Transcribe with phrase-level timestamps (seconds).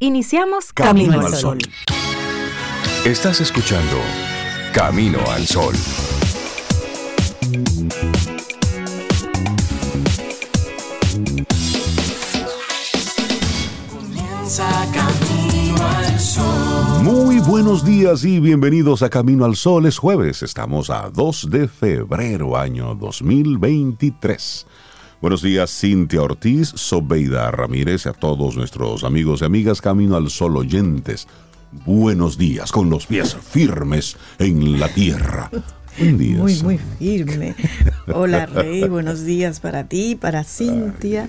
[0.00, 1.58] Iniciamos Camino, al Sol.
[3.04, 3.96] Estás escuchando
[4.72, 5.74] Camino al Sol.
[13.90, 17.02] Comienza Camino al Sol.
[17.02, 19.86] Muy buenos días y bienvenidos a Camino al Sol.
[19.86, 24.64] Es jueves, estamos a 2 de febrero, año 2023.
[25.20, 30.30] Buenos días, Cintia Ortiz, Sobeida Ramírez y a todos nuestros amigos y amigas Camino al
[30.30, 31.26] Sol oyentes.
[31.84, 35.50] Buenos días, con los pies firmes en la tierra.
[35.98, 36.38] Buen día.
[36.38, 37.56] Muy, muy firme.
[38.14, 38.88] Hola, Rey.
[38.88, 41.28] Buenos días para ti, para Cintia,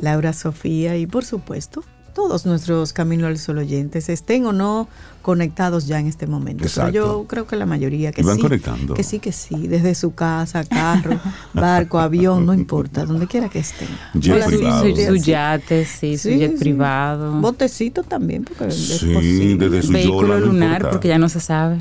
[0.00, 1.84] Laura Sofía y, por supuesto,
[2.18, 4.88] todos nuestros Camino al Sol oyentes, estén o no
[5.22, 6.64] conectados ya en este momento.
[6.64, 6.90] Exacto.
[6.90, 8.42] Pero yo creo que la mayoría que Y van sí.
[8.42, 8.94] conectando.
[8.94, 9.68] Que sí, que sí.
[9.68, 11.20] Desde su casa, carro,
[11.54, 13.86] barco, avión, no importa, donde quiera que estén.
[14.14, 14.84] Jet Hola, privado.
[14.84, 15.20] Su sí.
[15.20, 16.58] yate, sí, su jet sí.
[16.58, 17.40] privado.
[17.40, 19.68] Botecito también, porque es Sí, posible.
[19.68, 21.78] desde su Vehículo yola, lunar, porque ya no se sabe.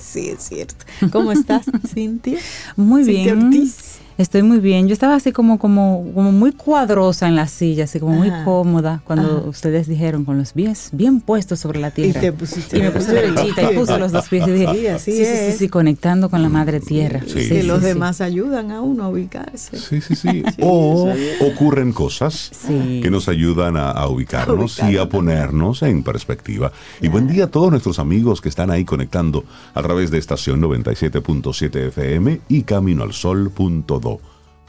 [0.00, 0.84] Sí, es cierto.
[1.12, 2.38] ¿Cómo estás, Cintia?
[2.76, 3.46] Muy Cintia bien.
[3.46, 3.98] Ortiz.
[4.20, 4.86] Estoy muy bien.
[4.86, 9.00] Yo estaba así como, como, como muy cuadrosa en la silla, así como muy cómoda
[9.04, 12.20] cuando ustedes dijeron con los pies bien puestos sobre la Y tierra.
[12.20, 15.12] te pusiste Y me puse derechita y puse los dos pies y dije, Sí, así
[15.12, 15.56] sí, sí, sí, es.
[15.56, 17.20] sí, conectando con la madre tierra.
[17.26, 17.44] Sí.
[17.44, 17.86] Sí, que sí, los sí.
[17.86, 19.78] demás ayudan a uno a ubicarse.
[19.78, 20.42] Sí, sí, sí.
[20.60, 21.10] O
[21.40, 23.00] ocurren cosas Sí.
[23.02, 26.72] que nos ayudan a, a ubicarnos A y a ponernos en perspectiva.
[27.00, 30.60] Y buen día a todos nuestros amigos que están ahí conectando a través de estación
[30.60, 34.09] 97.7 FM y caminoalsol.do.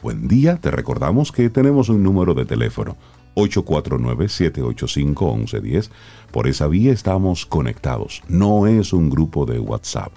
[0.02, 2.98] Buen día, te recordamos que tenemos un número de teléfono.
[3.36, 5.88] 849-785-1110.
[6.30, 8.20] Por esa vía estamos conectados.
[8.28, 10.12] No es un grupo de WhatsApp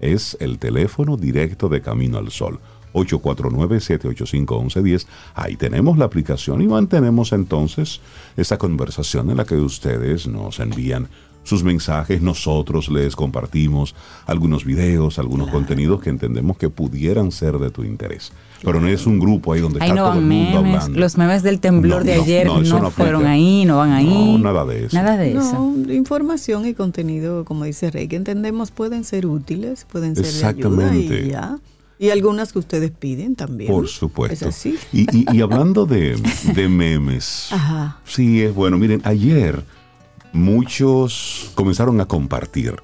[0.00, 2.58] es el teléfono directo de Camino al Sol.
[2.94, 5.06] 849-785-1110.
[5.34, 8.00] Ahí tenemos la aplicación y mantenemos entonces
[8.36, 11.08] esa conversación en la que ustedes nos envían
[11.44, 13.94] sus mensajes, nosotros les compartimos
[14.26, 18.30] algunos videos, algunos contenidos que entendemos que pudieran ser de tu interés.
[18.62, 20.76] Pero no es un grupo ahí donde Ahí está no todo el van mundo memes.
[20.82, 21.00] hablando.
[21.00, 24.06] Los memes del temblor No, de no, ayer no, fueron ahí, no van ahí.
[24.36, 24.96] No, nada de eso.
[24.96, 25.72] Nada de eso.
[25.76, 30.30] No, información y contenido, como dice Rey, que entendemos pueden ser útiles, pueden ser de
[30.30, 31.26] ayuda Exactamente.
[31.26, 31.58] y ya.
[31.98, 33.70] Y algunas que ustedes piden también.
[33.70, 34.34] Por supuesto.
[34.34, 34.76] Es así.
[34.92, 36.16] Y, y- y hablando de,
[36.54, 37.98] de memes, Ajá.
[38.04, 38.78] sí es bueno.
[38.78, 39.62] Miren, ayer
[40.32, 42.74] muchos comenzaron a compartir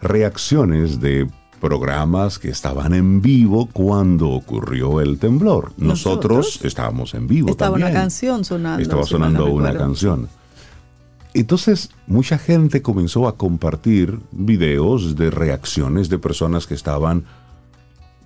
[0.00, 1.28] reacciones de
[1.64, 5.72] programas que estaban en vivo cuando ocurrió el temblor.
[5.78, 7.48] Nosotros, Nosotros estábamos en vivo.
[7.48, 8.02] Estaba una también.
[8.02, 8.82] canción sonando.
[8.82, 9.78] Estaba sonando una recuerdo.
[9.78, 10.28] canción.
[11.32, 17.24] Entonces, mucha gente comenzó a compartir videos de reacciones de personas que estaban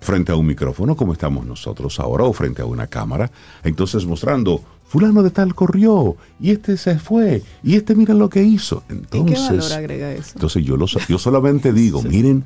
[0.01, 3.31] frente a un micrófono, como estamos nosotros ahora, o frente a una cámara.
[3.63, 8.43] Entonces, mostrando, fulano de tal corrió, y este se fue, y este mira lo que
[8.43, 8.83] hizo.
[8.89, 10.31] ¿Y Entonces, qué valor agrega eso?
[10.35, 12.43] entonces yo, yo solamente digo, miren,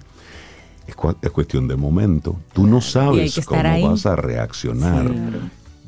[1.21, 2.35] es, cuestión de momento.
[2.53, 3.83] Tú no sabes cómo ahí.
[3.83, 5.11] vas a reaccionar.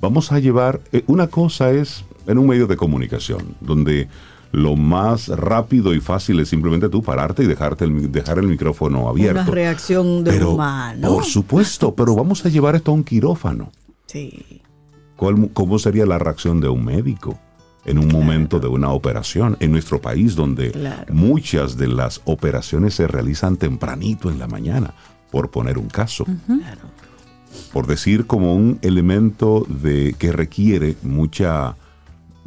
[0.02, 4.08] Vamos a llevar, eh, una cosa es en un medio de comunicación, donde
[4.52, 9.10] lo más rápido y fácil es simplemente tú pararte y dejarte el, dejar el micrófono
[9.10, 9.42] abierto.
[9.42, 11.10] Una reacción de pero, humano.
[11.10, 13.72] Por supuesto, pero vamos a llevar esto a un quirófano.
[14.06, 14.62] Sí.
[15.16, 17.38] ¿Cuál- ¿Cómo sería la reacción de un médico
[17.86, 19.58] en un momento de una operación?
[19.60, 21.14] En nuestro país, donde Claro.
[21.14, 24.94] muchas de las operaciones se realizan tempranito en la mañana,
[25.32, 26.26] por poner un caso.
[26.46, 26.82] Claro.
[27.72, 31.76] Por decir como un elemento de que requiere mucha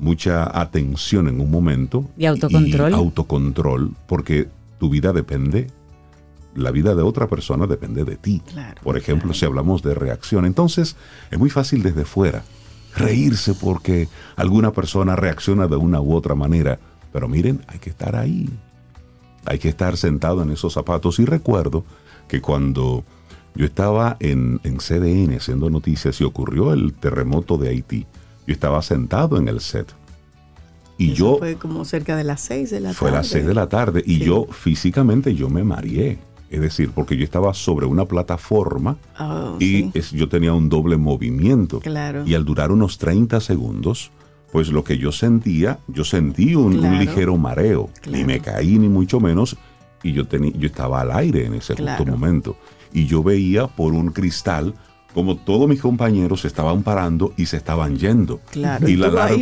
[0.01, 2.93] mucha atención en un momento Y autocontrol.
[2.93, 4.49] y autocontrol porque
[4.79, 5.67] tu vida depende
[6.55, 8.41] la vida de otra persona depende de ti.
[8.53, 10.97] Claro, Por ejemplo, si hablamos de reacción, entonces
[11.31, 12.43] es muy fácil desde fuera
[12.97, 16.79] reírse porque alguna persona reacciona de una u otra manera.
[17.13, 18.49] Pero miren, hay que estar ahí.
[19.47, 21.19] Hay que estar sentado en esos zapatos.
[21.19, 21.85] Y recuerdo
[22.29, 23.05] que cuando
[23.55, 28.07] yo estaba en, en CDN haciendo noticias y ocurrió el terremoto de Haití,
[28.47, 29.93] yo estaba sentado en el set.
[30.99, 33.19] Y Eso yo Fue como cerca de las seis de la fue tarde.
[33.19, 34.25] las 6 de la tarde y Sí.
[34.25, 36.19] yo físicamente yo me mareé.
[36.51, 39.91] Es decir, porque yo estaba sobre una plataforma Oh, y sí.
[39.95, 41.81] es- yo tenía un doble movimiento.
[41.81, 42.27] Claro.
[42.27, 44.11] Y al durar unos 30 segundos,
[44.53, 47.91] pues lo que yo sentía, yo sentí un, ligero mareo.
[48.07, 48.27] Ni Claro.
[48.27, 49.57] me caí ni mucho menos.
[50.03, 52.57] Y yo, tení- yo estaba al aire en ese justo momento.
[52.93, 54.75] Y yo veía por un cristal
[55.13, 58.41] como todos mis compañeros se estaban parando y se estaban yendo.
[58.53, 58.89] Claro.
[58.89, 59.35] Y la alarma-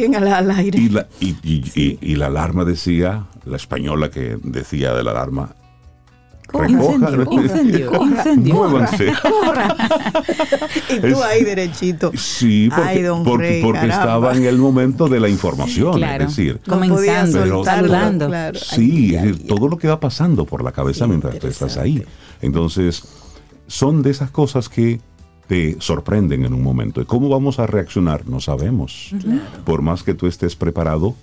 [1.21, 5.55] y la alarma decía, la española que decía de la alarma,
[6.53, 8.55] recojan, Incendio, incendio, incendio.
[8.55, 9.13] muévanse.
[10.89, 12.13] Y tú ahí derechito.
[12.17, 16.25] Sí, porque, Ay, don porque, Rey, porque estaba en el momento de la información, Claro.
[16.25, 18.27] es decir, Comenzando, Pero- saludando.
[18.29, 18.59] claro.
[18.59, 21.39] Sí, Ay, es ay, decir, todo lo que va pasando por la cabeza Sí, mientras
[21.39, 22.05] tú estás ahí.
[22.41, 23.03] Entonces,
[23.67, 25.01] son de esas cosas que
[25.49, 27.01] te sorprenden en un momento.
[27.01, 28.27] ¿Y cómo vamos a reaccionar?
[28.29, 29.13] No sabemos.
[29.65, 31.15] Por más que tú estés preparado,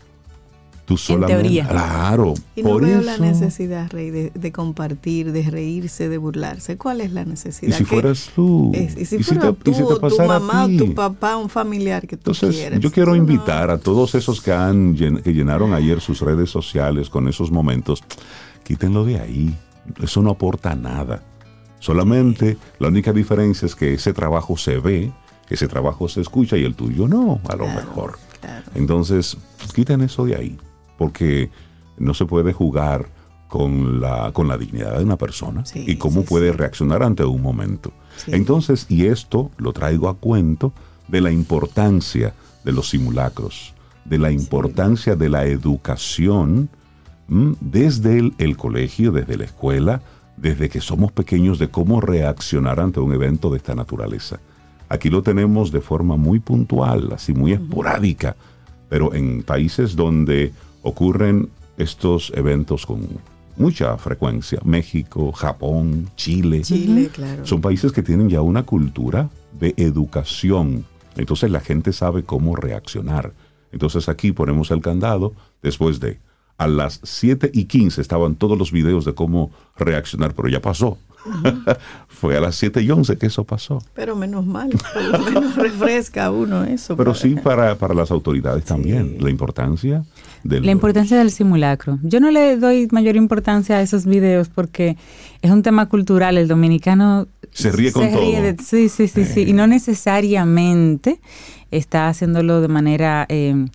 [0.85, 1.41] tú solamente...
[1.41, 1.67] teoría.
[1.67, 2.33] Claro.
[2.55, 6.77] Y no por veo eso, la necesidad, Rey, de, de compartir, de reírse, de burlarse.
[6.77, 7.77] ¿Cuál es la Y necesidad?
[7.77, 8.71] si ¿Qué- fueras tú.
[8.73, 11.37] es- y si ¿Y fuera te- tú, y si te o tu mamá, tu papá,
[11.37, 12.79] un familiar que tú Entonces, quieres.
[12.79, 16.49] yo quiero Tú no- invitar a todos esos que, han, que llenaron ayer sus redes
[16.49, 18.03] sociales con esos momentos,
[18.63, 19.55] quítenlo de ahí.
[20.01, 21.23] Eso no aporta nada.
[21.79, 25.11] Solamente la única diferencia es que ese trabajo se ve,
[25.49, 28.17] ese trabajo se escucha y el tuyo no, a lo mejor.
[28.39, 28.65] claro.
[28.75, 29.37] Entonces,
[29.75, 30.57] quiten eso de ahí,
[31.03, 31.49] porque
[31.97, 33.07] no se puede jugar
[33.49, 36.57] con la, con la dignidad de una persona Sí, y cómo sí, puede sí.
[36.57, 37.91] reaccionar ante un momento.
[38.27, 40.71] Entonces, y esto lo traigo a cuento
[41.09, 42.33] de la importancia
[42.63, 43.73] de los simulacros,
[44.05, 46.69] de la importancia de la educación
[47.29, 47.55] ¿m?
[47.59, 50.01] desde el, el colegio, desde la escuela,
[50.37, 54.39] desde que somos pequeños, de cómo reaccionar ante un evento de esta naturaleza.
[54.87, 58.37] Aquí lo tenemos de forma muy puntual, así muy esporádica,
[58.87, 60.53] pero en países donde
[60.83, 63.07] ocurren estos eventos con
[63.57, 67.45] mucha frecuencia, México, Japón, Chile, Chile, claro.
[67.45, 70.85] son países que tienen ya una cultura de educación.
[71.15, 73.33] Entonces la gente sabe cómo reaccionar.
[73.71, 76.19] Entonces aquí ponemos el candado después de
[76.57, 80.97] a las 7 y 15 estaban todos los videos de cómo reaccionar, pero ya pasó.
[82.07, 83.81] Fue a las 7 y 11 que eso pasó.
[83.93, 86.95] Pero menos mal, por lo menos refresca a uno eso.
[86.95, 90.03] Pero para- sí para, para las autoridades también, la importancia
[90.43, 90.65] del...
[90.65, 91.99] La importancia del simulacro.
[92.03, 94.97] Yo no le doy mayor importancia a esos videos porque
[95.41, 96.37] es un tema cultural.
[96.37, 98.21] El dominicano Se ríe con todo.
[98.31, 99.41] de- sí, sí, sí, sí.
[99.47, 101.19] Y no necesariamente
[101.71, 103.65] está haciéndolo de manera eh,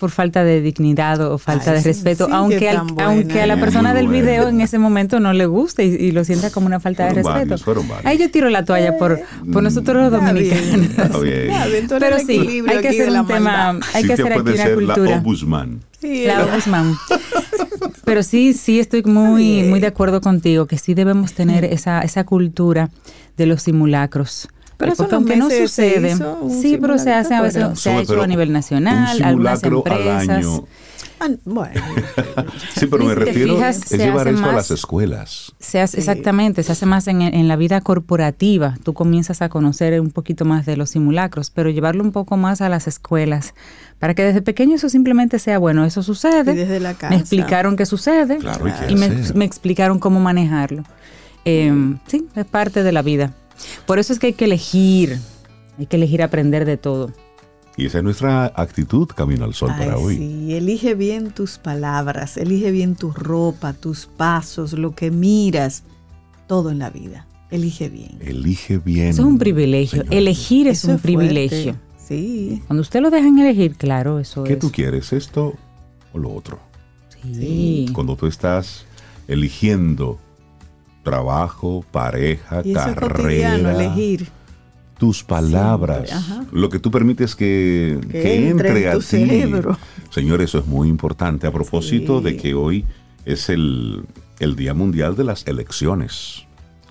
[0.00, 3.04] por falta de dignidad o falta Ay, de respeto, sí, aunque, que al- buena.
[3.04, 4.22] aunque a la persona del buena.
[4.22, 7.10] video en ese momento no le guste y, y lo sienta como una falta de
[7.14, 7.30] respeto.
[7.32, 8.04] varios, varios.
[8.06, 9.20] Ahí yo tiro la toalla por,
[9.52, 10.86] por nosotros los dominicanos.
[10.90, 11.50] Está bien.
[11.50, 14.40] Está bien, tú eres Pero sí, hay que hacer un tema, hay que hacer aquí
[14.50, 15.16] una la cultura.
[15.18, 15.80] ombudsman.
[16.00, 16.94] Sí, La Ombudsman.
[18.04, 22.24] Pero sí, sí estoy muy, muy de acuerdo contigo que sí debemos tener esa, esa
[22.24, 22.88] cultura
[23.36, 24.48] de los simulacros.
[24.80, 26.16] Pero unos aunque no sucede,
[26.60, 29.22] sí, pero se hace a veces, ¿te se ha hecho pero a nivel un nacional,
[29.22, 30.28] algunas al empresas.
[30.28, 30.64] año.
[31.22, 31.74] Ah, bueno,
[32.74, 35.52] Sí, pero me refiero fijas, es llevar hace eso a más- las escuelas.
[35.60, 38.76] Se hace, Exactamente, se hace más en, en la vida corporativa.
[38.84, 42.62] Tú comienzas a conocer un poquito más de los simulacros, pero llevarlo un poco más
[42.62, 43.52] a las escuelas,
[43.98, 46.52] para que desde pequeño eso simplemente sea, bueno, eso sucede.
[46.52, 47.10] Y desde la casa.
[47.14, 50.84] Me explicaron qué sucede Claro, y me, explicaron cómo manejarlo.
[51.44, 51.70] Eh,
[52.06, 53.34] sí, es parte de la vida.
[53.86, 55.18] Por eso es que hay que elegir,
[55.78, 57.12] hay que elegir aprender de todo.
[57.76, 60.16] Y esa es nuestra actitud Camino al Sol Ay, para hoy.
[60.16, 65.84] sí, elige bien tus palabras, elige bien tu ropa, tus pasos, lo que miras,
[66.46, 67.26] todo en la vida.
[67.50, 68.18] Elige bien.
[68.20, 69.08] Elige bien.
[69.08, 70.02] Eso es un privilegio.
[70.02, 70.14] señor.
[70.14, 71.76] Elegir es Eso un privilegio.
[71.96, 72.60] Sí.
[72.66, 74.58] Cuando usted lo dejan elegir, claro, eso ¿Qué es.
[74.58, 75.12] tú quieres?
[75.12, 75.54] ¿Esto
[76.12, 76.58] o lo otro?
[77.22, 77.86] Sí.
[77.92, 78.84] Cuando tú estás
[79.28, 80.18] eligiendo
[81.02, 84.28] trabajo, pareja, Y eso es cotidiano, carrera, elegir.
[84.98, 86.10] tus palabras,
[86.52, 89.04] lo que tú permites que, Que que entre entre, en a tu ti.
[89.06, 89.78] cerebro.
[90.10, 91.46] Señor, eso es muy importante.
[91.46, 92.24] A propósito Sí.
[92.24, 92.84] de que hoy
[93.24, 94.04] es el,
[94.38, 96.44] el Día Mundial de las Elecciones,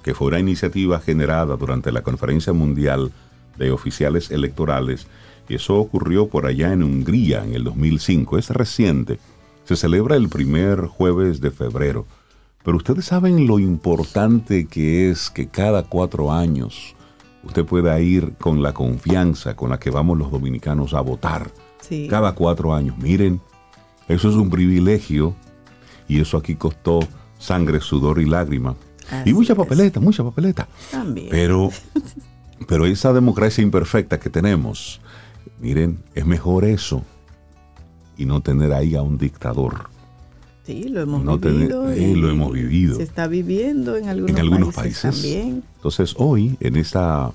[0.04, 3.12] que fue una iniciativa generada durante la Conferencia Mundial
[3.58, 5.06] de Oficiales Electorales,
[5.50, 9.20] y eso ocurrió por allá en Hungría en el 2005, es reciente.
[9.66, 12.06] Se celebra el primer jueves de febrero.
[12.64, 16.96] Pero ustedes saben lo importante que es que cada cuatro años
[17.44, 21.52] usted pueda ir con la confianza con la que vamos los dominicanos a votar.
[21.82, 22.08] Sí.
[22.10, 22.98] Cada cuatro años.
[22.98, 23.42] Miren,
[24.08, 25.36] eso es un privilegio
[26.08, 27.00] y eso aquí costó
[27.38, 28.76] sangre, sudor y lágrima.
[29.10, 29.58] Así y mucha es.
[29.58, 30.68] papeleta, mucha papeleta.
[30.92, 31.30] También.
[31.32, 31.70] Pero,
[32.68, 35.00] pero esa democracia imperfecta que tenemos,
[35.60, 37.04] miren, es mejor eso
[38.18, 39.90] y no tener ahí a un dictador.
[40.70, 41.92] Sí, lo hemos no vivido.
[41.92, 42.96] eh, y lo hemos vivido.
[42.98, 45.22] Se está viviendo en algunos, en algunos países, países.
[45.22, 45.64] también.
[45.76, 47.32] Entonces, hoy, en, esa,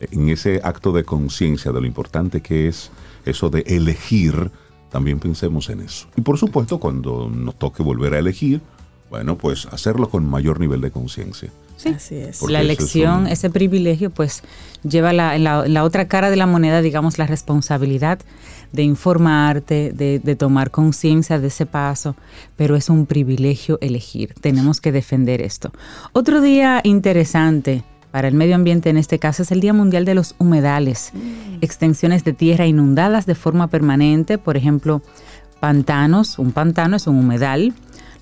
[0.00, 2.90] en ese acto de conciencia de lo importante que es
[3.24, 4.50] eso de elegir,
[4.90, 6.06] también pensemos en eso.
[6.16, 8.60] Y por supuesto, cuando nos toque volver a elegir,
[9.10, 11.50] Bueno, pues hacerlo con mayor nivel de conciencia.
[11.76, 11.88] Sí.
[11.90, 12.38] Así es.
[12.38, 14.42] Porque la eso es elección, un- ese privilegio, pues
[14.82, 18.18] lleva la, la- la otra cara de la moneda, digamos, la responsabilidad
[18.72, 22.16] de informarte, de, de tomar conciencia de ese paso,
[22.56, 24.34] pero es un privilegio elegir.
[24.40, 25.72] Tenemos que defender esto.
[26.12, 30.14] Otro día interesante para el medio ambiente en este caso es el Día Mundial de
[30.14, 31.12] los Humedales.
[31.60, 35.02] Extensiones de tierra inundadas de forma permanente, por ejemplo,
[35.60, 37.74] pantanos, un pantano es un humedal,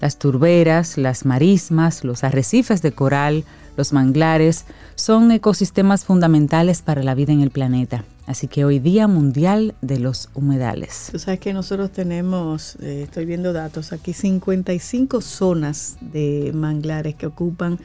[0.02, 3.44] las turberas, las marismas, los arrecifes de coral,
[3.76, 4.64] los manglares,
[4.96, 8.04] son ecosistemas fundamentales para la vida en el planeta.
[8.26, 11.12] Así que hoy Día Mundial de los Humedales.
[11.16, 17.78] Sabes que nosotros tenemos, eh, estoy viendo datos aquí, 55 zonas de manglares que ocupan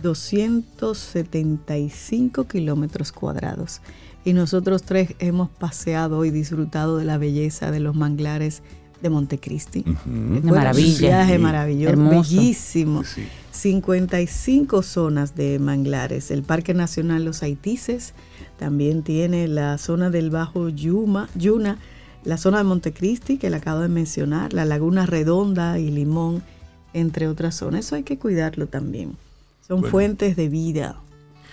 [0.00, 3.80] 275 kilómetros cuadrados.
[4.24, 8.62] Y nosotros tres hemos paseado y disfrutado de la belleza de los manglares
[9.02, 9.84] de Montecristi.
[10.06, 10.92] Una maravilla.
[10.94, 11.42] Un viaje Sí.
[11.42, 12.36] maravilloso, Hermoso.
[12.36, 13.04] bellísimo.
[13.04, 13.22] Sí.
[13.52, 16.30] 55 zonas de manglares.
[16.30, 18.14] El Parque Nacional Los Haitises
[18.58, 21.78] también tiene la zona del Bajo Yuma, Yuna,
[22.24, 26.42] la zona de Montecristi, que le acabo de mencionar, la Laguna Redonda y Limón,
[26.92, 27.86] entre otras zonas.
[27.86, 29.16] Eso hay que cuidarlo también.
[29.66, 29.90] Son Bueno.
[29.90, 30.96] fuentes de vida,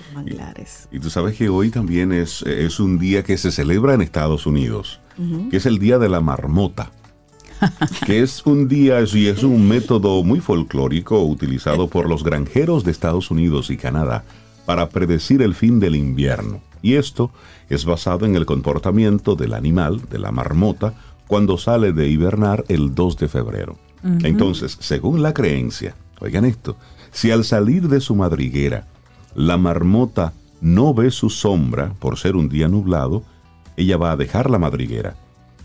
[0.08, 0.88] los manglares.
[0.92, 4.46] Y tú sabes que hoy también es, es un día que se celebra en Estados
[4.46, 5.00] Unidos,
[5.52, 6.92] que es el Día de la Marmota.
[8.06, 12.92] que es un día y es un método muy folclórico utilizado por los granjeros de
[12.92, 14.24] Estados Unidos y Canadá
[14.66, 16.62] para predecir el fin del invierno.
[16.82, 17.32] Y esto
[17.70, 20.94] es basado en el comportamiento del animal, de la marmota,
[21.28, 23.78] cuando sale de hibernar el 2 de febrero.
[24.24, 26.76] Entonces, según la creencia, oigan esto,
[27.12, 28.88] si al salir de su madriguera
[29.34, 33.24] la marmota no ve su sombra por ser un día nublado,
[33.78, 35.16] ella va a dejar la madriguera,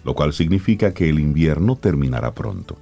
[0.05, 2.77] lo cual significa que el invierno terminará pronto.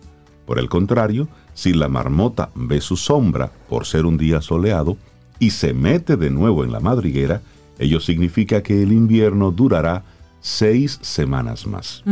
[0.46, 4.96] Por el contrario, si la marmota ve su sombra por ser un día soleado
[5.38, 7.42] y se mete de nuevo en la madriguera,
[7.78, 10.04] ello significa que el invierno durará
[10.40, 12.04] seis semanas más.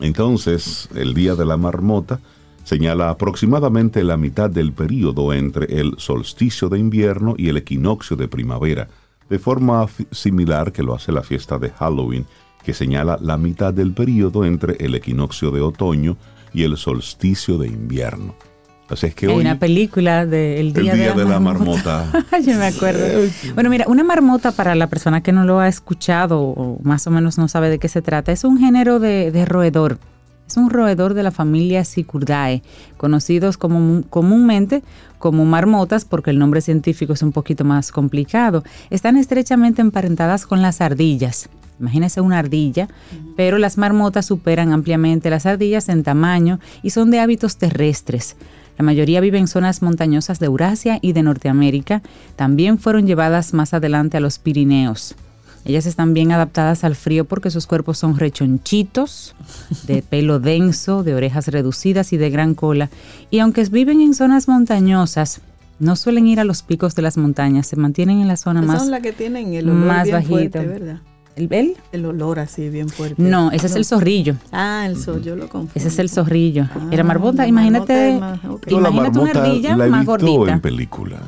[0.00, 2.20] Entonces, el día de la marmota
[2.64, 8.26] señala aproximadamente la mitad del período entre el solsticio de invierno y el equinoccio de
[8.26, 8.88] primavera,
[9.30, 12.26] de forma similar que lo hace la fiesta de Halloween,
[12.64, 16.16] que señala la mitad del período entre el equinoccio de otoño
[16.52, 18.34] y el solsticio de invierno.
[18.88, 22.06] Así es que Hay hoy una película de El el Día, de, la, Marmota.
[22.44, 23.06] Yo me acuerdo.
[23.54, 27.10] Bueno, mira, una marmota para la persona que no lo ha escuchado o más o
[27.10, 29.98] menos no sabe de qué se trata, es un género de, de roedor.
[30.46, 32.62] Es un roedor de la familia Sicurdae,
[32.98, 34.82] conocidos como, comúnmente
[35.18, 38.62] como marmotas porque el nombre científico es un poquito más complicado.
[38.90, 41.48] Están estrechamente emparentadas con las ardillas.
[41.80, 42.88] Imagínese una ardilla,
[43.36, 48.36] pero las marmotas superan ampliamente las ardillas en tamaño y son de hábitos terrestres.
[48.78, 52.02] La mayoría vive en zonas montañosas de Eurasia y de Norteamérica.
[52.36, 55.14] También fueron llevadas más adelante a los Pirineos.
[55.64, 59.34] Ellas están bien adaptadas al frío porque sus cuerpos son rechonchitos,
[59.86, 62.90] de pelo denso, de orejas reducidas y de gran cola.
[63.30, 65.40] Y aunque viven en zonas montañosas,
[65.78, 68.72] no suelen ir a los picos de las montañas, se mantienen en la zona Esas
[68.72, 68.82] más...
[68.82, 71.00] son las que tienen el olor más bien fuerte, ¿verdad?
[71.36, 71.76] ¿El, el?
[71.92, 73.20] El olor así bien fuerte.
[73.20, 74.36] No, ese es el zorrillo.
[74.52, 75.72] Ah, el yo lo confundo.
[75.74, 76.66] Ese es el zorrillo.
[76.74, 78.10] Ah, marmota, la imagínate,
[78.68, 80.52] imagínate una ardilla la he más visto gordita.
[80.52, 81.20] en películas,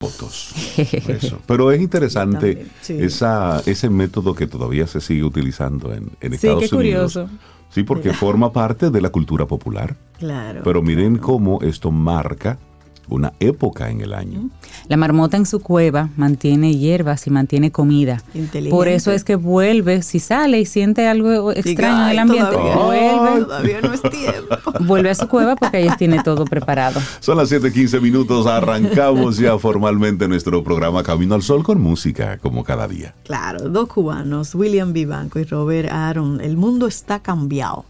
[0.00, 0.52] fotos.
[0.76, 1.38] Eso.
[1.46, 2.92] Pero es interesante también, sí.
[3.00, 7.12] esa, ese método que todavía se sigue utilizando en, en Sí, Estados qué Unidos.
[7.14, 7.28] curioso.
[7.70, 9.96] Sí, porque forma parte de la cultura popular.
[10.18, 10.60] Claro.
[10.62, 12.58] Pero miren cómo esto marca
[13.08, 14.48] una época en el año.
[14.88, 18.22] La marmota en su cueva mantiene hierbas y mantiene comida.
[18.34, 18.70] Inteligente.
[18.70, 22.50] Por eso es que vuelve, si sale y siente algo extraño en "Ay, el ambiente,
[22.50, 24.56] todavía, vuelve, todavía no es tiempo.
[24.80, 27.00] vuelve a su cueva porque ahí tiene todo preparado.
[27.20, 28.46] Son las 7:15 minutos.
[28.46, 33.14] Arrancamos ya formalmente nuestro programa Camino al Sol con música, como cada día.
[33.24, 36.40] Claro, dos cubanos, William Vivanco y Robert Aaron.
[36.40, 37.84] El mundo está cambiado.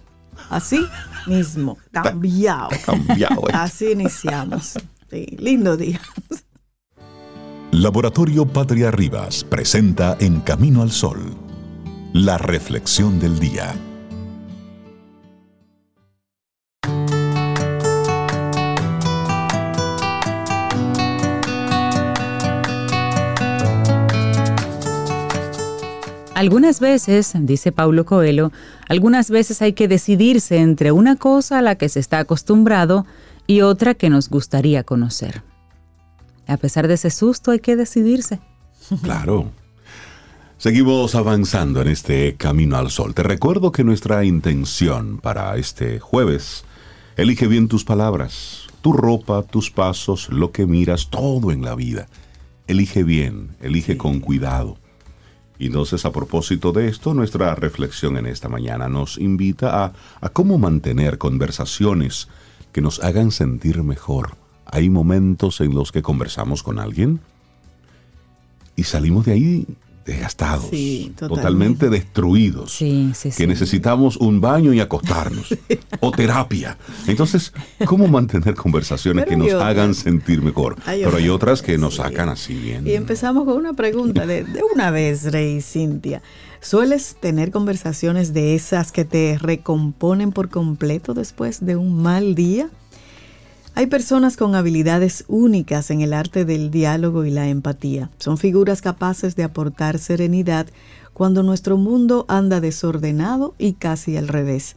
[0.50, 0.84] Así
[1.26, 2.68] mismo, cambiado.
[2.84, 3.42] Cambiado.
[3.48, 3.52] ¿eh?
[3.52, 4.74] Así iniciamos.
[5.14, 6.00] Sí, lindo día.
[7.70, 11.36] Laboratorio Patria Rivas presenta En Camino al Sol,
[12.12, 13.76] la reflexión del día.
[26.34, 28.50] Algunas veces, dice Paulo Coelho,
[28.88, 33.06] algunas veces hay que decidirse entre una cosa a la que se está acostumbrado
[33.46, 35.42] y otra que nos gustaría conocer.
[36.46, 38.40] A pesar de ese susto hay que decidirse.
[39.02, 39.50] Claro.
[40.58, 43.14] Seguimos avanzando en este Camino al Sol.
[43.14, 46.64] Te recuerdo que nuestra intención para este jueves,
[47.16, 48.62] elige bien tus palabras.
[48.80, 52.06] tu ropa, tus pasos, lo que miras, todo en la vida.
[52.66, 54.76] Elige bien, elige con cuidado.
[55.58, 60.28] Y entonces a propósito de esto, nuestra reflexión en esta mañana nos invita a, a
[60.28, 62.28] cómo mantener conversaciones
[62.74, 64.36] que nos hagan sentir mejor.
[64.66, 67.20] Hay momentos en los que conversamos con alguien
[68.76, 69.66] y salimos de ahí
[70.04, 71.36] desgastados, Sí, totalmente.
[71.40, 73.46] totalmente destruidos, Sí, sí, que sí.
[73.46, 75.56] necesitamos un baño y acostarnos,
[76.00, 76.76] o terapia.
[77.06, 77.54] Entonces,
[77.86, 79.70] ¿cómo mantener conversaciones Pero que nos otras.
[79.70, 80.76] hagan sentir mejor?
[80.84, 82.02] Hay Pero hay otras, que nos sí.
[82.02, 82.86] sacan así bien.
[82.86, 86.20] Y empezamos con una pregunta de, de una vez, Rey Cintia.
[86.64, 92.70] ¿Sueles tener conversaciones de esas que te recomponen por completo después de un mal día?
[93.74, 98.10] Hay personas con habilidades únicas en el arte del diálogo y la empatía.
[98.18, 100.66] Son figuras capaces de aportar serenidad
[101.12, 104.76] cuando nuestro mundo anda desordenado y casi al revés.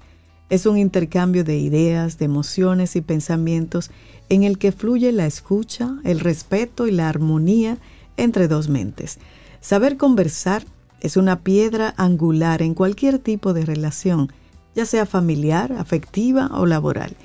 [0.49, 3.91] Es un intercambio de ideas, de emociones y pensamientos
[4.27, 7.77] en el que fluye la escucha, el respeto y la armonía
[8.17, 9.19] entre dos mentes.
[9.61, 10.65] Saber conversar
[11.01, 14.31] es una piedra angular en cualquier tipo de relación,
[14.75, 17.15] ya sea familiar, afectiva o laboral.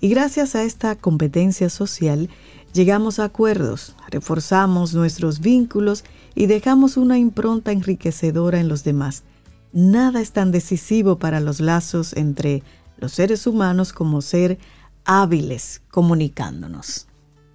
[0.00, 2.28] Y gracias a esta competencia social,
[2.72, 9.22] llegamos a acuerdos, reforzamos nuestros vínculos y dejamos una impronta enriquecedora en los demás.
[9.72, 12.62] Nada es tan decisivo para los lazos entre
[12.98, 14.58] los seres humanos como ser
[15.04, 17.06] hábiles comunicándonos.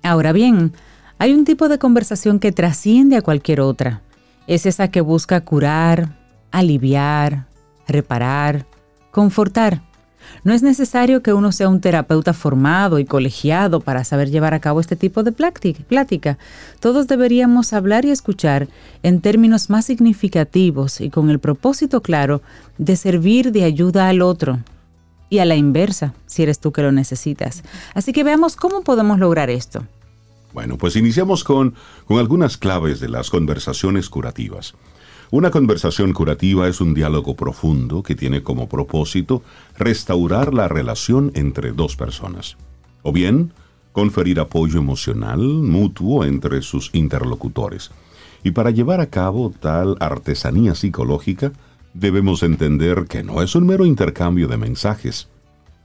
[0.03, 0.74] Ahora bien,
[1.19, 4.01] hay un tipo de conversación que trasciende a cualquier otra.
[4.47, 6.17] Es esa que busca curar,
[6.51, 7.47] aliviar,
[7.87, 8.65] reparar,
[9.11, 9.81] confortar.
[10.43, 14.59] No es necesario que uno sea un terapeuta formado y colegiado para saber llevar a
[14.59, 16.37] cabo este tipo de plática.
[16.79, 18.67] Todos deberíamos hablar y escuchar
[19.03, 22.41] en términos más significativos y con el propósito claro
[22.77, 24.59] de servir de ayuda al otro,
[25.29, 27.63] y a la inversa, si eres tú que lo necesitas.
[27.93, 29.85] Así que veamos cómo podemos lograr esto.
[30.57, 31.75] Bueno, pues iniciamos con,
[32.07, 34.73] con algunas claves de las conversaciones curativas.
[35.29, 39.43] Una conversación curativa es un diálogo profundo que tiene como propósito
[39.77, 42.57] restaurar la relación entre dos personas.
[43.03, 43.53] O bien,
[43.91, 47.91] conferir apoyo emocional mutuo entre sus interlocutores.
[48.43, 51.51] Y para llevar a cabo tal artesanía psicológica,
[51.93, 55.27] debemos entender que no es un mero intercambio de mensajes.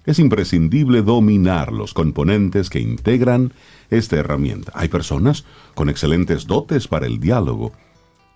[0.04, 3.52] Es imprescindible dominar los componentes que integran
[3.88, 4.72] esta herramienta.
[4.74, 5.44] Hay personas
[5.74, 7.72] con excelentes dotes para el diálogo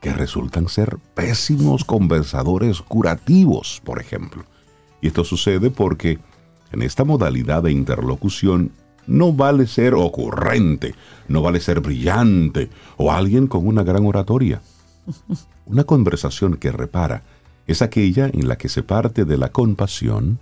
[0.01, 4.45] que resultan ser pésimos conversadores curativos, por ejemplo.
[5.01, 6.21] Y esto sucede porque
[6.71, 8.71] en esta modalidad de interlocución
[9.09, 10.95] no vale ser ocurrente,
[11.27, 14.63] no vale ser brillante o alguien con una gran oratoria.
[15.65, 17.23] Una conversación que repara
[17.67, 20.39] es aquella en la que se parte de la compasión,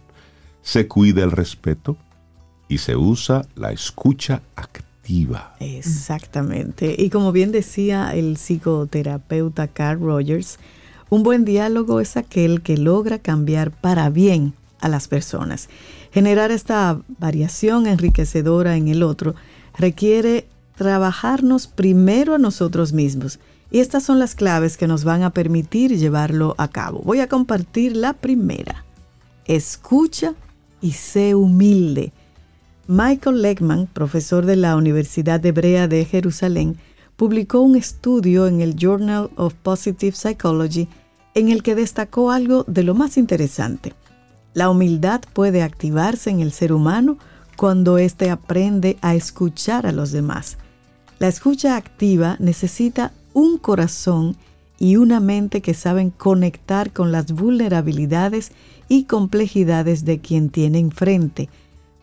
[0.65, 1.97] se cuida el respeto
[2.69, 5.55] y se usa la escucha activa.
[5.61, 6.97] Exactamente.
[6.99, 10.59] Y como bien decía el psicoterapeuta Carl Rogers,
[11.11, 15.69] un buen diálogo es aquel que logra cambiar para bien a las personas.
[16.13, 19.35] Generar esta variación enriquecedora en el otro
[19.77, 23.39] requiere trabajarnos primero a nosotros mismos.
[23.71, 27.01] Y estas son las claves que nos van a permitir llevarlo a cabo.
[27.01, 28.85] Voy a compartir la primera.
[29.47, 30.35] Escucha
[30.85, 32.13] y sé humilde.
[32.89, 36.77] Michael Leckman, profesor de la Universidad Hebrea de Jerusalén,
[37.17, 40.87] publicó un estudio en el Journal of Positive Psychology
[41.33, 43.95] en el que destacó algo de lo más interesante.
[44.53, 47.17] La humildad puede activarse en el ser humano
[47.57, 50.59] cuando éste aprende a escuchar a los demás.
[51.19, 54.37] La escucha activa necesita un corazón
[54.79, 58.53] y una mente que saben conectar con las vulnerabilidades
[58.89, 61.49] y complejidades de quien tiene enfrente,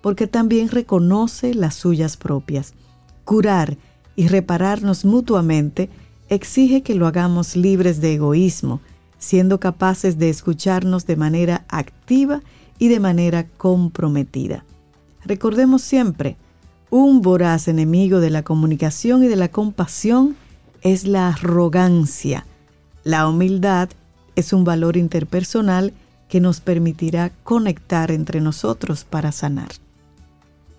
[0.02, 2.74] porque también reconoce las suyas propias.
[3.24, 3.78] Curar
[4.16, 5.90] y repararnos mutuamente
[6.30, 8.82] exige que lo hagamos libres de egoísmo,
[9.20, 12.42] siendo capaces de escucharnos de manera activa
[12.80, 14.66] y de manera comprometida.
[15.24, 16.38] Recordemos siempre,
[16.90, 20.36] un voraz enemigo de la comunicación y de la compasión
[20.82, 22.46] es la arrogancia.
[23.04, 23.90] La humildad
[24.36, 25.94] es un valor interpersonal
[26.32, 29.68] que nos permitirá conectar entre nosotros para sanar.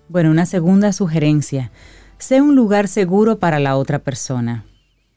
[0.09, 1.71] Bueno, una segunda sugerencia.
[2.17, 4.65] Sé un lugar seguro para la otra persona.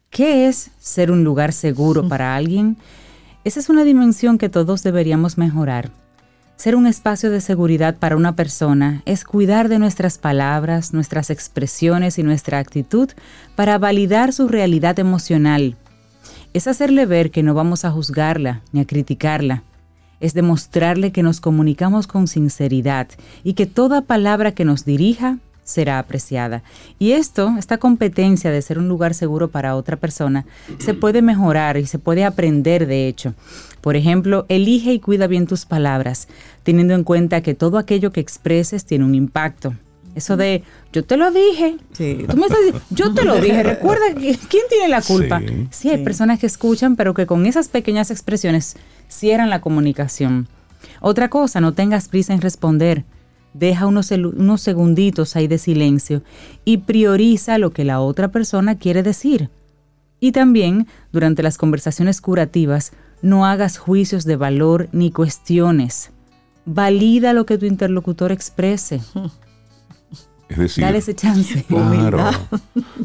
[0.09, 2.75] ¿Qué es ser un lugar seguro para alguien?
[3.45, 5.89] Esa es una dimensión que todos deberíamos mejorar.
[6.57, 12.19] Ser un espacio de seguridad para una persona es cuidar de nuestras palabras, nuestras expresiones
[12.19, 13.09] y nuestra actitud
[13.55, 15.77] para validar su realidad emocional.
[16.53, 19.63] Es hacerle ver que no vamos a juzgarla ni a criticarla.
[20.25, 23.07] Es demostrarle que nos comunicamos con sinceridad
[23.43, 26.63] y que toda palabra que nos dirija será apreciada.
[26.97, 30.47] Y esto, esta competencia de ser un lugar seguro para otra persona,
[30.79, 33.35] se puede mejorar y se puede aprender de hecho.
[33.81, 36.27] Por ejemplo, elige y cuida bien tus palabras,
[36.63, 39.75] teniendo en cuenta que todo aquello que expreses tiene un impacto.
[40.15, 44.05] Eso de, yo te lo dije, tú me estás diciendo, yo te lo dije, recuerda,
[44.15, 45.41] ¿quién tiene la culpa?
[45.45, 45.67] Sí.
[45.71, 46.03] Sí, hay Sí.
[46.03, 48.77] personas que escuchan, pero que con esas pequeñas expresiones
[49.09, 50.47] cierran la comunicación.
[51.01, 53.03] Otra cosa, no tengas prisa en responder.
[53.53, 56.21] Deja unos, unos segunditos ahí de silencio
[56.63, 59.49] y prioriza lo que la otra persona quiere decir.
[60.21, 66.11] Y también, durante las conversaciones curativas, no hagas juicios de valor ni cuestiones.
[66.65, 69.01] Valida lo que tu interlocutor exprese.
[70.47, 71.63] Es decir, Dale ese chance.
[71.67, 72.19] Claro.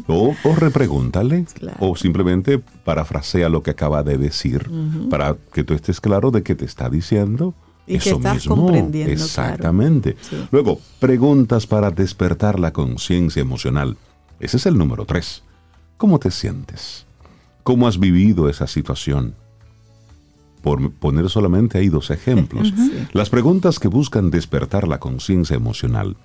[0.07, 1.45] O, o repregúntale.
[1.53, 1.77] Claro.
[1.79, 4.69] O simplemente parafrasea lo que acaba de decir
[5.09, 7.55] para que tú estés claro de que te está diciendo
[7.87, 8.55] Y que eso estás mismo.
[8.57, 9.25] comprendiendo, claro.
[9.25, 10.15] Exactamente.
[10.21, 10.35] Sí.
[10.51, 13.97] Luego, preguntas para despertar la conciencia emocional.
[14.39, 15.43] Ese es el número tres.
[15.97, 17.05] ¿Cómo te sientes?
[17.63, 19.35] ¿Cómo has vivido esa situación?
[20.61, 22.71] Por poner solamente ahí dos ejemplos.
[23.13, 26.17] Las preguntas que buscan despertar la conciencia emocional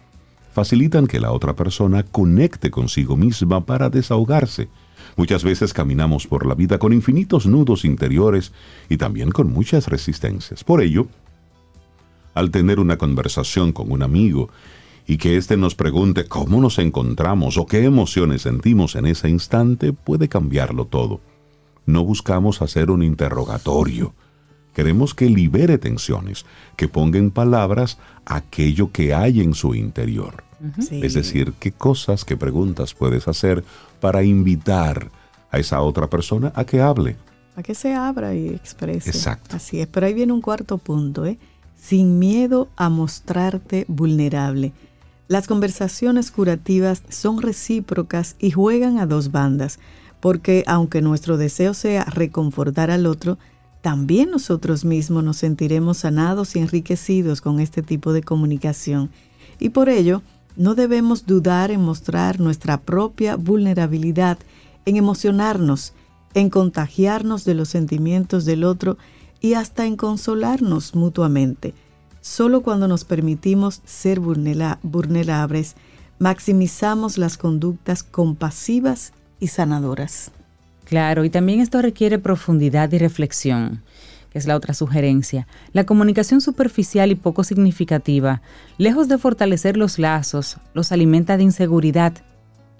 [0.56, 4.70] facilitan que la otra persona conecte consigo misma para desahogarse.
[5.14, 8.52] Muchas veces caminamos por la vida con infinitos nudos interiores
[8.88, 10.64] y también con muchas resistencias.
[10.64, 11.08] Por ello,
[12.32, 14.48] al tener una conversación con un amigo
[15.06, 19.92] y que éste nos pregunte cómo nos encontramos o qué emociones sentimos en ese instante,
[19.92, 21.20] puede cambiarlo todo.
[21.84, 24.14] No buscamos hacer un interrogatorio.
[24.76, 26.44] Queremos que libere tensiones,
[26.76, 30.44] que ponga en palabras aquello que hay en su interior.
[30.86, 31.00] Sí.
[31.02, 33.64] Es decir, qué cosas, qué preguntas puedes hacer
[34.00, 35.10] para invitar
[35.50, 37.16] a esa otra persona a que hable.
[37.56, 39.08] A que se abra y exprese.
[39.08, 39.56] Exacto.
[39.56, 41.38] Así es, pero ahí viene un cuarto punto, ¿eh?
[41.74, 44.74] Sin miedo a mostrarte vulnerable.
[45.26, 49.78] Las conversaciones curativas son recíprocas y juegan a dos bandas,
[50.20, 53.38] porque aunque nuestro deseo sea reconfortar al otro,
[53.82, 59.10] también nosotros mismos nos sentiremos sanados y enriquecidos con este tipo de comunicación.
[59.60, 60.22] Y por ello,
[60.56, 64.38] no debemos dudar en mostrar nuestra propia vulnerabilidad,
[64.84, 65.92] en emocionarnos,
[66.34, 68.98] en contagiarnos de los sentimientos del otro
[69.40, 71.74] y hasta en consolarnos mutuamente.
[72.20, 75.76] Solo cuando nos permitimos ser vulnera- vulnerables,
[76.18, 80.32] maximizamos las conductas compasivas y sanadoras.
[80.86, 83.82] Claro, y también esto requiere profundidad y reflexión,
[84.30, 85.48] que es la otra sugerencia.
[85.72, 88.40] La comunicación superficial y poco significativa,
[88.78, 92.12] lejos de fortalecer los lazos, los alimenta de inseguridad.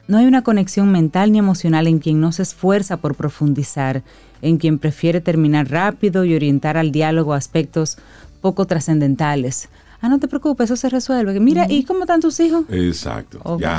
[0.07, 4.05] No hay una conexión mental ni emocional en quien no se esfuerza por profundizar,
[4.41, 7.99] en quien prefiere terminar rápido y orientar al diálogo aspectos
[8.41, 9.69] poco trascendentales.
[10.01, 11.41] Ah, no te preocupes, eso se resuelve.
[11.41, 12.65] Mira, ¿y cómo están tus hijos?
[12.69, 13.41] Exacto.
[13.43, 13.61] Ok.
[13.61, 13.77] ya.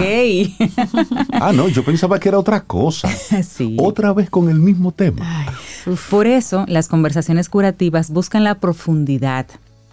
[1.40, 3.10] Ah, no, yo pensaba que era otra cosa.
[3.48, 3.78] sí.
[3.80, 5.46] Otra vez con el mismo tema.
[5.48, 9.46] Ay, Por eso, las conversaciones curativas buscan la profundidad,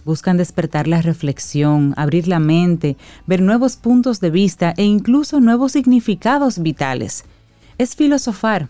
[0.05, 5.73] buscan despertar la reflexión, abrir la mente, ver nuevos puntos de vista e incluso nuevos
[5.73, 7.25] significados vitales.
[7.79, 8.69] Es filosofar,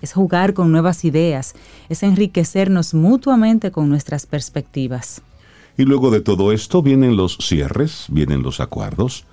[0.00, 1.54] es jugar con nuevas ideas,
[1.88, 5.22] es enriquecernos mutuamente con nuestras perspectivas.
[5.76, 9.24] Y luego de todo esto vienen los cierres, vienen los acuerdos.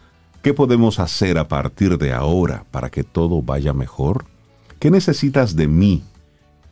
[0.41, 4.25] ¿Qué podemos hacer a partir de ahora para que todo vaya mejor?
[4.79, 6.03] ¿Qué necesitas de mí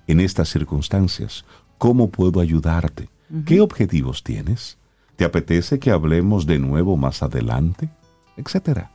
[0.08, 1.46] en estas circunstancias?
[1.78, 3.10] ¿Cómo puedo ayudarte?
[3.46, 4.78] ¿Qué objetivos tienes?
[5.16, 7.90] ¿Te apetece que hablemos de nuevo más adelante?
[8.36, 8.92] Etcétera.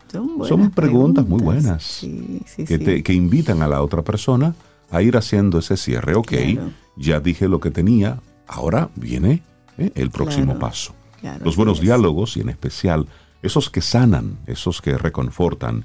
[0.47, 2.85] son, preguntas muy buenas Sí, sí, que, sí.
[2.85, 4.55] te- que invitan a la otra persona
[4.91, 6.15] a ir haciendo ese cierre.
[6.15, 6.71] Ok, Claro.
[6.97, 9.43] ya dije lo que tenía, ahora viene
[9.79, 9.93] ¿eh?
[9.95, 10.95] el próximo Claro, paso.
[11.21, 13.07] claro, Los buenos diálogos y en especial
[13.43, 15.85] esos que sanan, esos que reconfortan,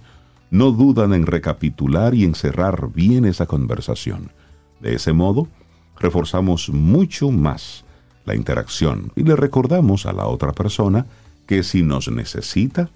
[0.49, 4.31] no dudan en recapitular y en cerrar bien esa conversación.
[4.79, 5.47] De ese modo,
[5.99, 7.85] reforzamos mucho más
[8.25, 11.05] la interacción y le recordamos a la otra persona
[11.45, 12.89] que si nos necesita,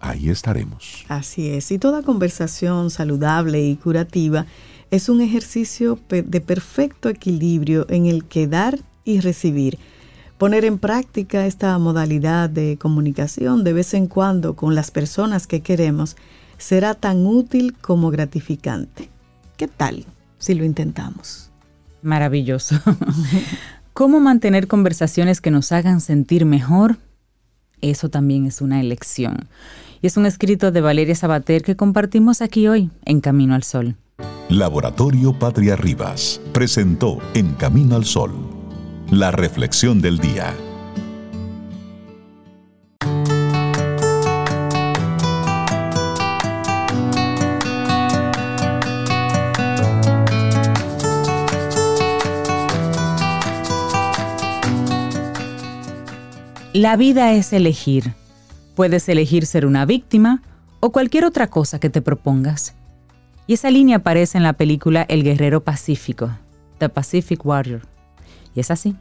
[0.00, 1.04] ahí estaremos.
[1.08, 4.46] Así es, y toda conversación saludable y curativa
[4.90, 9.78] es un ejercicio de perfecto equilibrio en el que dar y recibir.
[10.42, 15.60] Poner en práctica esta modalidad de comunicación de vez en cuando con las personas que
[15.60, 16.16] queremos
[16.58, 19.08] será tan útil como gratificante.
[19.56, 20.04] ¿Qué tal
[20.38, 21.52] si lo intentamos?
[22.02, 22.74] Maravilloso.
[23.92, 26.96] ¿Cómo mantener conversaciones que nos hagan sentir mejor?
[27.80, 29.48] Eso también es una elección.
[30.00, 33.94] Y es un escrito de Valeria Sabater que compartimos aquí hoy en Camino al Sol.
[34.48, 38.32] Laboratorio Patria Rivas presentó En Camino al Sol,
[39.12, 40.54] la reflexión del día.
[56.72, 58.14] La vida es elegir.
[58.74, 60.40] Puedes elegir ser una víctima
[60.80, 62.72] o cualquier otra cosa que te propongas.
[63.46, 66.30] Y esa línea aparece en la película El Guerrero Pacífico,
[66.78, 67.91] The Pacific Warrior,
[68.54, 68.96] y es así.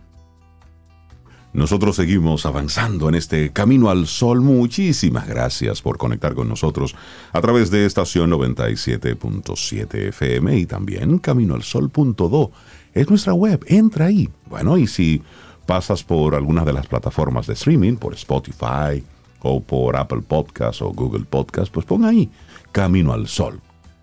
[1.53, 4.39] Nosotros seguimos avanzando en este camino al sol.
[4.39, 6.95] Muchísimas gracias por conectar con nosotros
[7.33, 12.51] a través de estación 97.7 FM y también caminoalsol.do.
[12.93, 14.29] Es nuestra web, entra ahí.
[14.49, 15.21] Bueno, y si
[15.65, 19.03] pasas por alguna de las plataformas de streaming, por Spotify
[19.41, 22.29] o por Apple Podcast o Google Podcast, pues pon ahí
[22.71, 23.59] Camino al Sol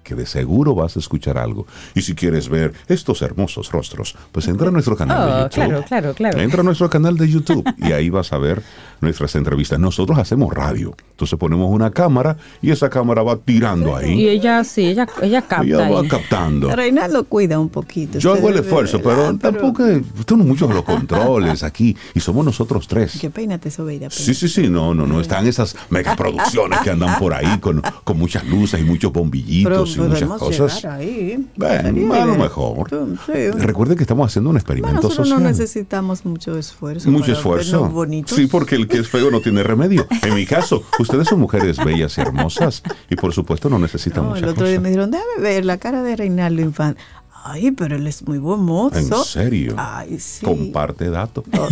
[0.09, 1.67] que de seguro vas a escuchar algo.
[1.95, 5.51] Y si quieres ver estos hermosos rostros, pues entra a nuestro canal de Oh, YouTube.
[5.55, 6.41] claro, claro, claro.
[6.41, 8.63] Entra a nuestro canal de YouTube y ahí vas a ver
[9.03, 9.79] nuestras entrevistas.
[9.79, 10.95] Nosotros hacemos radio.
[11.11, 14.29] Entonces ponemos una cámara y esa cámara va tirando Y ahí.
[14.29, 15.65] ella sí, ella, ella capta.
[15.67, 16.09] Ella va ahí.
[16.09, 16.75] captando.
[16.75, 18.19] Reinaldo cuida un poquito.
[18.19, 19.85] Yo hago el esfuerzo, pero Ah, tampoco
[20.25, 23.19] tenemos muchos los controles aquí y somos nosotros tres.
[23.21, 24.09] Que peínate, Sobeida.
[24.11, 25.21] Sí, sí, sí, no, no, no.
[25.21, 29.98] Están esas megaproducciones que andan por ahí con, con muchas luces y muchos Pero bombillitos
[30.05, 30.83] y muchas podemos cosas.
[30.83, 31.47] llegar ahí.
[31.57, 32.91] Bueno, a lo mejor.
[33.27, 33.51] Sí.
[33.59, 35.51] Recuerde que estamos haciendo un Bueno, experimento nosotros no social.
[35.51, 37.11] necesitamos mucho esfuerzo.
[37.11, 37.91] Mucho esfuerzo.
[38.27, 40.07] Sí, porque el que es feo no tiene remedio.
[40.23, 44.31] En mi caso, ustedes son mujeres bellas y hermosas y por supuesto no necesitan No,
[44.31, 47.01] mucha el otro día me dijeron, déjame ver la cara de Reinaldo Infante.
[47.45, 48.97] Ay, pero él es muy buen mozo.
[48.99, 49.75] ¿En serio?
[49.79, 50.45] Ay, sí.
[50.45, 51.45] Comparte datos.
[51.51, 51.69] Dos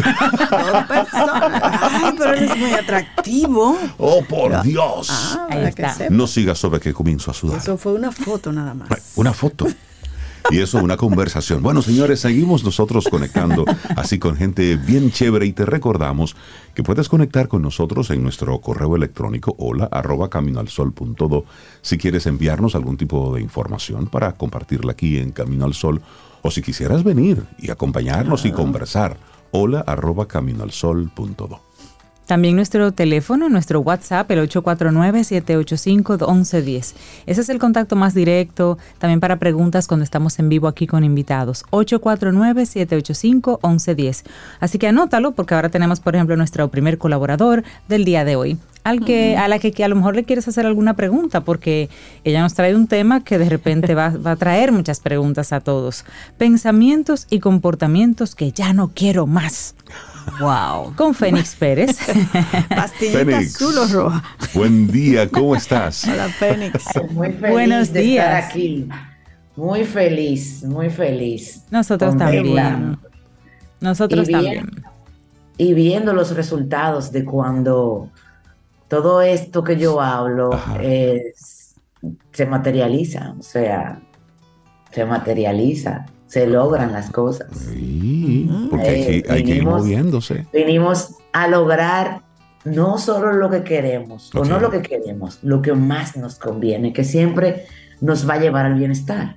[0.88, 1.62] personas.
[1.62, 3.76] Ay, pero él es muy atractivo.
[3.98, 5.08] Oh, por Dios.
[5.10, 5.96] Ah, Ahí está.
[6.10, 7.58] No sigas sobre que comienzo a sudar.
[7.58, 8.88] Eso fue una foto nada más.
[9.16, 9.66] Una foto.
[10.50, 11.62] Y eso, una conversación.
[11.62, 13.64] Bueno, señores, seguimos nosotros conectando
[13.96, 16.36] así con gente bien chévere y te recordamos
[16.74, 21.44] que puedes conectar con nosotros en nuestro correo electrónico hola arroba caminoalsol.do
[21.82, 26.00] si quieres enviarnos algún tipo de información para compartirla aquí en Camino al Sol
[26.42, 29.16] o si quisieras venir y acompañarnos y conversar
[29.50, 31.65] hola arroba caminoalsol.do.
[32.26, 36.94] También nuestro teléfono, nuestro WhatsApp, el 849-785-1110.
[37.26, 41.04] Ese es el contacto más directo, también para preguntas cuando estamos en vivo aquí con
[41.04, 41.64] invitados.
[41.70, 44.24] 849-785-1110.
[44.58, 48.58] Así que anótalo porque ahora tenemos, por ejemplo, nuestro primer colaborador del día de hoy.
[48.82, 51.90] Al que, a la que, que a lo mejor le quieres hacer alguna pregunta, porque
[52.22, 55.58] ella nos trae un tema que de repente va, va a traer muchas preguntas a
[55.58, 56.04] todos.
[56.38, 59.74] Pensamientos y comportamientos que ya no quiero más.
[60.40, 60.94] Wow.
[60.96, 61.98] Con Fénix Pérez.
[62.68, 63.54] Pastillita Fénix.
[63.56, 64.22] azul o roja.
[64.54, 66.04] Buen día, ¿cómo estás?
[66.06, 66.84] Hola, Fénix.
[67.10, 68.24] Muy feliz Buenos de días.
[68.26, 68.88] estar aquí.
[69.56, 71.62] Muy feliz, muy feliz.
[71.70, 72.98] Nosotros también.
[73.80, 74.70] Nosotros Y también.
[75.56, 78.10] Y viendo los resultados de cuando
[78.88, 80.50] todo esto que yo hablo
[80.82, 81.74] es-
[82.32, 83.98] se materializa, o sea,
[84.92, 87.48] se materializa, se logran las cosas.
[87.72, 90.46] Sí, porque hay que, Eh, hay que ir vinimos- moviéndose.
[90.52, 92.22] Venimos a lograr
[92.64, 94.48] no solo lo que queremos, o Ok.
[94.48, 97.66] no lo que queremos, lo que más nos conviene, que siempre
[98.00, 99.36] nos va a llevar al bienestar.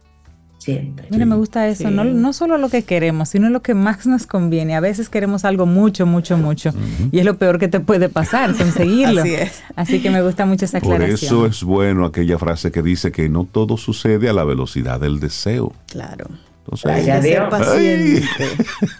[0.57, 1.07] Siempre.
[1.09, 1.87] Mira, me gusta eso.
[1.87, 1.93] Sí.
[1.93, 4.75] No, no solo lo que queremos, sino lo que más nos conviene.
[4.75, 6.71] A veces queremos algo mucho, mucho, mucho.
[7.13, 9.21] Y es lo peor que te puede pasar, conseguirlo.
[9.21, 9.63] Así es.
[9.77, 11.15] Así que me gusta mucho esa Por aclaración.
[11.31, 15.21] eso es bueno aquella frase que dice que no todo sucede a la velocidad del
[15.21, 15.71] deseo.
[15.87, 16.25] Claro.
[16.71, 17.23] Entonces, Gracias.
[17.23, 17.49] Dios.
[17.49, 18.25] paciente.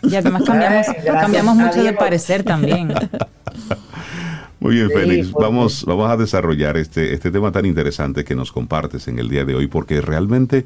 [0.04, 2.94] Y además cambiamos, Ay, cambiamos mucho de parecer también.
[4.60, 5.28] muy bien, Sí, Félix.
[5.30, 9.30] porque- Vamos, vamos a desarrollar este, este tema tan interesante que nos compartes en el
[9.30, 10.66] día de hoy, porque realmente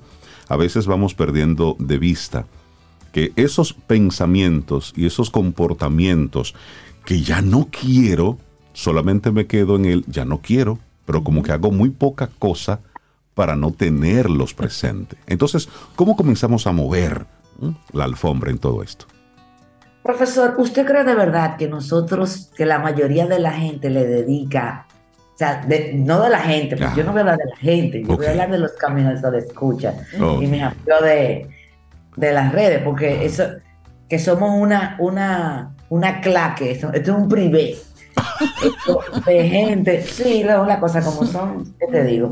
[0.49, 2.45] a veces vamos perdiendo de vista
[3.11, 6.55] que esos pensamientos y esos comportamientos
[7.05, 8.39] que ya no quiero,
[8.73, 12.79] solamente me quedo en el ya no quiero, pero como que hago muy poca cosa
[13.33, 15.17] para no tenerlos presente.
[15.27, 17.25] Entonces, ¿cómo comenzamos a mover
[17.93, 19.05] la alfombra en todo esto?
[20.03, 24.85] Profesor, ¿usted cree de verdad que nosotros, que la mayoría de la gente le dedica,
[25.33, 27.55] o sea, de- no de la gente, porque yo no voy a hablar de la
[27.57, 29.93] gente, yo voy a hablar de los caminos de escucha
[30.41, 31.47] y me hablo de,
[32.17, 33.45] de las redes, porque eso,
[34.09, 37.77] que somos una, una, una claque, esto es un privé.
[38.63, 42.29] Esto de gente, sí, luego la cosa como son, ¿qué te digo?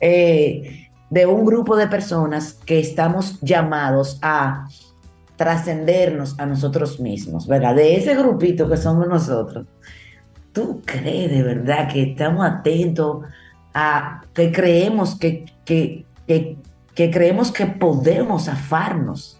[0.00, 4.68] Eh, de un grupo de personas que estamos llamados a
[5.36, 7.74] trascendernos a nosotros mismos, ¿verdad?
[7.74, 9.66] De ese grupito que somos nosotros.
[10.52, 13.24] ¿Tú crees de verdad que estamos atentos
[13.72, 16.58] a que creemos que, que, que,
[16.94, 19.38] que creemos que podemos zafarnos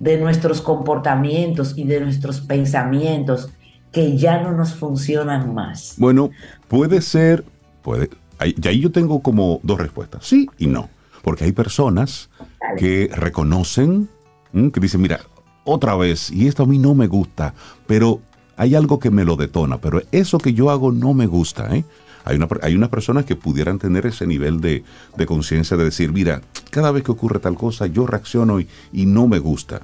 [0.00, 3.50] de nuestros comportamientos y de nuestros pensamientos
[3.92, 5.94] que ya no nos funcionan más?
[5.98, 6.30] Bueno,
[6.68, 7.44] puede ser,
[7.82, 10.90] puede, ahí- y ahí yo tengo como dos respuestas, sí y no,
[11.22, 12.30] porque hay personas
[12.78, 14.08] que reconocen,
[14.52, 15.20] que dicen, mira,
[15.64, 17.54] otra vez, y esto a mí no me gusta,
[17.86, 18.20] pero
[18.56, 21.74] hay algo que me lo detona, pero eso que yo hago no me gusta.
[21.74, 21.84] ¿eh?
[22.24, 24.84] Hay, una, hay unas personas que pudieran tener ese nivel de,
[25.16, 29.06] de conciencia de decir, mira, cada vez que ocurre tal cosa, yo reacciono y, y
[29.06, 29.82] no me gusta.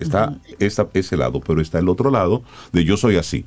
[0.00, 3.44] Está esa- ese lado, pero está el otro lado de yo soy así.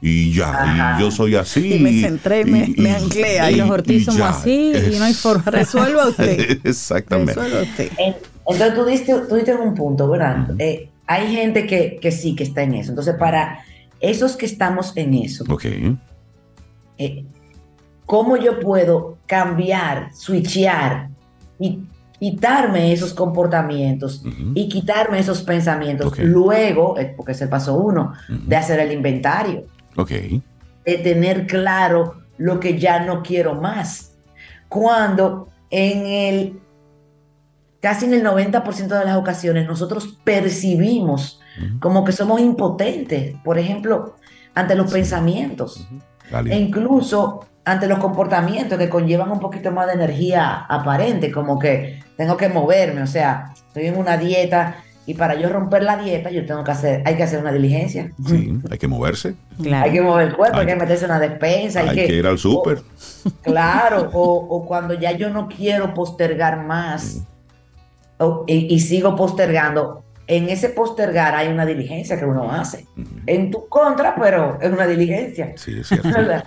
[0.00, 0.96] Y ya, Ajá.
[0.98, 1.74] y yo soy así.
[1.74, 3.54] Y me centré, me- me anclé ahí.
[3.54, 5.42] Y los Ortiz somos así y no hay forma.
[5.50, 6.60] Resuelva usted.
[6.64, 7.34] Exactamente.
[7.34, 7.90] Resuelva usted.
[7.98, 8.14] En-
[8.50, 10.48] entonces tú diste, tú diste un punto, ¿verdad?
[10.58, 12.90] Eh, hay gente que, que sí, que está en eso.
[12.90, 13.60] Entonces, para
[14.00, 15.64] esos que estamos en eso, Ok.
[16.98, 17.24] eh,
[18.06, 21.08] ¿cómo yo puedo cambiar, switchear
[21.58, 21.80] y
[22.18, 24.52] quitarme esos comportamientos Ujú.
[24.54, 26.06] y quitarme esos pensamientos?
[26.08, 26.18] Ok.
[26.22, 28.38] Luego, eh, porque es el paso uno, Ujú.
[28.46, 29.64] de hacer el inventario,
[29.98, 30.10] Ok.
[30.10, 34.16] de tener claro lo que ya no quiero más.
[34.68, 36.60] Cuando en el
[37.80, 41.40] casi en el 90% de las ocasiones nosotros percibimos
[41.80, 44.14] como que somos impotentes, por ejemplo,
[44.54, 45.88] ante los pensamientos.
[46.46, 52.00] E incluso ante los comportamientos que conllevan un poquito más de energía aparente, como que
[52.16, 54.76] tengo que moverme, o sea, estoy en una dieta
[55.08, 58.10] y para yo romper la dieta yo tengo que hacer, hay que hacer una diligencia.
[58.26, 59.34] Sí, hay que moverse.
[59.62, 59.86] Claro.
[59.86, 62.14] Hay que mover el cuerpo, hay, Hay que meterse en una despensa, hay, Hay que
[62.14, 62.82] ir al súper.
[63.40, 67.22] Claro, o, o cuando ya yo no quiero postergar más
[68.18, 72.86] o- y, y sigo postergando, en ese postergar hay una diligencia que uno hace.
[73.26, 75.54] En tu contra, pero es una diligencia.
[75.56, 76.10] Sí, es cierto.
[76.10, 76.44] ¿verdad?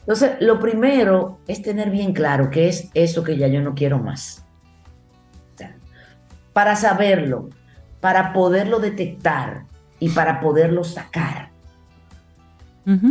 [0.00, 3.98] Entonces, lo primero es tener bien claro qué es eso que ya yo no quiero
[3.98, 4.42] más.
[5.54, 5.76] O sea,
[6.54, 7.50] para saberlo,
[8.00, 9.64] para poderlo detectar
[9.98, 11.50] y para poderlo sacar.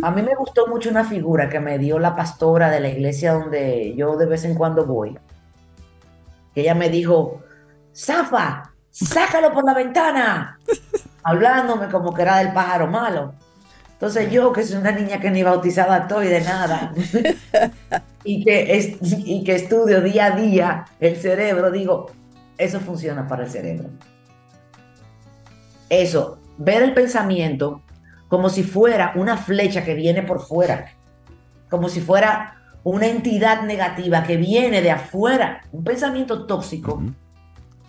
[0.03, 3.33] A mí me gustó mucho una figura que me dio la pastora de la iglesia
[3.33, 5.15] donde yo de vez en cuando voy.
[6.55, 7.43] Ella me dijo,
[7.95, 10.57] Zafa, sácalo por la ventana.
[11.23, 13.33] Hablándome como que era del pájaro malo.
[13.91, 16.93] Entonces yo, que soy una niña que ni bautizada estoy de nada,
[18.23, 22.11] y, que es- y que estudio día a día el cerebro, digo,
[22.57, 23.89] eso funciona para el cerebro.
[25.89, 27.81] Eso, ver el pensamiento
[28.27, 30.91] como si fuera una flecha que viene por fuera,
[31.69, 37.01] como si fuera una entidad negativa que viene de afuera, un pensamiento tóxico.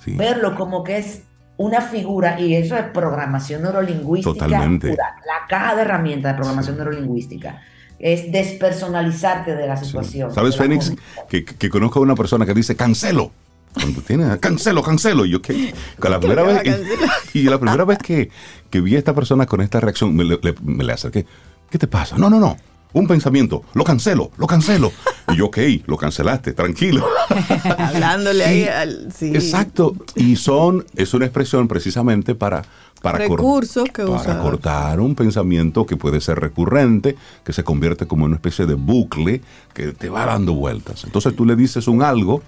[0.04, 0.14] Sí.
[0.16, 1.22] verlo como que es
[1.56, 4.90] una figura, y eso es programación neurolingüística Totalmente.
[4.90, 7.61] pura, la caja de herramientas de programación neurolingüística.
[7.98, 9.87] Es despersonalizarte de la Sí.
[9.87, 10.32] situación.
[10.32, 10.92] ¿Sabes, Fénix?
[11.28, 13.32] Que, que conozco a una persona que dice cancelo.
[13.80, 15.24] Cuando tiene cancelo, cancelo.
[15.26, 16.62] Y yo que con la primera vez
[17.34, 18.30] y, la primera vez que,
[18.70, 21.26] que vi a esta persona con esta reacción, me le, le- me le acerqué.
[21.70, 22.16] ¿Qué te pasa?
[22.18, 22.56] No, no, no.
[22.94, 23.64] Un pensamiento.
[23.74, 24.90] Lo cancelo, lo cancelo.
[25.30, 27.06] Y yo, ok, lo cancelaste, tranquilo.
[27.78, 29.12] Hablándole ahí al.
[29.14, 29.30] Sí.
[29.34, 29.94] Exacto.
[30.14, 32.62] Y son, es una expresión precisamente para,
[33.02, 37.14] para, Recursos que para cortar un pensamiento que puede ser recurrente,
[37.44, 39.42] que se convierte como en una especie de bucle
[39.74, 41.04] que te va dando vueltas.
[41.04, 42.42] Entonces tú le dices un algo,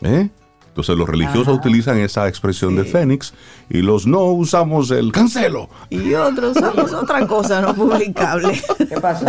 [0.00, 0.30] ¿eh?
[0.72, 1.56] Entonces los religiosos Ajá.
[1.56, 3.34] utilizan esa expresión de Fénix
[3.68, 5.68] y los no usamos el cancelo.
[5.90, 8.58] Y otros somos otra cosa no publicable.
[8.78, 9.26] ¿Qué pasó?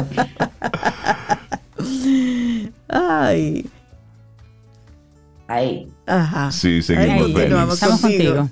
[2.88, 3.66] Ay.
[5.48, 6.52] Ahí, Ajá.
[6.52, 7.34] Sí, seguimos, Ahí Fénix.
[7.34, 8.50] continuamos Estamos contigo.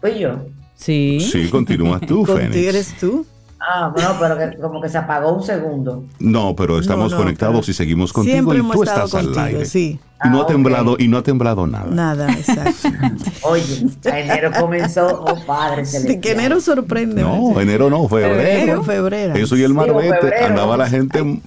[0.00, 0.46] fui yo.
[0.76, 1.18] Sí.
[1.20, 2.56] Sí, continúas tú, Contigo Fénix.
[2.68, 3.26] eres tú.
[3.72, 6.04] Ah, bueno, pero que, como que se apagó un segundo.
[6.18, 9.14] No, pero estamos No, no, conectados pero y seguimos contigo Siempre y hemos tú estás
[9.14, 9.64] al aire.
[9.64, 10.00] sí.
[10.22, 10.48] Y no Ah, ha ok.
[10.48, 11.86] temblado, y no ha temblado nada.
[11.90, 12.88] Nada, exacto.
[13.42, 15.84] Oye, enero comenzó, oh padre
[16.20, 17.22] que enero sorprende.
[17.22, 17.62] No, ¿verdad?
[17.62, 18.34] enero no, febrero.
[18.34, 19.34] Febrero, febrero.
[19.36, 20.44] Eso y el marbete.
[20.44, 21.40] Andaba la gente.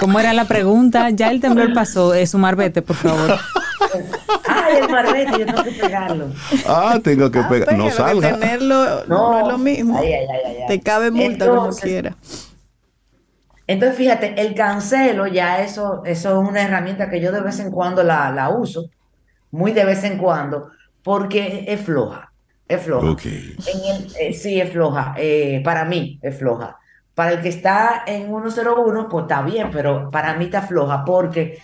[0.00, 1.10] ¿Cómo era la pregunta?
[1.10, 2.14] Ya el temblor pasó.
[2.14, 3.38] Es un marbete, por favor.
[4.70, 6.26] Ay, el marbete, yo tengo que pegarlo.
[6.66, 7.76] Ah, tengo que Ah, pegar.
[7.76, 8.30] No que salga.
[8.32, 9.98] tenerlo no, es lo mismo.
[9.98, 10.66] Ay, ay, ay, ay, ay.
[10.68, 12.16] Te cabe multa como quiera.
[13.66, 17.70] Entonces, fíjate, el cancelo ya eso, eso es una herramienta que yo de vez en
[17.70, 18.86] cuando la, la uso,
[19.52, 20.70] muy de vez en cuando,
[21.02, 22.32] porque es floja,
[22.66, 23.10] es floja.
[23.10, 23.26] Ok.
[23.26, 26.76] En el- eh, sí, es floja, eh, para mí es floja.
[27.14, 31.58] Para el que está en 101, pues está bien, pero para mí está floja porque,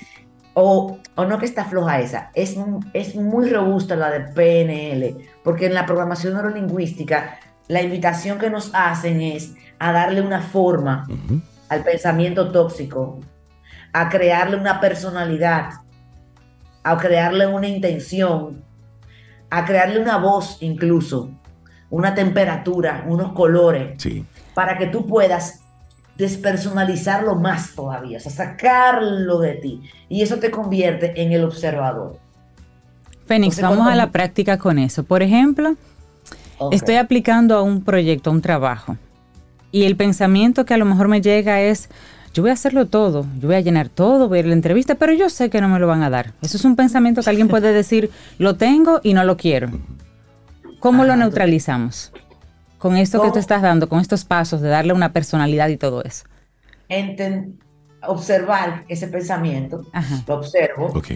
[0.59, 2.57] o, o no que está floja esa, es,
[2.95, 7.39] es muy robusta la de PNL, porque en la programación neurolingüística
[7.69, 11.07] la invitación que nos hacen es a darle una forma
[11.69, 13.21] al pensamiento tóxico,
[13.93, 15.73] a crearle una personalidad,
[16.83, 18.65] a crearle una intención,
[19.51, 21.33] a crearle una voz incluso,
[21.91, 24.25] una temperatura, unos colores, Sí.
[24.55, 25.61] para que tú puedas
[26.17, 29.83] despersonalizarlo más todavía, o sea, sacarlo de ti.
[30.09, 32.19] Y eso te convierte en el observador.
[33.27, 35.05] Fénix, Entonces, vamos cuando- a la práctica con eso.
[35.05, 35.75] Por ejemplo,
[36.71, 38.97] estoy aplicando a un proyecto, a un trabajo.
[39.73, 41.89] Y el pensamiento que a lo mejor me llega es,
[42.33, 44.55] yo voy a hacerlo todo, yo voy a llenar todo, voy a ir a la
[44.55, 46.33] entrevista, pero yo sé que no me lo van a dar.
[46.41, 49.69] Eso es un pensamiento que alguien puede decir, lo tengo y no lo quiero.
[50.79, 52.13] ¿Cómo lo neutralizamos?
[52.79, 56.03] Con esto que tú estás dando, con estos pasos de darle una personalidad y todo
[56.03, 56.25] eso.
[56.89, 57.59] Enten-
[58.03, 60.23] observar ese pensamiento, Ajá.
[60.27, 61.11] lo observo Ok.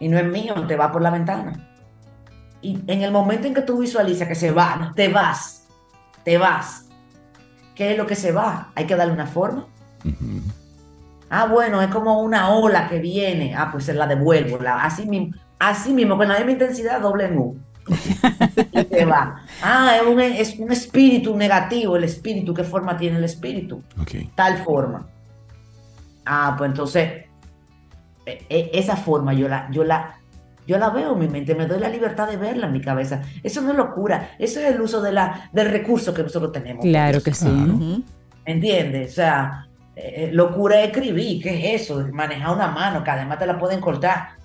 [0.00, 1.68] y no es mío, te va por la ventana.
[2.62, 5.66] Y en el momento en que tú visualizas que se va, te vas,
[6.24, 6.86] te vas.
[7.76, 8.72] ¿Qué es lo que se va?
[8.74, 9.66] Hay que darle una forma.
[11.28, 13.54] Ah, bueno, es como una ola que viene.
[13.54, 14.58] Ah, pues se la devuelvo.
[14.58, 17.58] La, así mismo, así mismo, con la misma intensidad, doble en U.
[17.88, 19.42] y se va.
[19.62, 21.96] Ah, es un, es un espíritu negativo.
[21.96, 23.82] El espíritu, ¿qué forma tiene el espíritu?
[24.00, 24.12] Ok.
[24.34, 25.06] Tal forma.
[26.24, 27.24] Ah, pues entonces,
[28.24, 30.16] e- e- esa forma yo la, yo la,
[30.66, 33.22] yo la veo en mi mente, me doy la libertad de verla en mi cabeza.
[33.42, 36.84] Eso no es locura, eso es el uso de la, del recurso que nosotros tenemos.
[36.84, 37.46] Claro que sí.
[37.46, 37.78] Claro.
[38.44, 39.12] ¿Entiendes?
[39.12, 42.06] O sea, eh, locura es escribir, ¿qué es eso?
[42.12, 44.35] Manejar una mano, que además te la pueden cortar.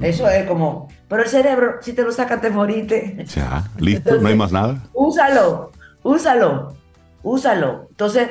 [0.00, 3.24] Eso es como, pero el cerebro, si te lo sacan, te moriste.
[3.26, 4.82] Ya, listo, no hay más nada.
[4.92, 5.70] Úsalo,
[6.02, 6.74] úsalo,
[7.22, 7.86] úsalo.
[7.90, 8.28] Entonces,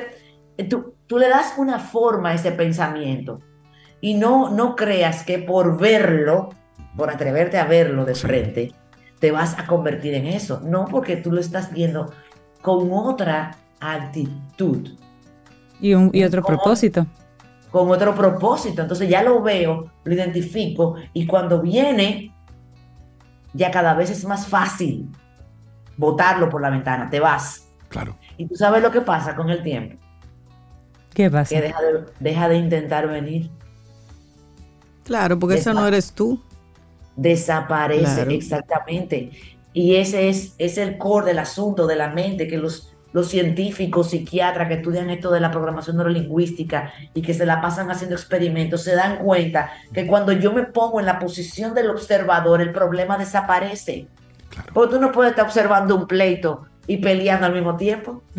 [0.58, 3.40] eh, tú, tú le das una forma a ese pensamiento
[4.00, 6.50] y no, no creas que por verlo,
[6.96, 8.26] por atreverte a verlo de Sí.
[8.26, 8.72] frente,
[9.18, 10.60] te vas a convertir en eso.
[10.62, 12.12] No, porque tú lo estás viendo
[12.60, 14.90] con otra actitud.
[15.80, 17.06] Y, un, y otro propósito.
[17.74, 18.82] Con otro propósito.
[18.82, 22.32] Entonces ya lo veo, lo identifico y cuando viene,
[23.52, 25.08] ya cada vez es más fácil
[25.96, 27.68] botarlo por la ventana, te vas.
[27.88, 28.16] Claro.
[28.36, 29.96] Y tú sabes lo que pasa con el tiempo,
[31.12, 31.52] ¿Qué pasa?
[31.52, 33.50] que deja de, deja de intentar venir,
[35.02, 36.40] Claro, porque eso no eres tú.
[37.16, 38.30] desaparece Claro.
[38.30, 39.30] exactamente.
[39.72, 44.10] Y ese es, es el core del asunto de la mente, que los, los científicos,
[44.10, 48.82] psiquiatras que estudian esto de la programación neurolingüística y que se la pasan haciendo experimentos,
[48.82, 53.16] se dan cuenta que cuando yo me pongo en la posición del observador, el problema
[53.16, 54.08] desaparece.
[54.48, 54.72] Claro.
[54.74, 58.20] Porque tú no puedes estar observando un pleito y peleando al mismo tiempo.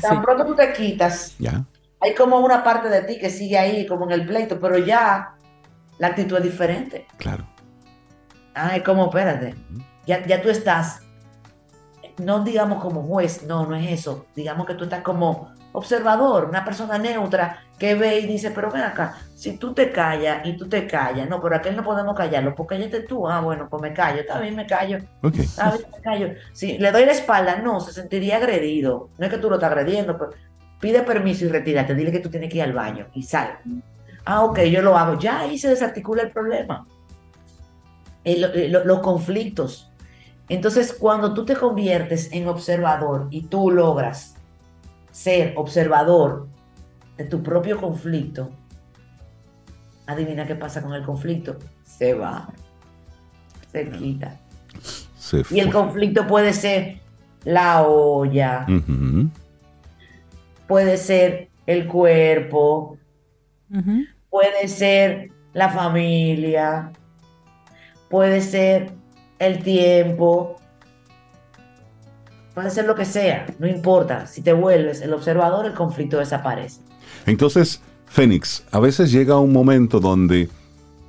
[0.00, 1.36] Tan pronto tú te quitas,
[2.00, 5.34] hay como una parte de ti que sigue ahí, como en el pleito, pero ya
[5.98, 7.06] la actitud es diferente.
[7.18, 7.46] Claro.
[8.54, 9.54] Ah, es como, espérate,
[10.06, 11.02] ya, ya tú estás,
[12.20, 16.64] no digamos como juez, no, no es eso, digamos que tú estás como observador, una
[16.64, 20.68] persona neutra que ve y dice, pero ven acá, si tú te callas y tú
[20.68, 23.92] te callas, no, pero aquel no podemos callarlo, porque cállate tú, ah, bueno, pues me
[23.92, 25.36] callo, está bien, me callo, Ok.
[25.36, 26.28] está bien, me callo.
[26.52, 29.70] Si le doy la espalda, no, se sentiría agredido, no es que tú lo estás
[29.70, 30.32] agrediendo, pero
[30.80, 33.58] pide permiso y retírate, dile que tú tienes que ir al baño y sal.
[34.24, 36.84] Ah, ok, yo lo hago, ya ahí se desarticula el problema
[38.24, 39.89] lo- los conflictos.
[40.50, 44.34] Entonces, cuando tú te conviertes en observador y tú logras
[45.12, 46.48] ser observador
[47.16, 48.50] de tu propio conflicto,
[50.08, 51.56] adivina qué pasa con el conflicto.
[51.84, 52.48] Se va,
[53.70, 54.40] se quita.
[55.16, 56.98] Se Y el conflicto puede ser
[57.44, 58.66] la olla,
[60.66, 62.98] puede ser el cuerpo,
[64.28, 66.90] puede ser la familia,
[68.08, 68.98] puede ser
[69.40, 70.56] el tiempo,
[72.54, 74.26] puede ser lo que sea, no importa.
[74.26, 76.82] Si te vuelves el observador, el conflicto desaparece.
[77.26, 80.48] Entonces, Fénix, a veces llega un momento donde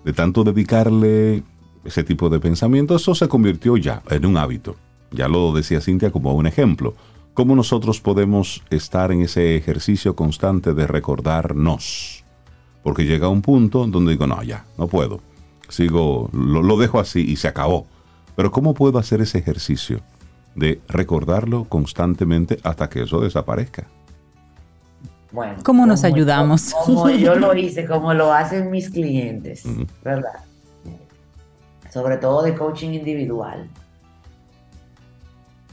[0.04, 1.44] de tanto dedicarle
[1.84, 4.76] ese tipo de pensamiento, eso se convirtió ya en un hábito.
[5.12, 6.96] Ya lo decía Cintia como un ejemplo.
[7.34, 12.24] ¿Cómo nosotros podemos estar en ese ejercicio constante de recordarnos?
[12.84, 15.20] Porque llega un punto donde digo, no, ya, no puedo.
[15.70, 17.88] Sigo, lo, lo dejo así y se acabó.
[18.36, 20.00] Pero ¿cómo puedo hacer ese ejercicio
[20.56, 23.86] de recordarlo constantemente hasta que eso desaparezca?
[25.32, 26.74] Bueno, ¿Cómo nos como yo- ayudamos?
[26.86, 29.64] como yo lo hice, como lo hacen mis clientes.
[30.04, 30.42] ¿verdad?
[31.92, 33.68] Sobre todo de coaching individual.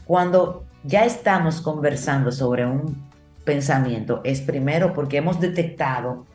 [0.05, 2.97] Cuando ya estamos conversando sobre un
[3.43, 6.25] pensamiento, es primero porque hemos detectado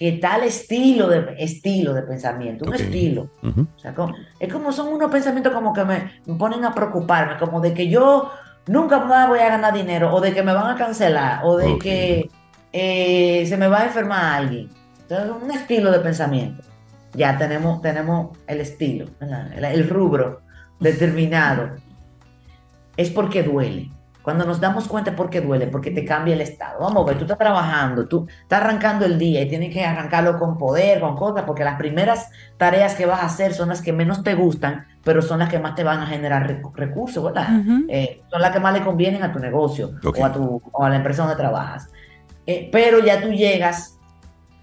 [0.00, 3.66] que tal estilo de, estilo de pensamiento, un estilo, Ujú.
[3.76, 7.36] o sea, como- es como son unos pensamientos como que me, me ponen a preocuparme,
[7.38, 8.30] como de que yo
[8.66, 11.76] nunca más voy a ganar dinero, o de que me van a cancelar, o de
[11.78, 12.30] que
[12.72, 14.70] eh, se me va a enfermar alguien.
[15.02, 16.62] Entonces, un estilo de pensamiento.
[17.12, 20.40] Ya tenemos, tenemos el estilo, el rubro
[20.78, 21.72] determinado.
[22.96, 23.90] Es porque duele.
[24.22, 26.80] Cuando nos damos cuenta por qué duele, porque te cambia el estado.
[26.80, 30.38] Vamos a ver, tú estás trabajando, tú estás arrancando el día y tienes que arrancarlo
[30.38, 33.92] con poder, con cosas, porque las primeras tareas que vas a hacer son las que
[33.94, 37.48] menos te gustan, pero son las que más te van a generar recu- recursos, ¿verdad?
[37.88, 40.90] Eh, son las que más le convienen a tu negocio o, a tu, o a
[40.90, 41.88] la empresa donde trabajas.
[42.46, 43.96] Eh, pero ya tú llegas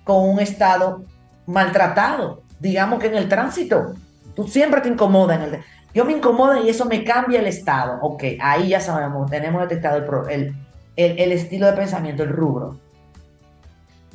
[0.04, 1.02] con un estado
[1.48, 3.94] maltratado, digamos que en el tránsito.
[4.36, 5.60] Tú siempre te incomoda en el...
[5.98, 7.98] Yo me incomoda y eso me cambia el estado.
[8.04, 9.98] Ok, ahí ya sabemos, tenemos detectado
[10.30, 10.56] el, el,
[10.96, 12.78] el- el estilo de pensamiento, el rubro.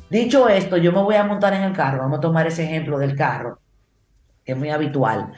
[0.09, 2.97] Dicho esto, yo me voy a montar en el carro, vamos a tomar ese ejemplo
[2.99, 3.59] del carro,
[4.45, 5.33] que es muy habitual,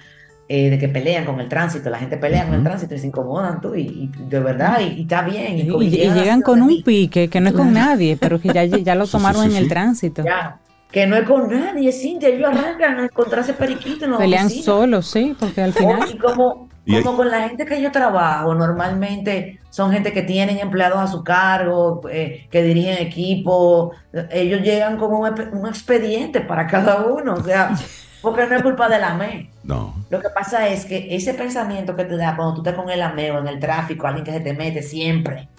[0.47, 3.07] eh, de que pelean con el tránsito, la gente pelea con el tránsito y se
[3.07, 5.57] incomodan tú, y, y de verdad, y, y está bien.
[5.57, 8.49] Y, Y, y- y llegan con un pique que no es con nadie, pero que
[8.49, 10.23] ya, ya lo Sí, sí, tomaron sí, en el tránsito.
[10.23, 10.59] Ya,
[10.91, 15.07] que no es con nadie, Cintia, ellos arrancan a encontrarse periquito en la Pelean solos,
[15.07, 16.09] sí, porque al Oh, final...
[16.13, 20.21] Y como, Y hay- como con la gente que yo trabajo, normalmente son gente que
[20.21, 23.91] tienen empleados a su cargo, eh, que dirigen equipo,
[24.31, 27.71] ellos llegan con un, expediente para cada uno, o sea,
[28.21, 29.49] porque no es culpa de la ME.
[29.63, 29.93] No.
[30.09, 33.01] Lo que pasa es que ese pensamiento que te da cuando tú estás con el
[33.01, 35.49] ameo en el tráfico, alguien que se te mete siempre,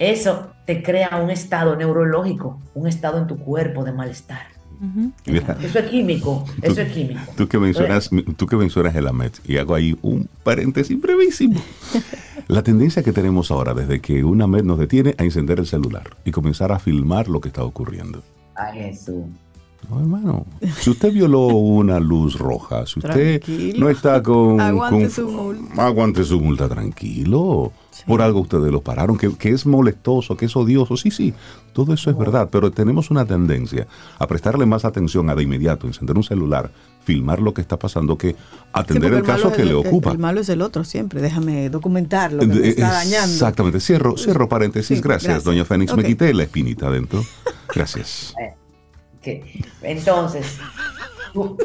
[0.00, 4.46] eso te crea un estado neurológico, un estado en tu cuerpo de malestar.
[4.80, 5.12] Ujú.
[5.26, 7.20] Mira, Eso es químico, eso es químico.
[7.36, 11.60] Tú que mencionas, tú que mencionas el AMET, y hago ahí un paréntesis brevísimo.
[12.48, 16.16] La tendencia que tenemos ahora, desde que un AMET nos detiene, a encender el celular
[16.24, 18.22] y comenzar a filmar lo que está ocurriendo.
[18.56, 19.24] Ay, Jesús.
[19.88, 20.46] No, hermano,
[20.78, 23.78] si usted violó una luz roja, si usted Tranquilo.
[23.80, 24.60] no está con...
[24.60, 25.86] Aguante con- su multa.
[25.86, 27.72] Aguante su multa, tranquilo.
[28.06, 30.96] Por algo ustedes los pararon, que, que es molestoso, que es odioso.
[30.96, 31.34] Sí, sí,
[31.72, 33.86] todo eso es verdad, pero tenemos una tendencia
[34.18, 36.70] a prestarle más atención a de inmediato, encender un celular,
[37.04, 38.36] filmar lo que está pasando, que
[38.72, 40.12] atender el caso que le el- ocupa.
[40.12, 41.20] El, malo es el otro siempre.
[41.20, 43.32] Déjame documentar lo que me Eh, está dañando.
[43.32, 43.80] Exactamente.
[43.80, 44.98] Cierro, cierro paréntesis.
[44.98, 45.44] Sí, gracias, gracias.
[45.44, 45.94] doña Fénix.
[45.96, 47.22] Me quité la espinita adentro.
[47.74, 48.34] Gracias.
[49.82, 50.56] Entonces,
[51.32, 51.56] tú,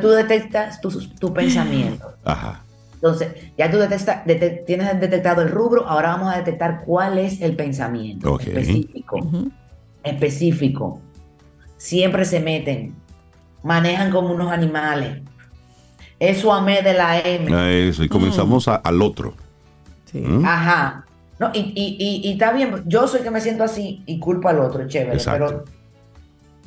[0.00, 2.06] tú detectas tu, tu pensamiento.
[2.24, 2.64] Ajá.
[3.02, 4.24] Entonces, ya tú detecta-
[4.66, 9.18] tienes detectado el rubro, ahora vamos a detectar cuál es el pensamiento específico.
[10.02, 11.00] Específico.
[11.76, 12.94] Siempre se meten,
[13.62, 15.22] manejan como unos animales.
[16.18, 17.54] Eso amé de la M.
[17.54, 18.04] A eso.
[18.04, 19.34] Y comenzamos a- al otro.
[20.04, 20.18] Sí.
[20.18, 20.44] ¿Mm?
[20.44, 21.06] Ajá.
[21.38, 24.48] No, y, y, y, y está bien, yo soy que me siento así y culpo
[24.50, 25.46] al otro, chévere, Exacto.
[25.46, 25.64] pero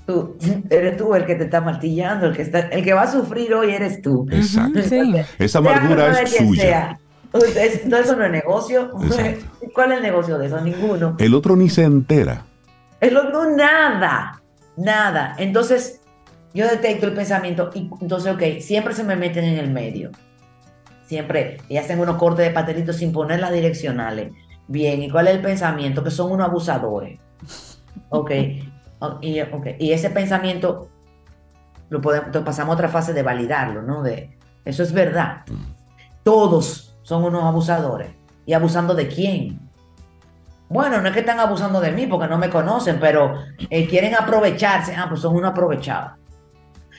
[0.05, 0.37] tú
[0.69, 3.53] eres tú el que te está martillando, el que está, el que va a sufrir
[3.53, 4.25] hoy eres tú.
[4.31, 4.81] Exacto.
[4.81, 5.13] Sí.
[5.39, 6.99] Esa amargura es suya.
[7.33, 8.91] no, eso no es negocio.
[9.03, 9.45] Exacto.
[9.73, 10.61] ¿Cuál es el negocio de eso?
[10.61, 11.15] Ninguno.
[11.19, 12.45] El otro ni se entera.
[12.99, 14.41] El otro, nada.
[14.77, 15.35] Nada.
[15.37, 16.01] Entonces,
[16.53, 20.11] yo detecto el pensamiento y entonces, ok, siempre se me meten en el medio.
[21.05, 24.31] Siempre, y hacen unos cortes de patelitos sin poner las direccionales.
[24.67, 26.03] Bien, ¿y cuál es el pensamiento?
[26.03, 27.19] Que son unos abusadores.
[28.09, 28.31] Ok.
[29.21, 30.89] Y, ok, y ese pensamiento
[31.89, 34.01] lo podemos, entonces pasamos a otra fase de validarlo, ¿no?
[34.03, 35.43] De, eso es verdad.
[36.23, 38.09] Todos son unos abusadores.
[38.45, 39.59] ¿Y abusando de quién?
[40.69, 43.35] Bueno, no es que están abusando de mí porque no me conocen, pero
[43.69, 44.95] eh, quieren aprovecharse.
[44.95, 46.13] Ah, pues son unos aprovechados.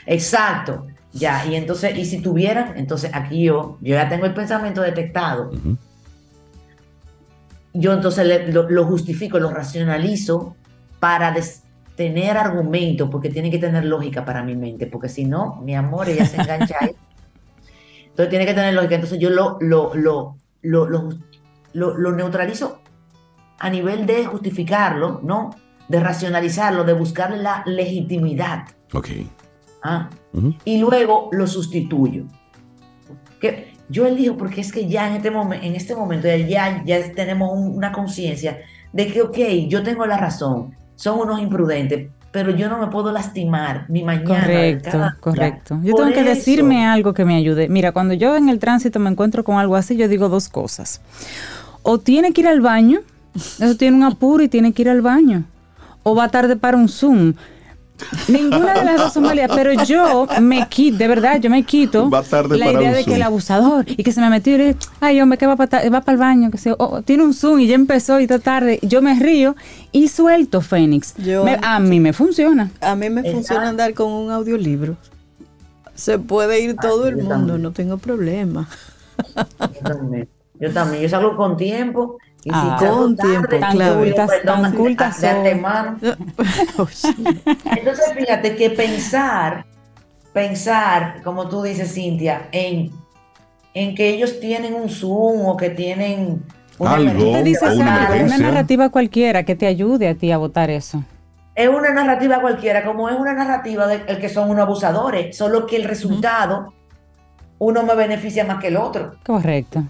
[0.07, 0.87] Exacto.
[1.13, 5.51] Ya, y entonces, y si tuvieran, entonces aquí yo, yo ya tengo el pensamiento detectado.
[7.73, 10.57] Yo entonces le- lo, lo justifico, lo racionalizo
[11.01, 11.64] para des-
[11.97, 16.09] tener argumento, porque tiene que tener lógica para mi mente, porque si no, mi amor,
[16.09, 16.91] ella se engancha ahí.
[18.07, 18.95] Entonces tiene que tener lógica.
[18.97, 20.89] Entonces yo lo, lo, lo, lo,
[21.73, 22.81] lo, neutralizo
[23.59, 25.51] a nivel de justificarlo, ¿no?
[25.89, 28.65] De racionalizarlo, de buscarle la legitimidad.
[28.93, 29.09] Ok.
[29.83, 30.09] ¿ah?
[30.65, 32.25] Y luego lo sustituyo.
[33.41, 36.85] Que yo elijo porque es que ya en este, momen- en este momento ya, ya,
[36.85, 38.61] ya tenemos un- una conciencia
[38.93, 39.37] de que, ok,
[39.69, 44.41] yo tengo la razón, son unos imprudentes, pero yo no me puedo lastimar ni mañana.
[44.41, 45.81] Correcto, correcto.
[45.83, 46.31] Yo Por tengo que eso.
[46.31, 47.69] decirme algo que me ayude.
[47.69, 51.01] Mira, cuando yo en el tránsito me encuentro con algo así, yo digo dos cosas.
[51.83, 53.01] O tiene que ir al baño,
[53.35, 55.45] eso tiene un apuro y tiene que ir al baño.
[56.03, 57.35] O va tarde para un Zoom.
[58.29, 62.09] Ninguna de las dos son válidas, pero yo me quito, de verdad, yo me quito
[62.11, 64.55] Va tarde la para idea un de que el abusador y que se me metió
[64.55, 67.35] y le ay hombre, que va para va el baño, que se, oh, tiene un
[67.35, 68.79] Zoom y ya empezó y está tarde.
[68.83, 69.57] Yo me río
[69.93, 71.15] y suelto Fénix.
[71.19, 72.71] Yo- Me- a mí me funciona.
[72.81, 73.37] A mí me Exacto.
[73.39, 74.97] funciona andar con un audiolibro.
[75.95, 77.63] Se puede ir todo el mundo, también.
[77.63, 78.69] no tengo problema.
[79.37, 80.29] Yo también.
[80.59, 81.03] Yo también.
[81.03, 82.19] Yo salgo con tiempo.
[82.45, 82.77] Y Ah.
[82.79, 83.99] si Con tarde, tiempo, Tan claro.
[84.01, 85.97] cultas, perdón, tan cultas de antemano.
[87.77, 89.65] Entonces, fíjate que pensar,
[90.33, 92.91] pensar, como tú dices, Cintia, en,
[93.73, 96.43] en que ellos tienen un Zoom o que tienen
[96.79, 100.31] una Algo, Te dices o una algo, una narrativa cualquiera que te ayude a ti
[100.33, 101.03] a votar eso.
[101.55, 105.67] Es una narrativa cualquiera, como es una narrativa de el que son unos abusadores, solo
[105.67, 106.73] que el resultado,
[107.61, 109.15] uno me beneficia más que el otro.
[109.25, 109.85] Correcto.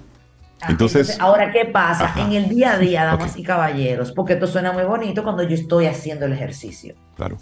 [0.64, 2.06] Ah, Entonces- ahora, ¿qué pasa?
[2.06, 2.20] Ajá.
[2.26, 3.38] En el día a día, damas Ok.
[3.38, 6.94] y caballeros, porque esto suena muy bonito cuando yo estoy haciendo el ejercicio.
[7.16, 7.36] Claro.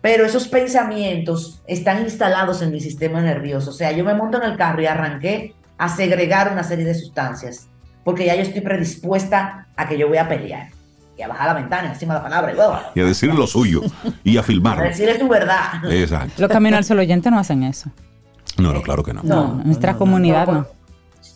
[0.00, 3.70] Pero esos pensamientos están instalados en mi sistema nervioso.
[3.70, 6.94] O sea, yo me monto en el carro y arranqué a segregar una serie de
[6.94, 7.68] sustancias,
[8.04, 10.68] porque ya yo estoy predispuesta a que yo voy a pelear
[11.16, 13.46] y a bajar la ventana encima de la palabra y luego Y a decir lo
[13.46, 13.82] suyo
[14.24, 14.84] y a a filmarlo.
[14.84, 15.84] decirle su verdad.
[15.90, 16.34] Exacto.
[16.42, 17.90] Los caminos al sol oyente no hacen eso.
[18.56, 19.22] No, no, claro que no.
[19.24, 20.66] No, nuestra comunidad no.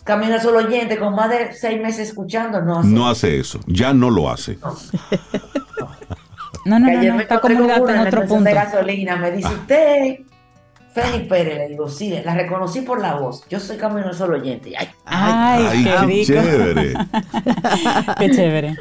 [0.05, 2.89] Camino solo oyente con más de seis meses escuchando, no hace.
[2.89, 3.61] No hace eso.
[3.67, 4.59] Ya no lo hace.
[4.61, 4.75] No,
[6.79, 8.45] no, no, ayer no, me está en otro estación punto.
[8.45, 10.19] de gasolina, me dice usted,
[10.93, 13.45] Félix Pérez, le digo, sí, la reconocí por la voz.
[13.49, 14.73] Yo soy camino solo oyente.
[14.77, 16.95] Ay, Ay, Ay, qué chévere.
[18.19, 18.77] Qué chévere.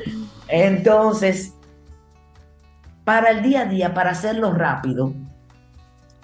[0.47, 1.53] Entonces,
[3.05, 5.13] para el día a día, para hacerlo rápido,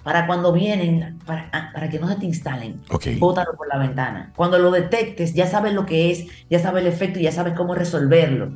[0.08, 3.08] para cuando vienen, para, ah, para que no se te instalen, Ok.
[3.18, 4.32] bótalo por la ventana.
[4.34, 7.52] Cuando lo detectes, ya sabes lo que es, ya sabes el efecto y ya sabes
[7.52, 8.52] cómo resolverlo.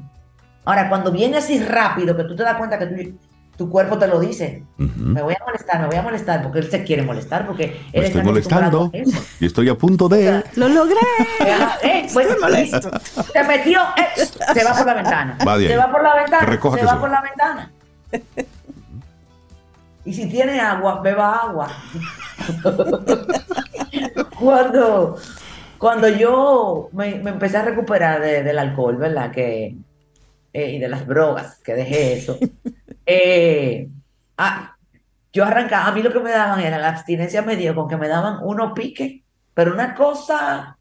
[0.64, 3.18] Ahora, cuando viene así rápido, que tú te das cuenta que tú-
[3.54, 6.70] tu cuerpo te lo dice, me voy a molestar, me voy a molestar, porque él
[6.70, 8.90] se quiere molestar, porque él Me está estoy molestando
[9.38, 10.42] y estoy a punto de.
[10.56, 10.96] Lo logré.
[11.84, 12.28] Eh, pues,
[13.30, 14.24] Se metió, eh,
[14.54, 15.36] se va por la ventana.
[15.46, 16.46] Va se va por la ventana.
[16.46, 17.14] Recoja se va se por va.
[17.14, 17.72] la ventana.
[20.04, 21.68] Y si tiene agua, beba agua.
[24.38, 25.16] cuando,
[25.78, 29.30] cuando yo me, me empecé a recuperar de- del alcohol, ¿verdad?
[29.30, 29.76] Que,
[30.52, 32.38] eh, y de las drogas, que dejé eso.
[33.06, 33.88] eh,
[34.38, 34.76] ah,
[35.32, 38.08] yo arrancaba, a mí lo que me daban era la abstinencia medio con que me
[38.08, 39.22] daban unos piques,
[39.54, 40.76] pero una cosa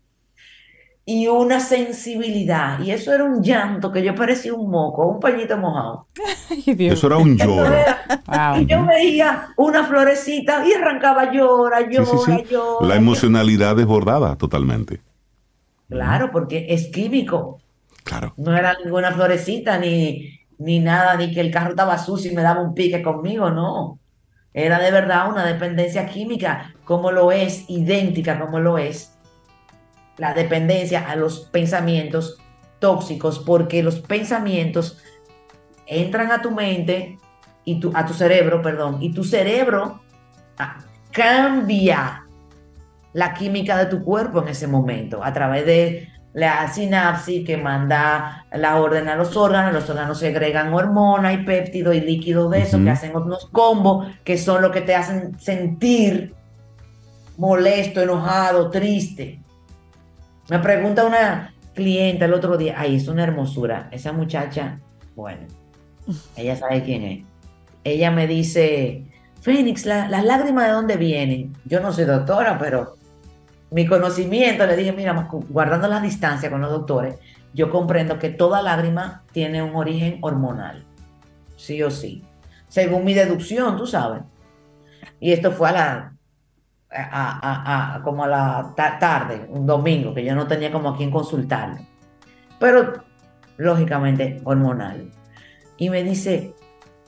[1.14, 2.80] y una sensibilidad.
[2.80, 6.07] Y eso era un llanto que yo parecía un moco, un pañito mojado.
[6.49, 6.93] Ay, Dios.
[6.93, 7.74] Eso era un lloro.
[7.74, 7.97] era-
[8.28, 8.62] Wow.
[8.62, 12.43] y yo veía una florecita y arrancaba llora, Sí, llora, sí, sí.
[12.51, 12.88] llora.
[12.88, 15.01] La emocionalidad desbordada totalmente.
[15.89, 17.59] Claro, porque es químico.
[18.03, 18.34] Claro.
[18.38, 22.41] No era ninguna florecita ni, ni nada, ni que el carro estaba sucio y me
[22.41, 23.99] daba un pique conmigo, no.
[24.53, 29.14] Era de verdad una dependencia química, como lo es, idéntica como lo es
[30.18, 32.38] la dependencia a los pensamientos
[32.80, 34.97] tóxicos, porque los pensamientos
[35.86, 37.18] entran a tu mente
[37.64, 40.01] y tu, a tu cerebro, perdón, y tu cerebro
[40.57, 40.78] ah,
[41.12, 42.26] cambia
[43.14, 48.45] la química de tu cuerpo en ese momento a través de la sinapsis que manda
[48.53, 52.82] la orden a los órganos, los órganos segregan hormonas y péptidos y líquidos de eso
[52.82, 56.34] que hacen unos combos que son lo que te hacen sentir
[57.38, 59.41] molesto, enojado, triste.
[60.50, 64.80] Me pregunta una clienta el otro día, ay, es una hermosura, esa muchacha,
[65.16, 65.48] bueno,
[66.36, 67.26] ella sabe quién es.
[67.84, 69.06] Ella me dice,
[69.42, 71.56] Fénix, la- las lágrimas de dónde vienen.
[71.66, 72.96] Yo no soy doctora, pero
[73.72, 77.16] mi conocimiento, le dije, mira, guardando la distancia con los doctores,
[77.54, 80.84] yo comprendo que toda lágrima tiene un origen hormonal,
[81.56, 82.24] sí o sí,
[82.68, 84.24] según mi deducción, tú sabes.
[85.20, 86.11] Y esto fue a la,
[86.94, 90.89] a, a- a- como a la ta- tarde, un domingo, que yo no tenía como
[90.89, 91.78] a quién consultarlo.
[92.60, 93.04] Pero,
[93.58, 95.10] lógicamente, hormonal.
[95.78, 96.54] Y me dice,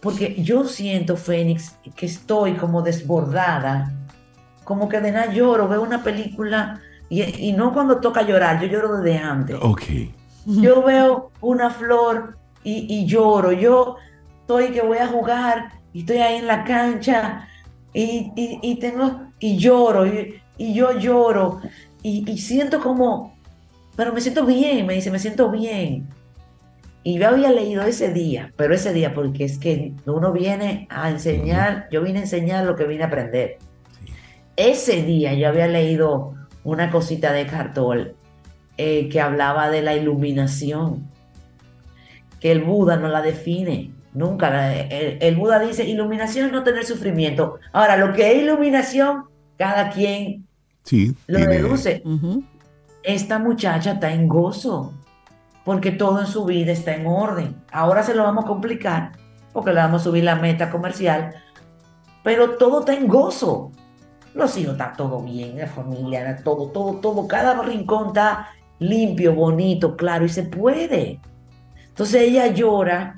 [0.01, 3.91] porque yo siento, Fénix, que estoy como desbordada,
[4.63, 6.79] como que de nada lloro, veo una película
[7.09, 9.57] y, y no cuando toca llorar, yo lloro desde antes.
[9.61, 9.81] Ok.
[10.45, 13.51] Yo veo una flor y, y lloro.
[13.51, 13.97] Yo
[14.41, 17.47] estoy que voy a jugar y estoy ahí en la cancha
[17.93, 21.59] y, y- y tengo y lloro y, y yo lloro
[22.01, 23.35] y, y siento como,
[23.97, 26.07] pero me siento bien, me dice, me siento bien.
[27.03, 31.09] Y yo había leído ese día, pero ese día porque es que uno viene a
[31.09, 33.57] enseñar, yo vine a enseñar lo que vine a aprender.
[34.55, 38.15] Ese día yo había leído una cosita de Cartol
[38.77, 41.09] eh, que hablaba de la iluminación,
[42.39, 44.73] que el Buda no la define, nunca.
[44.73, 47.59] el, el Buda dice, iluminación es no tener sufrimiento.
[47.73, 49.32] Ahora, lo que es iluminación,
[49.63, 50.45] cada quien
[50.83, 51.15] Sí.
[51.27, 52.03] lo tiene- deduce.
[53.03, 54.93] Esta muchacha está en gozo,
[55.65, 57.55] porque todo en su vida está en orden.
[57.71, 59.11] Ahora se lo vamos a complicar,
[59.53, 61.33] porque le vamos a subir la meta comercial,
[62.23, 63.71] pero todo está en gozo.
[64.33, 68.47] Los hijos está todo bien, la familia, todo, todo, todo, cada rincón está
[68.79, 71.19] limpio, bonito, claro, y se puede.
[71.89, 73.15] Entonces ella llora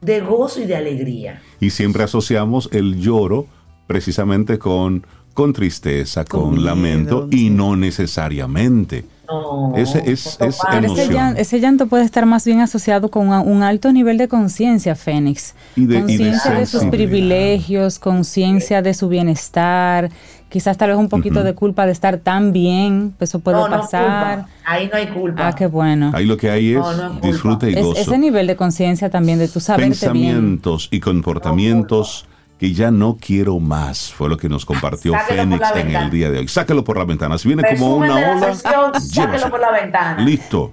[0.00, 1.40] de gozo y de alegría.
[1.58, 3.46] Y siempre asociamos el lloro
[3.88, 5.04] precisamente con
[5.36, 9.04] con tristeza, con, Con lamento miedo, y no necesariamente.
[9.28, 11.08] No, Ese es- es ese, emoción.
[11.12, 15.54] llan- ese llanto puede estar más bien asociado con un, alto nivel de conciencia, Fénix.
[15.74, 20.10] De- de conciencia de, sus privilegios, conciencia de su bienestar,
[20.48, 23.68] quizás tal vez un poquito de culpa de estar tan bien, pues eso puede No,
[23.68, 24.46] pasar.
[24.64, 25.48] Ahí no hay culpa.
[25.48, 26.12] ah, qué bueno.
[26.14, 26.82] Ahí lo que hay es
[27.20, 28.00] disfrute y Es- gozo.
[28.00, 30.22] ese nivel de conciencia también de tu saberte bien.
[30.36, 32.26] Pensamientos y comportamientos
[32.58, 36.30] que ya no quiero más, fue lo que nos compartió Sáquelo Fénix en el día
[36.30, 36.48] de hoy.
[36.48, 37.36] Sáquelo por la ventana.
[37.38, 40.22] Si viene como una ola, sáquelo por la ventana.
[40.22, 40.72] Listo.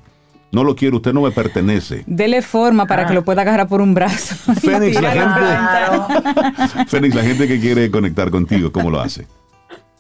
[0.52, 2.04] No lo quiero, usted no me pertenece.
[2.06, 3.08] Dele forma para Ah.
[3.08, 4.36] que lo pueda agarrar por un brazo.
[4.62, 6.86] Fénix, la gente-.
[6.88, 9.28] Fénix, la gente que quiere conectar contigo, ¿cómo lo hace?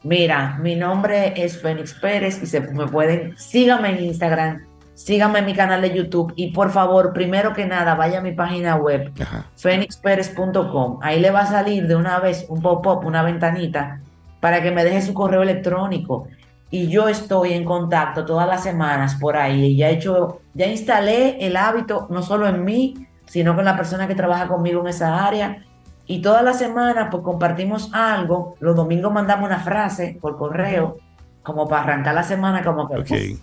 [0.03, 4.61] Mira, mi nombre es Fénix Pérez y se me pueden, síganme en Instagram,
[5.03, 8.31] síganme en mi canal de YouTube y por favor, primero que nada, vaya a mi
[8.31, 9.47] página web, Ajá.
[9.57, 10.99] fénixpérez.com.
[11.01, 13.99] Ahí le va a salir de una vez un pop-up, una ventanita,
[14.39, 16.27] para que me deje su correo electrónico.
[16.71, 19.65] Y yo estoy en contacto todas las semanas por ahí.
[19.65, 23.75] Y ya he hecho, ya instalé el hábito, no solo en mí, sino con la
[23.75, 25.65] persona que trabaja conmigo en esa área.
[26.07, 28.55] Y todas las semanas, pues compartimos algo.
[28.61, 30.97] Los domingos mandamos una frase por correo,
[31.43, 32.97] como para arrancar la semana, como que.
[32.97, 33.39] Ok.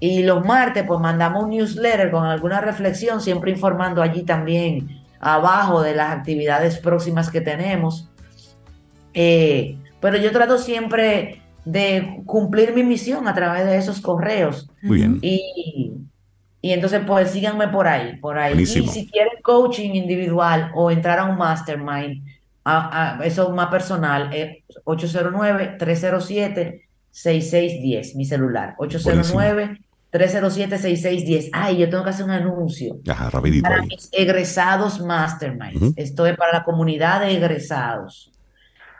[0.00, 4.88] Y los martes, pues mandamos un newsletter con alguna reflexión, siempre informando allí también
[5.20, 8.08] abajo de las actividades próximas que tenemos.
[9.12, 14.70] Eh, pero yo trato siempre de cumplir mi misión a través de esos correos.
[14.80, 15.18] Muy bien.
[15.20, 15.92] Y,
[16.62, 18.52] y entonces, pues síganme por ahí, por ahí.
[18.54, 18.86] Buenísimo.
[18.86, 22.24] Y si quieren coaching individual o entrar a un mastermind,
[22.64, 24.58] a- a- eso más personal, es
[27.12, 28.74] 809-307-6610, mi celular.
[30.12, 31.50] 809-307-6610.
[31.52, 32.98] Ay, yo tengo que hacer un anuncio.
[33.08, 33.88] Ajá, rapidito Para ahí.
[33.88, 35.76] mis egresados masterminds.
[35.76, 35.92] Ujú.
[35.96, 38.32] Esto es para la comunidad de egresados.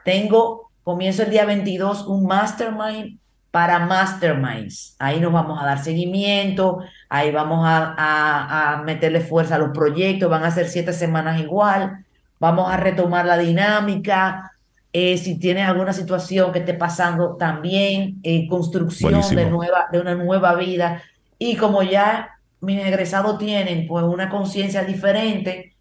[0.05, 3.19] Tengo, comienzo el día 22, un mastermind
[3.51, 4.95] para masterminds.
[4.99, 9.71] Ahí nos vamos a dar seguimiento, ahí vamos a, a- a meterle fuerza a los
[9.71, 12.05] proyectos, van a ser siete semanas igual,
[12.39, 14.53] vamos a retomar la dinámica.
[14.93, 20.15] Eh, si tienes alguna situación que esté pasando también, eh, construcción de, nueva, de una
[20.15, 21.03] nueva vida.
[21.39, 25.75] Y como ya mis egresados tienen pues una conciencia diferente,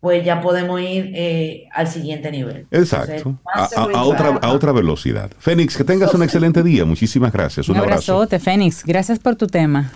[0.00, 2.66] pues ya podemos ir eh, al siguiente nivel.
[2.70, 3.38] Exacto.
[3.54, 5.30] Entonces, A, otra, a otra velocidad.
[5.38, 6.84] Fénix, que tengas un excelente día.
[6.84, 7.68] Muchísimas gracias.
[7.68, 8.12] Un Un abrazo.
[8.14, 8.84] abrazote, Fénix.
[8.84, 9.90] Gracias por tu tema.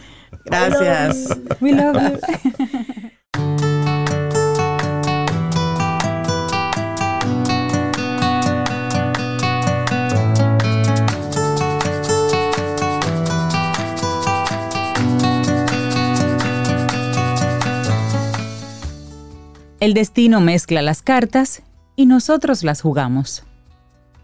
[0.44, 1.36] Gracias.
[1.60, 2.98] We love you.
[19.80, 21.62] El destino mezcla las cartas
[21.96, 23.44] y nosotros las jugamos.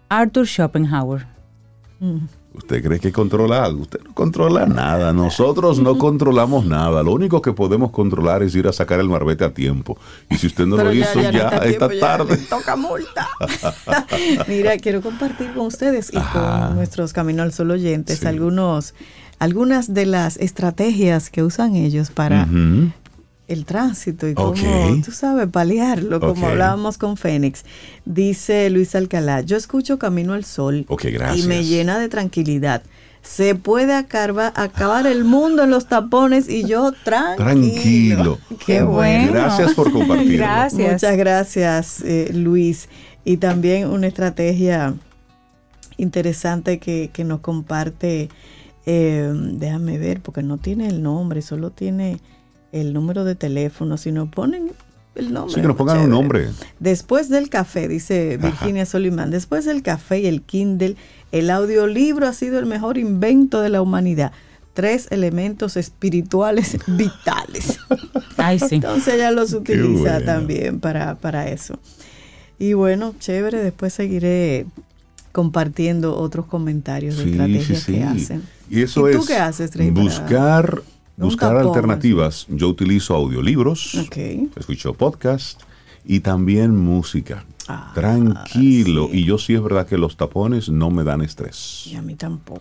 [0.09, 1.26] Arthur Schopenhauer.
[2.52, 3.82] ¿Usted cree que controla algo?
[3.82, 5.12] Usted no controla nada.
[5.12, 7.02] Nosotros no controlamos nada.
[7.02, 9.96] Lo único que podemos controlar es ir a sacar el marbete a tiempo.
[10.28, 12.36] Y si usted no Pero lo hizo, ya, no está esta tiempo, ya tarde.
[12.36, 13.28] le toca multa.
[14.48, 16.66] Mira, quiero compartir con ustedes y Ajá.
[16.68, 18.26] con nuestros Camino al Sol oyentes Sí.
[18.26, 18.94] algunos,
[19.38, 22.46] algunas de las estrategias que usan ellos para.
[23.55, 24.55] El tránsito y cómo,
[25.05, 27.64] tú sabes, paliarlo, como hablábamos con Fénix.
[28.05, 30.86] Dice Luis Alcalá, yo escucho Camino al Sol
[31.34, 32.82] y me llena de tranquilidad.
[33.22, 37.36] Se puede acabar, acabar el mundo en los tapones y yo tranquilo.
[37.36, 38.38] Tranquilo.
[38.66, 39.32] Qué bueno.
[39.32, 40.36] Gracias por compartirlo.
[40.36, 40.92] Gracias.
[40.92, 42.90] Muchas gracias, eh, Luis.
[43.24, 44.92] Y también una estrategia
[45.96, 48.28] interesante que, que nos comparte,
[48.84, 52.18] eh, déjame ver, porque no tiene el nombre, solo tiene
[52.75, 53.97] el número de teléfono.
[53.97, 54.72] Si nos ponen
[55.14, 55.55] el nombre.
[55.55, 56.49] Sí, que nos pongan un nombre.
[56.81, 60.97] Después del café, dice Virginia Solimán, después del café y el Kindle,
[61.33, 64.33] el audiolibro ha sido el mejor invento de la humanidad.
[64.75, 67.79] Tres elementos espirituales vitales.
[68.37, 68.75] Ay, sí.
[68.77, 70.25] Entonces ella los utiliza bueno.
[70.27, 71.79] también para, para eso.
[72.59, 74.66] Y bueno, chévere, después seguiré
[75.33, 77.93] compartiendo otros comentarios de Sí, estrategias sí, sí.
[77.93, 78.43] que hacen.
[78.70, 80.83] Y eso ¿Y tú es qué haces, Rey, para- buscar,
[81.17, 82.47] buscar alternativas.
[82.49, 83.95] Yo utilizo audiolibros,
[84.57, 85.61] escucho podcast
[86.05, 87.45] y también música.
[87.69, 89.09] Ah, Tranquilo.
[89.11, 89.21] sí.
[89.21, 91.87] Y yo sí es verdad que los tapones no me dan estrés.
[91.91, 92.61] Y a mí tampoco.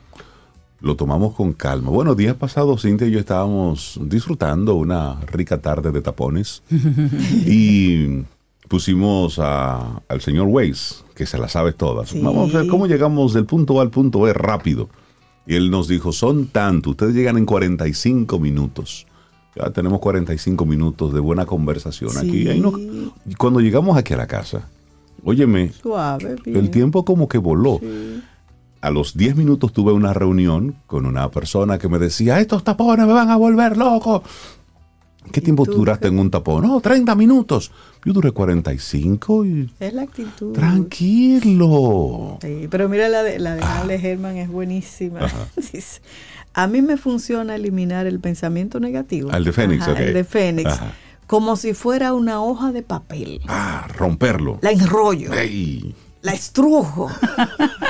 [0.80, 1.89] Lo tomamos con calma.
[1.89, 6.62] Bueno, días pasados, Cintia y yo estábamos disfrutando una rica tarde de tapones
[7.45, 8.24] y
[8.68, 12.10] pusimos a- al señor Waze, que se la sabe todas.
[12.10, 12.20] Sí.
[12.22, 14.89] Vamos a ver cómo llegamos del punto A al punto B rápido.
[15.45, 19.05] Y él nos dijo, son tanto, ustedes llegan en 45 minutos.
[19.55, 22.47] Ya tenemos 45 minutos de buena conversación aquí.
[22.47, 22.63] Ahí
[23.37, 24.67] cuando llegamos aquí a la casa,
[25.23, 27.79] óyeme, Suave, el tiempo como que voló.
[28.81, 33.05] a los 10 minutos tuve una reunión con una persona que me decía, estos tapones
[33.05, 34.23] me van a volver loco.
[35.32, 36.67] ¿Qué tiempo tú duraste en un tapón?
[36.67, 37.71] No, 30 minutos.
[38.05, 39.74] Yo duré 45 y...
[39.80, 40.53] Es la actitud.
[40.53, 42.38] Tranquilo.
[42.41, 43.82] Sí, pero mira la de, la de Ah.
[43.82, 45.19] Ale Herman es buenísima.
[45.55, 46.01] Dice,
[46.53, 49.32] a mí me funciona eliminar el pensamiento negativo.
[49.32, 49.99] Al de Fénix, Ajá, ok.
[49.99, 50.69] El de Fénix.
[50.69, 50.93] Ajá.
[51.28, 53.41] Como si fuera una hoja de papel.
[53.47, 54.59] Ah, romperlo.
[54.61, 57.09] La enrollo, Ey, la estrujo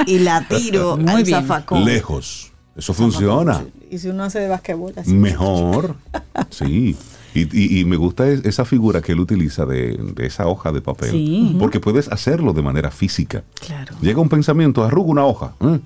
[0.05, 1.41] y la tiro Muy al bien.
[1.41, 1.83] zafacón.
[1.83, 2.51] lejos.
[2.75, 3.63] Eso funciona.
[3.91, 5.13] Y si uno hace de basquetbol así.
[5.13, 5.95] Mejor.
[6.49, 6.95] Sí.
[7.33, 10.71] Y, y- y me gusta es- esa figura que él utiliza de, de esa hoja
[10.71, 11.11] de papel.
[11.11, 11.55] Sí.
[11.59, 13.43] Porque puedes hacerlo de manera física.
[13.65, 13.95] Claro.
[14.01, 15.79] Llega un pensamiento, arruga una hoja ¿eh?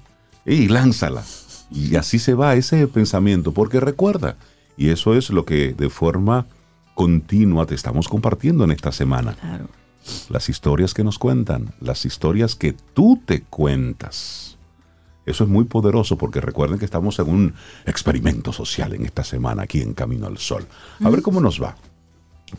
[0.45, 1.23] y lánzala.
[1.71, 4.37] Y así se va ese pensamiento, porque recuerda,
[4.77, 6.45] y eso es lo que de forma
[6.95, 9.33] continua te estamos compartiendo en esta semana.
[9.33, 9.67] Claro.
[10.29, 14.46] Las historias que nos cuentan, las historias que tú te cuentas.
[15.27, 17.53] Eso es muy poderoso porque recuerden que estamos en un
[17.85, 20.65] experimento social en esta semana aquí en Camino al Sol.
[21.03, 21.75] A ver cómo nos va.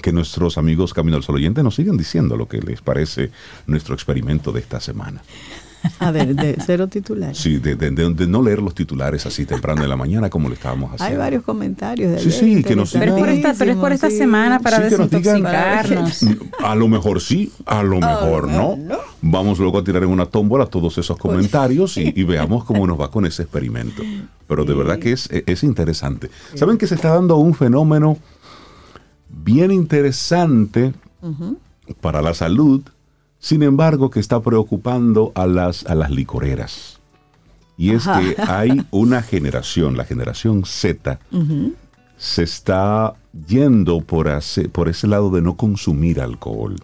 [0.03, 3.31] Que nuestros amigos Camino al Sol oyentes nos sigan diciendo lo que les parece
[3.66, 5.23] nuestro experimento de esta semana.
[6.01, 7.39] A ver, de cero titulares.
[7.39, 10.49] Sí, de, de- de- de no leer los titulares así temprano en la mañana como
[10.49, 11.14] lo estábamos haciendo.
[11.14, 12.12] Hay varios comentarios.
[12.12, 14.18] De Sí, sí, que nos Pero es por esta, pero es por esta Sí.
[14.18, 16.24] semana para Sí, desintoxicarnos.
[16.64, 18.76] A lo mejor sí, a lo mejor no.
[19.22, 23.01] Vamos luego a tirar en una tómbola todos esos comentarios y, y veamos cómo nos
[23.01, 24.03] va con ese experimento.
[24.47, 26.31] Pero de verdad que es, es interesante.
[26.55, 28.18] ¿Saben que se está dando un fenómeno
[29.29, 30.93] bien interesante
[32.01, 32.83] para la salud?
[33.39, 36.99] Sin embargo, que está preocupando a las, a las licoreras.
[37.76, 38.20] Y es Ajá.
[38.20, 41.20] que hay una generación, la generación Z,
[42.16, 43.14] se está
[43.47, 46.74] yendo por, hace- por ese lado de no consumir alcohol.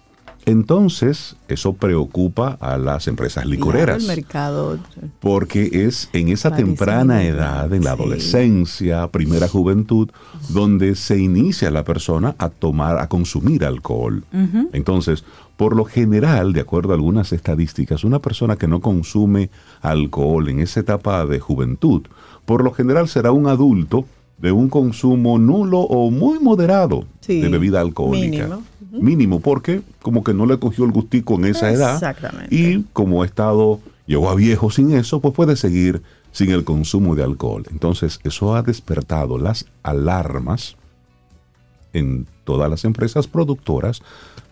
[0.46, 3.98] Entonces, eso preocupa a las empresas licoreras.
[3.98, 4.78] Claro, el mercado.
[5.20, 8.02] Porque es en esa Parece temprana edad, en la sí.
[8.02, 10.10] adolescencia, primera juventud,
[10.50, 14.24] donde se inicia la persona a tomar, a consumir alcohol.
[14.72, 15.24] Entonces,
[15.56, 20.60] por lo general, de acuerdo a algunas estadísticas, una persona que no consume alcohol en
[20.60, 22.02] esa etapa de juventud,
[22.44, 24.04] por lo general será un adulto
[24.36, 28.44] de un consumo nulo o muy moderado Sí, de bebida alcohólica.
[28.46, 28.62] mínimo.
[29.00, 31.94] Mínimo, porque como que no le cogió el gustico en esa edad.
[31.94, 32.54] Exactamente.
[32.54, 37.14] Y como ha estado, llegó a viejo sin eso, pues puede seguir sin el consumo
[37.14, 37.64] de alcohol.
[37.70, 40.76] Entonces, eso ha despertado las alarmas
[41.92, 44.02] en todas las empresas productoras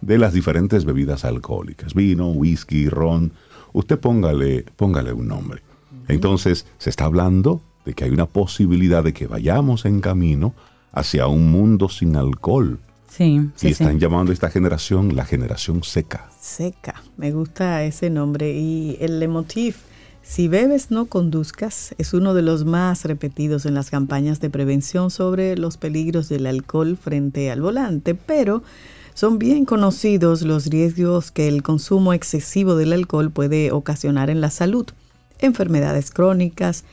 [0.00, 1.94] de las diferentes bebidas alcohólicas.
[1.94, 3.32] Vino, whisky, ron.
[3.72, 5.62] Usted póngale, póngale un nombre.
[6.08, 10.54] Entonces, se está hablando de que hay una posibilidad de que vayamos en camino
[10.92, 12.78] hacia un mundo sin alcohol.
[13.14, 13.68] Sí, y sí.
[13.68, 16.30] están llamando a esta generación la generación seca.
[16.40, 17.02] Seca.
[17.18, 18.52] Me gusta ese nombre.
[18.54, 19.76] Y el leitmotiv,
[20.22, 25.10] si bebes no conduzcas, es uno de los más repetidos en las campañas de prevención
[25.10, 28.62] sobre los peligros del alcohol frente al volante, pero
[29.12, 34.48] son bien conocidos los riesgos que el consumo excesivo del alcohol puede ocasionar en la
[34.48, 34.86] salud.
[35.38, 36.84] Enfermedades crónicas,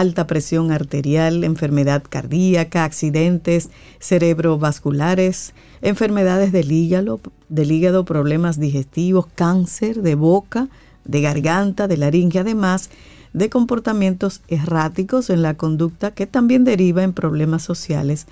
[0.00, 10.02] alta presión arterial, enfermedad cardíaca, accidentes cerebrovasculares, enfermedades del hígado, del hígado, problemas digestivos, cáncer
[10.02, 10.68] de boca,
[11.04, 12.90] de garganta, de laringe, además
[13.32, 18.26] de comportamientos erráticos en la conducta que también deriva en problemas sociales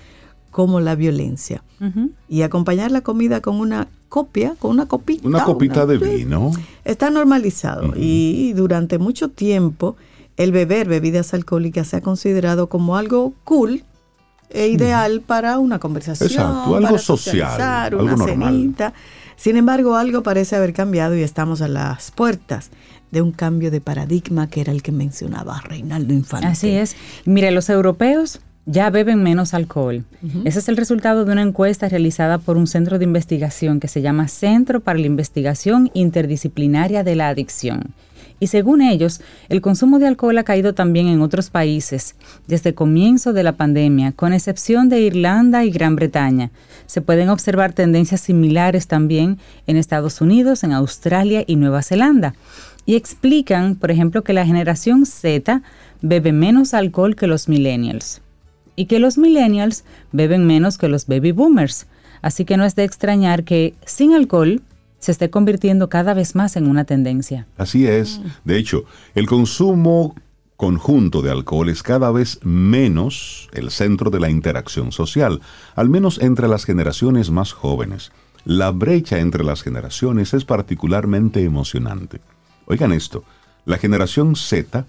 [0.51, 1.63] como la violencia.
[2.29, 5.27] Y acompañar la comida con una copia, con una copita.
[5.27, 6.51] Una copita de sí, vino.
[6.85, 9.97] Está normalizado y durante mucho tiempo
[10.37, 13.83] el beber bebidas alcohólicas se ha considerado como algo cool
[14.49, 18.53] e ideal para una conversación, Exacto, algo para social, algo una normal.
[18.53, 18.93] cenita.
[19.35, 22.69] Sin embargo, algo parece haber cambiado y estamos a las puertas
[23.11, 26.47] de un cambio de paradigma que era el que mencionaba Reinaldo Infante.
[26.47, 26.95] Así es.
[27.25, 30.05] Mire, los europeos ya beben menos alcohol.
[30.43, 34.01] Ese es el resultado de una encuesta realizada por un centro de investigación que se
[34.01, 37.93] llama Centro para la Investigación Interdisciplinaria de la Adicción.
[38.39, 42.15] Y según ellos, el consumo de alcohol ha caído también en otros países
[42.47, 46.51] desde el comienzo de la pandemia, con excepción de Irlanda y Gran Bretaña.
[46.85, 52.35] Se pueden observar tendencias similares también en Estados Unidos, en Australia y Nueva Zelanda.
[52.85, 55.61] Y explican, por ejemplo, que la generación Z
[56.01, 58.21] bebe menos alcohol que los millennials
[58.75, 61.87] y que los millennials beben menos que los baby boomers.
[62.21, 64.61] Así que no es de extrañar que sin alcohol
[65.05, 67.45] se esté convirtiendo cada vez más en una tendencia.
[67.57, 68.21] Así es.
[68.43, 70.15] De hecho, el consumo
[70.57, 75.41] conjunto de alcohol es cada vez menos el centro de la interacción social,
[75.75, 78.11] al menos entre las generaciones más jóvenes.
[78.45, 82.19] La brecha entre las generaciones es particularmente emocionante.
[82.65, 83.23] Oigan esto,
[83.65, 84.87] la generación Z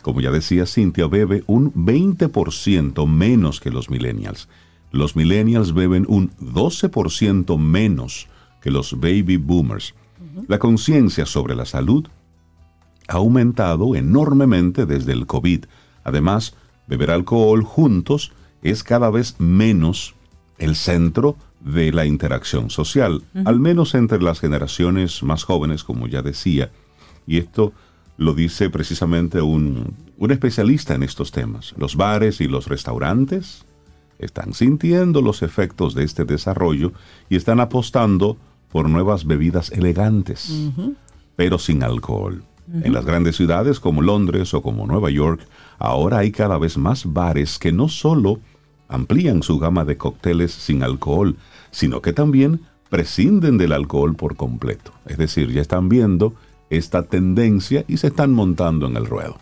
[0.00, 4.48] como ya decía Cintia, bebe un 20% menos que los millennials.
[4.90, 8.28] Los millennials beben un 12% menos
[8.60, 9.94] que los baby boomers.
[10.46, 12.06] La conciencia sobre la salud
[13.08, 15.64] ha aumentado enormemente desde el COVID.
[16.04, 16.54] Además,
[16.86, 18.32] beber alcohol juntos
[18.62, 20.14] es cada vez menos
[20.58, 26.22] el centro de la interacción social, al menos entre las generaciones más jóvenes, como ya
[26.22, 26.70] decía.
[27.26, 27.72] Y esto
[28.16, 31.74] lo dice precisamente un, un especialista en estos temas.
[31.76, 33.64] Los bares y los restaurantes
[34.18, 36.92] están sintiendo los efectos de este desarrollo
[37.28, 38.36] y están apostando
[38.70, 40.70] por nuevas bebidas elegantes,
[41.36, 42.42] pero sin alcohol.
[42.82, 45.40] En las grandes ciudades como Londres o como Nueva York,
[45.78, 48.40] ahora hay cada vez más bares que no solo
[48.88, 51.36] amplían su gama de cócteles sin alcohol,
[51.70, 52.60] sino que también
[52.90, 54.92] prescinden del alcohol por completo.
[55.06, 56.34] Es decir, ya están viendo
[56.70, 59.38] esta tendencia y se están montando en el ruedo.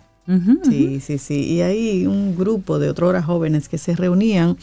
[0.65, 1.45] Sí, sí, sí.
[1.45, 4.57] Y hay un grupo de otras jóvenes que se reunían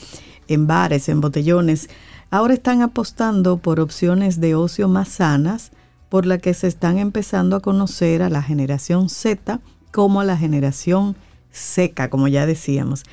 [0.48, 1.90] en bares, en botellones.
[2.34, 5.72] Ahora están apostando por opciones de ocio más sanas,
[6.10, 9.60] por la que se están empezando a conocer a la generación Z
[9.92, 11.16] como a la generación
[11.52, 13.04] seca, como ya decíamos.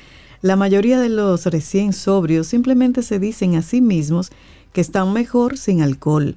[0.41, 4.31] La mayoría de los recién sobrios simplemente se dicen a sí mismos
[4.73, 6.35] que están mejor sin alcohol.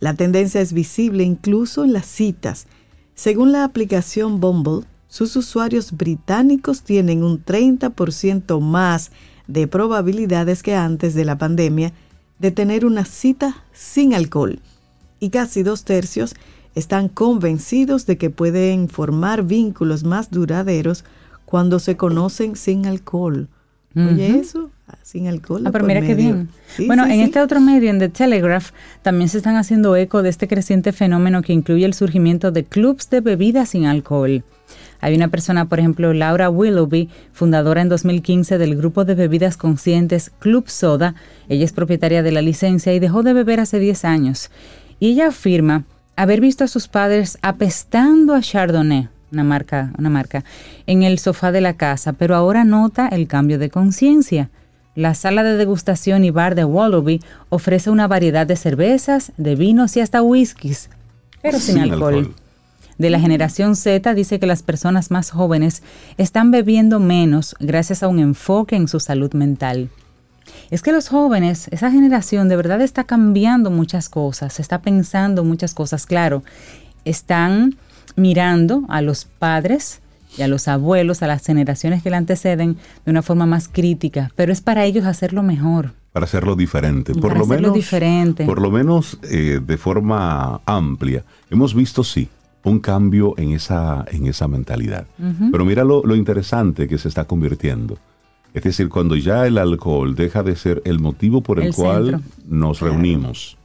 [0.00, 2.66] La tendencia es visible incluso en las citas.
[3.14, 9.10] Según la aplicación Bumble, sus usuarios británicos tienen un 30% más
[9.46, 11.92] de probabilidades que antes de la pandemia
[12.42, 14.58] de tener una cita sin alcohol.
[15.20, 16.34] Y casi dos tercios
[16.74, 21.04] están convencidos de que pueden formar vínculos más duraderos
[21.44, 23.48] cuando se conocen sin alcohol.
[23.94, 25.62] Oye, eso, ah, sin alcohol.
[25.66, 26.48] Ah, pero por mira qué bien.
[26.74, 27.24] Sí, bueno, sí, en sí.
[27.24, 28.70] este otro medio, en The Telegraph,
[29.02, 33.10] también se están haciendo eco de este creciente fenómeno que incluye el surgimiento de clubs
[33.10, 34.42] de bebidas sin alcohol.
[35.02, 40.30] Hay una persona, por ejemplo, Laura Willoughby, fundadora en 2015 del grupo de bebidas conscientes
[40.38, 41.16] Club Soda.
[41.48, 44.50] Ella es propietaria de la licencia y dejó de beber hace 10 años.
[45.00, 45.82] Y ella afirma
[46.14, 50.44] haber visto a sus padres apestando a Chardonnay, una marca, una marca,
[50.86, 54.50] en el sofá de la casa, pero ahora nota el cambio de conciencia.
[54.94, 59.96] La sala de degustación y bar de Willoughby ofrece una variedad de cervezas, de vinos
[59.96, 60.90] y hasta whiskies,
[61.42, 62.14] pero sin, Sin alcohol.
[62.14, 62.34] alcohol.
[62.98, 65.82] De la generación Z dice que las personas más jóvenes
[66.18, 69.90] están bebiendo menos gracias a un enfoque en su salud mental.
[70.70, 75.74] Es que los jóvenes, esa generación de verdad está cambiando muchas cosas, está pensando muchas
[75.74, 76.42] cosas, claro,
[77.04, 77.76] están
[78.16, 80.00] mirando a los padres
[80.36, 84.30] y a los abuelos, a las generaciones que le anteceden de una forma más crítica,
[84.34, 85.92] pero es para ellos hacerlo mejor.
[86.12, 87.14] para hacerlo diferente.
[87.14, 88.44] Por Para lo menos, diferente.
[88.44, 91.24] Por lo menos eh, de forma amplia.
[91.50, 92.28] Hemos visto, sí,
[92.64, 95.06] un cambio en esa, en esa mentalidad.
[95.50, 97.98] Pero mira lo, lo interesante que se está convirtiendo.
[98.54, 102.04] Es decir, cuando ya el alcohol deja de ser el motivo por el, El cual
[102.10, 102.30] centro.
[102.48, 103.56] nos reunimos,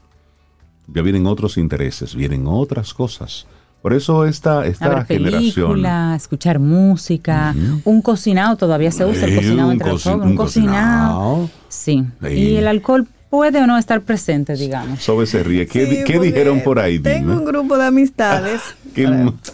[0.87, 3.45] ya vienen otros intereses, vienen otras cosas.
[3.81, 5.67] Por eso esta, esta ver generación...
[5.71, 10.25] película, escuchar música, un cocinado, todavía se usa el Eh, cocinado un entre los jóvenes,
[10.25, 11.19] un un cocinado.
[11.19, 11.49] cocinado.
[11.69, 12.03] Sí.
[12.21, 12.27] Sí.
[12.33, 15.01] Y el alcohol puede o no estar presente, digamos.
[15.03, 15.67] Sobe se ríe.
[15.67, 16.99] ¿Qué, Sí, qué porque dijeron por ahí?
[16.99, 17.33] Tengo Dime.
[17.41, 18.61] un grupo de amistades
[18.95, 19.07] ¿Qué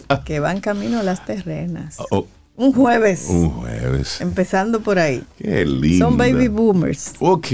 [0.08, 1.98] para- que van camino a las terrenas.
[2.12, 4.22] Oh, Un jueves, un jueves.
[4.22, 5.24] empezando por ahí.
[5.40, 6.06] Qué lindo.
[6.06, 7.14] Son baby boomers.
[7.20, 7.48] Ok,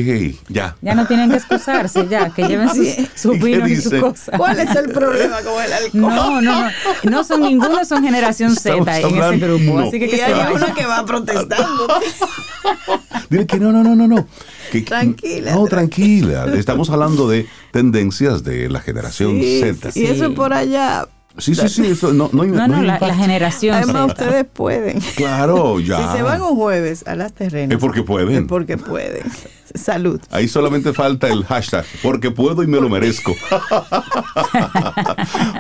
[0.50, 0.76] ya.
[0.82, 3.08] Ya no tienen que excusarse, ya, que lleven sus, Sí.
[3.16, 4.00] sus ¿Y y dice?
[4.02, 4.38] cosas.
[4.38, 5.92] ¿Cuál es el problema con el alcohol?
[6.02, 6.70] No, no, no.
[7.10, 9.80] No son ninguno, son generación Z en ese grupo.
[9.80, 9.88] no.
[9.88, 10.52] Así que Y que se hay vayan.
[10.54, 11.88] uno que va protestando.
[13.30, 14.28] Dile que no, no, no, no, no.
[14.72, 16.46] Que- Tranquila, No, tranquila.
[16.56, 19.92] Estamos hablando de tendencias de la generación Sí, Z.
[19.96, 21.08] Y eso por allá.
[21.38, 21.86] Sí, sí, sí.
[21.86, 25.00] Eso no, no, No, no, la, la generación Además, ustedes pueden.
[25.16, 26.12] Claro, ya.
[26.12, 27.76] Si se van un jueves a las terrenas.
[27.76, 28.44] Es porque pueden.
[28.44, 29.24] Es porque pueden.
[29.76, 30.20] Salud.
[30.32, 33.36] Ahí solamente falta el hashtag, porque puedo y me lo merezco.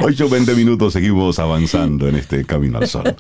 [0.02, 3.16] 8, 20 minutos, seguimos avanzando en este Camino al Sol.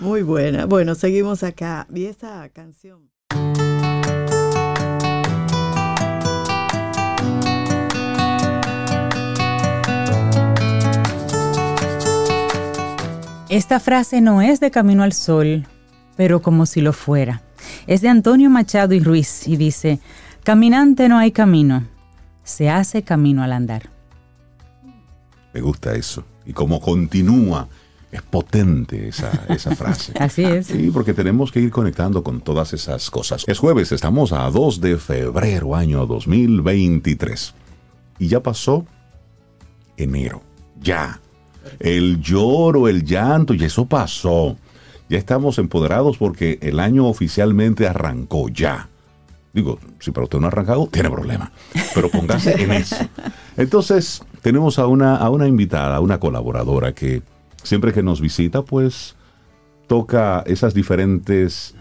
[0.00, 0.66] Muy buena.
[0.66, 1.86] Bueno, seguimos acá.
[1.94, 3.11] Y esa canción.
[13.52, 15.66] Esta frase no es de Camino al Sol,
[16.16, 17.42] pero como si lo fuera.
[17.86, 20.00] Es de Antonio Machado y Ruiz y dice,
[20.42, 21.86] Caminante no hay camino,
[22.44, 23.90] se hace camino al andar.
[25.52, 26.24] Me gusta eso.
[26.46, 27.68] Y como continúa,
[28.10, 30.14] es potente esa, esa frase.
[30.18, 30.68] Así es.
[30.68, 33.44] Sí, porque tenemos que ir conectando con todas esas cosas.
[33.46, 37.52] Es jueves, estamos a 2 de febrero, año 2023.
[38.18, 38.86] Y ya pasó
[39.98, 40.40] enero.
[40.80, 41.20] Ya.
[41.78, 44.56] El lloro, el llanto, y eso pasó.
[45.08, 48.88] Ya estamos empoderados porque el año oficialmente arrancó ya.
[49.52, 51.52] Digo, si para usted no ha arrancado, tiene problema.
[51.94, 52.96] Pero póngase en eso.
[53.56, 57.22] Entonces, tenemos a una, a una invitada, a una colaboradora que
[57.62, 59.14] siempre que nos visita, pues
[59.86, 61.74] toca esas diferentes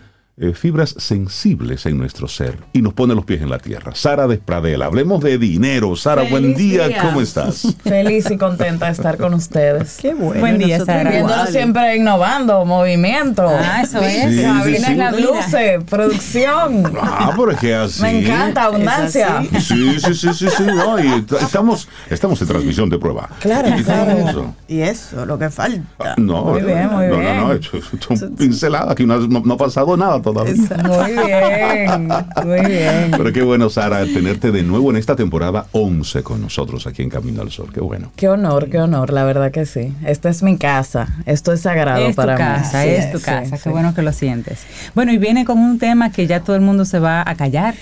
[0.44, 3.94] eh, fibras sensibles en nuestro ser y nos pone los pies en la tierra.
[3.96, 5.96] Sara Despradel, hablemos de dinero.
[5.96, 7.02] Sara, buen día, día.
[7.04, 7.76] ¿cómo estás?
[7.84, 10.00] Feliz y contenta de estar con ustedes.
[10.02, 10.40] Qué bueno.
[10.42, 11.10] Buen día, Sara.
[11.12, 13.48] Viéndolo siempre innovando, movimiento.
[13.48, 14.24] Ah, eso es.
[14.66, 16.92] Sí, sí, las luces, producción.
[17.00, 18.02] Ah, pero es que así.
[18.02, 19.44] Me encanta, abundancia.
[19.60, 23.30] Sí, sí, sí, sí, sí, no, y estamos, estamos en transmisión de prueba.
[23.40, 24.12] Claro, ¿Y claro.
[24.30, 24.56] eso?
[24.68, 25.82] Y eso, lo que falta.
[26.00, 27.38] Ah, No, Muy bien, muy no, bien.
[27.38, 30.31] no, no, esto- esto es un pincelada, aquí no, no- no ha pasado nada todavía.
[30.34, 32.08] Muy bien,
[32.46, 33.12] muy bien.
[33.12, 37.10] Pero qué bueno, Sara, tenerte de nuevo en esta temporada 11 con nosotros aquí en
[37.10, 37.70] Camino al Sol.
[37.74, 38.12] Qué bueno.
[38.16, 39.94] Qué honor, qué honor, la verdad que sí.
[40.06, 42.90] Esta es mi casa, esto es sagrado Es tu para casa, mí.
[42.90, 43.64] es Sí, tu casa, sí.
[43.64, 44.60] qué bueno que lo sientes.
[44.96, 47.76] Bueno, y viene con un tema que ya todo el mundo se va a callar,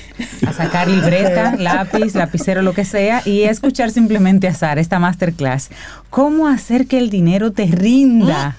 [0.47, 4.99] a sacar libreta, lápiz, lapicero, lo que sea, y a escuchar simplemente a Sara esta
[4.99, 5.69] masterclass.
[6.09, 8.55] ¿Cómo hacer que el dinero te rinda?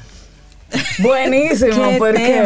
[0.98, 2.42] Buenísimo, porque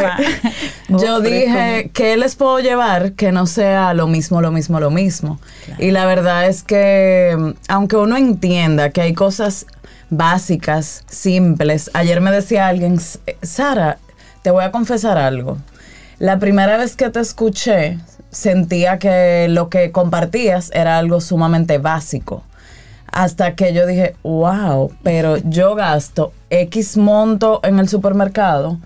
[0.88, 4.90] yo Ofrezco dije, ¿qué les puedo llevar que no sea lo mismo, lo mismo, lo
[4.90, 5.38] mismo?
[5.78, 9.66] Y la verdad es que, aunque uno entienda que hay cosas
[10.10, 13.98] básicas, simples, ayer me decía alguien, "S- eh, Sara,
[14.42, 15.58] te voy a confesar algo.
[16.18, 17.98] La primera vez que te escuché,
[18.30, 22.42] sentía que lo que compartías era algo sumamente básico.
[23.14, 28.78] Hasta que yo dije, wow, pero yo gasto X monto en el supermercado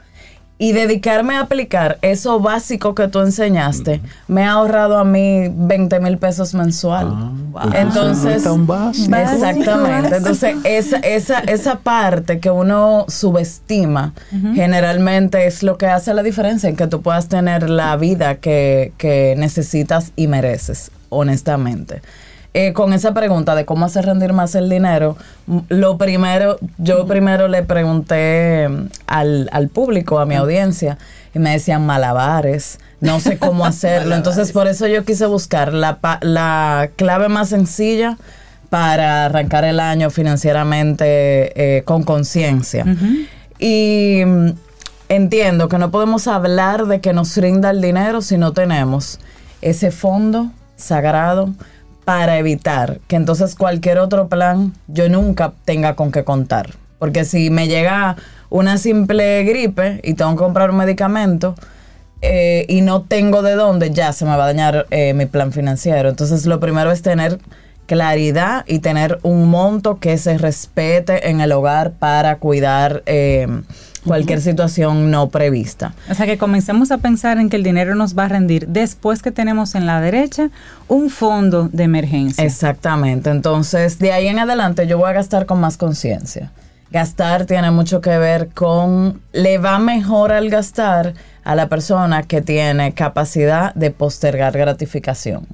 [0.59, 6.01] y dedicarme a aplicar eso básico que tú enseñaste me ha ahorrado a mí 20
[6.01, 7.33] mil pesos mensual.
[7.55, 9.17] Ah, Entonces, no es tan básico.
[9.17, 10.17] exactamente.
[10.17, 14.13] Entonces, esa, esa, esa parte que uno subestima
[14.55, 18.93] generalmente es lo que hace la diferencia en que tú puedas tener la vida que,
[18.99, 22.03] que necesitas y mereces, honestamente.
[22.55, 25.17] Eh, con esa pregunta de cómo hacer rendir más el dinero,
[25.69, 30.97] lo primero, yo primero le pregunté mm, al, al público, a mi audiencia,
[31.35, 34.15] y me decían malabares, no sé cómo hacerlo.
[34.15, 38.17] Entonces, por eso yo quise buscar la, la clave más sencilla
[38.71, 42.85] para arrancar el año financieramente eh, con conciencia.
[43.59, 44.49] Y mm,
[45.09, 49.21] entiendo que no podemos hablar de que nos rinda el dinero si no tenemos
[49.61, 51.53] ese fondo sagrado
[52.09, 56.71] para evitar que entonces cualquier otro plan yo nunca tenga con qué contar.
[56.99, 58.17] Porque si me llega
[58.49, 61.55] una simple gripe y tengo que comprar un medicamento
[62.23, 65.53] eh, y no tengo de dónde, ya se me va a dañar eh, mi plan
[65.53, 66.09] financiero.
[66.09, 67.41] Entonces lo primero es tener
[67.85, 73.47] claridad y tener un monto que se respete en el hogar para cuidar eh,
[74.09, 75.95] cualquier situación no prevista.
[76.11, 79.23] O sea, que comencemos a pensar en que el dinero nos va a rendir después
[79.23, 80.51] que tenemos en la derecha
[80.89, 82.45] un fondo de emergencia.
[82.45, 83.31] Exactamente.
[83.31, 86.51] Entonces, de ahí en adelante yo voy a gastar con más conciencia.
[86.91, 91.13] Gastar tiene mucho que ver con, le va mejor al gastar
[91.49, 95.47] a la persona que tiene capacidad de postergar gratificación.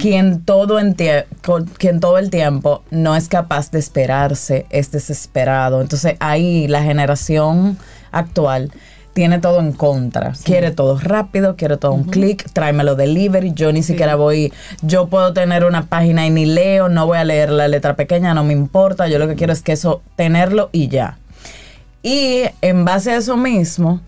[0.00, 0.96] Quien, todo en
[1.78, 5.82] quien todo el tiempo no es capaz de esperarse, es desesperado.
[5.82, 7.78] Entonces ahí la generación
[8.10, 8.72] actual
[9.12, 10.32] tiene todo en contra.
[10.42, 13.52] Quiere todo rápido, quiere todo un clic, tráemelo delivery.
[13.54, 14.52] Yo ni siquiera voy,
[14.82, 18.34] yo puedo tener una página y ni leo, no voy a leer la letra pequeña,
[18.34, 19.06] no me importa.
[19.06, 21.18] Yo lo que quiero es que eso, tenerlo y ya.
[22.02, 24.00] Y en base a eso mismo,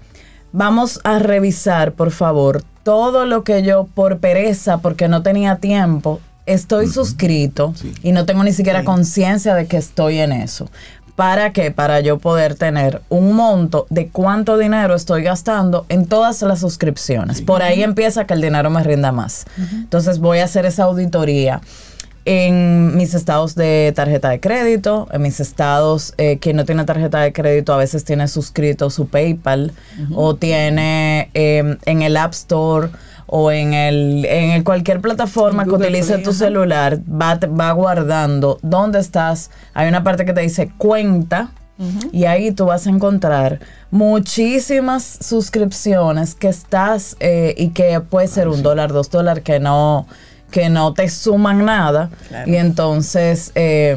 [0.53, 6.21] vamos a revisar, por favor, todo lo que yo por pereza, porque no tenía tiempo,
[6.47, 7.93] estoy suscrito Sí.
[8.03, 10.69] y no tengo ni siquiera conciencia de que estoy en eso.
[11.15, 11.71] ¿Para qué?
[11.71, 17.43] Para yo poder tener un monto de cuánto dinero estoy gastando en todas las suscripciones.
[17.43, 19.45] Por ahí empieza que el dinero me rinda más.
[19.73, 21.61] Entonces voy a hacer esa auditoría
[22.25, 27.21] en mis estados de tarjeta de crédito, en mis estados, eh, quien no tiene tarjeta
[27.21, 29.73] de crédito a veces tiene suscrito su PayPal
[30.15, 32.91] o tiene eh, en el App Store
[33.27, 38.59] o en el en el cualquier plataforma que utilice Play, tu celular va va guardando
[38.63, 39.51] dónde estás.
[39.75, 41.51] Hay una parte que te dice cuenta
[42.13, 43.59] y ahí tú vas a encontrar
[43.91, 50.07] muchísimas suscripciones que estás eh, y que puede ser un dólar, dos dólares que no
[50.53, 52.11] que no te suman nada
[52.47, 53.97] y entonces eh,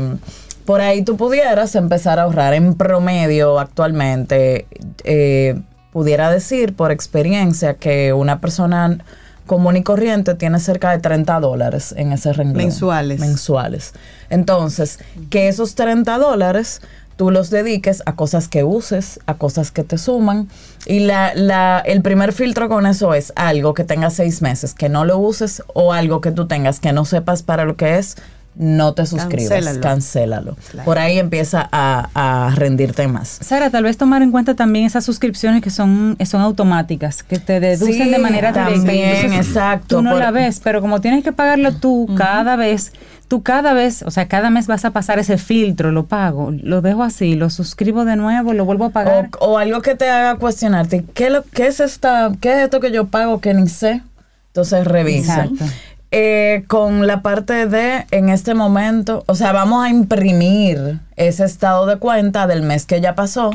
[0.65, 4.65] por ahí tú pudieras empezar a ahorrar en promedio actualmente
[5.03, 5.61] eh,
[5.91, 8.97] pudiera decir por experiencia que una persona
[9.45, 12.57] común y corriente tiene cerca de 30 dólares en ese renglón.
[12.57, 13.19] Mensuales.
[13.19, 13.93] Mensuales.
[14.29, 14.99] Entonces,
[15.29, 16.81] que esos 30 dólares
[17.15, 20.49] tú los dediques a cosas que uses, a cosas que te suman.
[20.85, 24.89] Y la, la, el primer filtro con eso es algo que tenga seis meses, que
[24.89, 28.17] no lo uses, o algo que tú tengas que no sepas para lo que es,
[28.57, 29.81] no te suscribas, Cancélalo.
[29.81, 30.57] cancélalo.
[30.71, 30.85] Claro.
[30.85, 33.37] Por ahí empieza a, a rendirte más.
[33.41, 37.59] Sara, tal vez tomar en cuenta también esas suscripciones que son, son automáticas, que te
[37.59, 38.73] deducen Sí, de manera directa.
[38.73, 42.93] también, exacto, Tú no por- la ves, pero como tienes que pagarlo tú cada vez,
[43.27, 46.81] tú cada vez, o sea, cada mes vas a pasar ese filtro, lo pago, lo
[46.81, 49.29] dejo así, lo suscribo de nuevo, lo vuelvo a pagar.
[49.39, 52.79] O, o algo que te haga cuestionarte, ¿qué, lo, qué es esta, qué es esto
[52.79, 54.01] que yo pago que ni sé?
[54.47, 55.43] Entonces revisa.
[55.45, 55.65] Exacto.
[56.11, 61.85] Eh, con la parte de en este momento, o sea, vamos a imprimir ese estado
[61.85, 63.51] de cuenta del mes que ya pasó,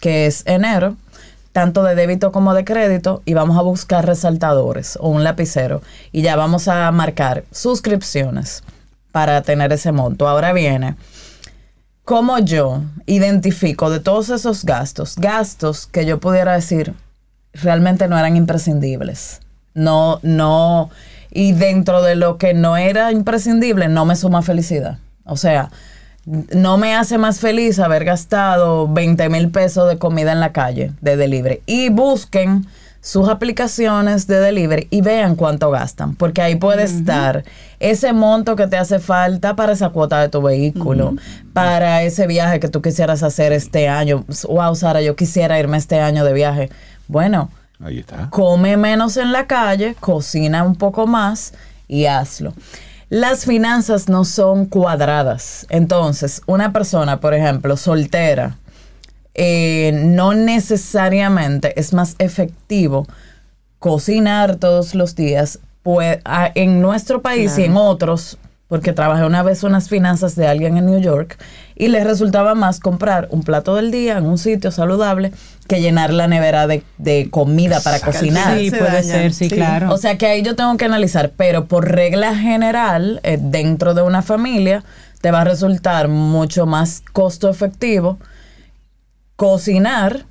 [0.00, 0.96] que es enero,
[1.52, 5.82] tanto de débito como de crédito, y vamos a buscar resaltadores o un lapicero
[6.12, 8.62] y ya vamos a marcar suscripciones
[9.10, 10.28] para tener ese monto.
[10.28, 10.96] Ahora viene,
[12.04, 16.92] ¿cómo yo identifico de todos esos gastos, gastos que yo pudiera decir
[17.54, 19.40] realmente no eran imprescindibles?
[19.72, 20.90] No, no,
[21.36, 24.98] y dentro de lo que no era imprescindible, no me suma felicidad.
[25.24, 25.70] O sea,
[26.24, 30.92] no me hace más feliz haber gastado 20 mil pesos de comida en la calle
[31.02, 31.60] de delivery.
[31.66, 32.66] Y busquen
[33.02, 37.44] sus aplicaciones de delivery y vean cuánto gastan, porque ahí puede estar
[37.80, 41.14] ese monto que te hace falta para esa cuota de tu vehículo,
[41.52, 44.24] para ese viaje que tú quisieras hacer este año.
[44.48, 46.70] Wow, Sara, yo quisiera irme este año de viaje.
[47.06, 47.50] Bueno,
[47.80, 48.28] Ahí está.
[48.30, 51.52] come menos en la calle, cocina un poco más
[51.88, 52.54] y hazlo.
[53.08, 55.66] Las finanzas no son cuadradas.
[55.68, 58.56] Entonces, una persona, por ejemplo, soltera,
[59.34, 63.06] eh, no necesariamente es más efectivo
[63.78, 65.58] cocinar todos los días.
[65.82, 70.48] Pues a- en nuestro país y en otros, porque trabajé una vez unas finanzas de
[70.48, 71.38] alguien en New York
[71.76, 75.32] y les resultaba más comprar un plato del día en un sitio saludable
[75.68, 78.18] que llenar la nevera de, de comida para Exacto.
[78.18, 78.58] cocinar.
[78.58, 79.54] sí, se puede dañan, ser, sí, sí.
[79.54, 79.92] claro.
[79.92, 84.02] O sea que ahí yo tengo que analizar, pero por regla general, eh, dentro de
[84.02, 84.82] una familia,
[85.20, 88.18] te va a resultar mucho más costo efectivo
[89.36, 90.24] cocinar,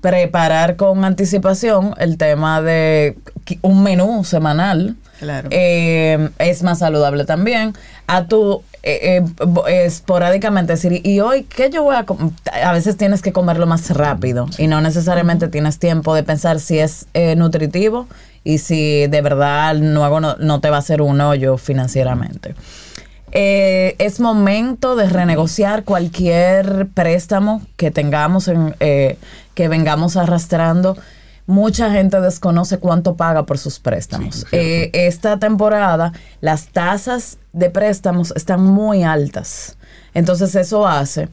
[0.00, 3.18] preparar con anticipación el tema de
[3.60, 4.96] un menú semanal.
[5.18, 5.48] Claro.
[5.52, 7.74] Eh, es más saludable también.
[8.06, 12.32] A tu eh, eh, esporádicamente decir, y hoy, ¿qué yo voy a com-?"
[12.64, 16.80] A veces tienes que comerlo más rápido y no necesariamente tienes tiempo de pensar si
[16.80, 18.08] es eh, nutritivo
[18.42, 22.56] y si de verdad no, no, no te va a hacer un hoyo financieramente.
[23.34, 29.16] Es momento de renegociar cualquier préstamo que tengamos, en, eh,
[29.54, 30.98] que vengamos arrastrando.
[31.52, 34.46] Mucha gente desconoce cuánto paga por sus préstamos.
[34.48, 34.56] Sí.
[34.56, 39.76] Eh, esta temporada las tasas de préstamos están muy altas.
[40.14, 41.28] Entonces eso hace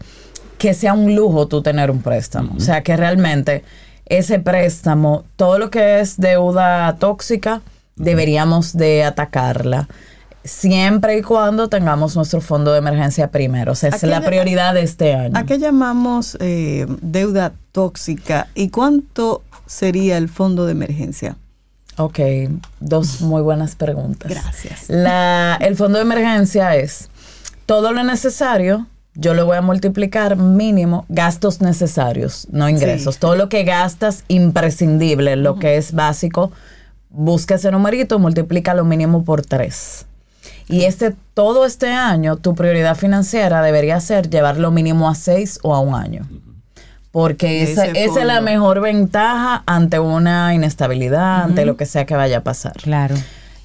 [0.58, 2.54] que sea un lujo tú tener un préstamo.
[2.58, 3.64] O sea, que realmente
[4.06, 7.62] ese préstamo, todo lo que es deuda tóxica,
[7.96, 9.88] deberíamos de atacarla.
[10.44, 13.72] Siempre y cuando tengamos nuestro fondo de emergencia primero.
[13.72, 15.38] O sea, es la prioridad de este año.
[15.38, 21.38] ¿A qué llamamos eh, deuda tóxica y cuánto sería el fondo de emergencia?
[21.98, 22.20] Ok,
[22.80, 24.32] dos muy buenas preguntas.
[24.32, 24.86] Gracias.
[24.90, 27.10] La, el fondo de emergencia es
[27.66, 33.16] todo lo necesario, yo lo voy a multiplicar mínimo gastos necesarios, no ingresos.
[33.16, 33.22] Sí.
[33.22, 36.52] Todo lo que gastas imprescindible, lo que es básico,
[37.10, 40.06] busca ese numerito, multiplica lo mínimo por tres.
[40.68, 45.60] Y este, todo este año, tu prioridad financiera debería ser llevar lo mínimo a seis
[45.64, 46.28] o a un año.
[47.12, 52.16] Porque esa, esa es la mejor ventaja ante una inestabilidad, ante lo que sea que
[52.16, 52.74] vaya a pasar.
[52.74, 53.16] Claro.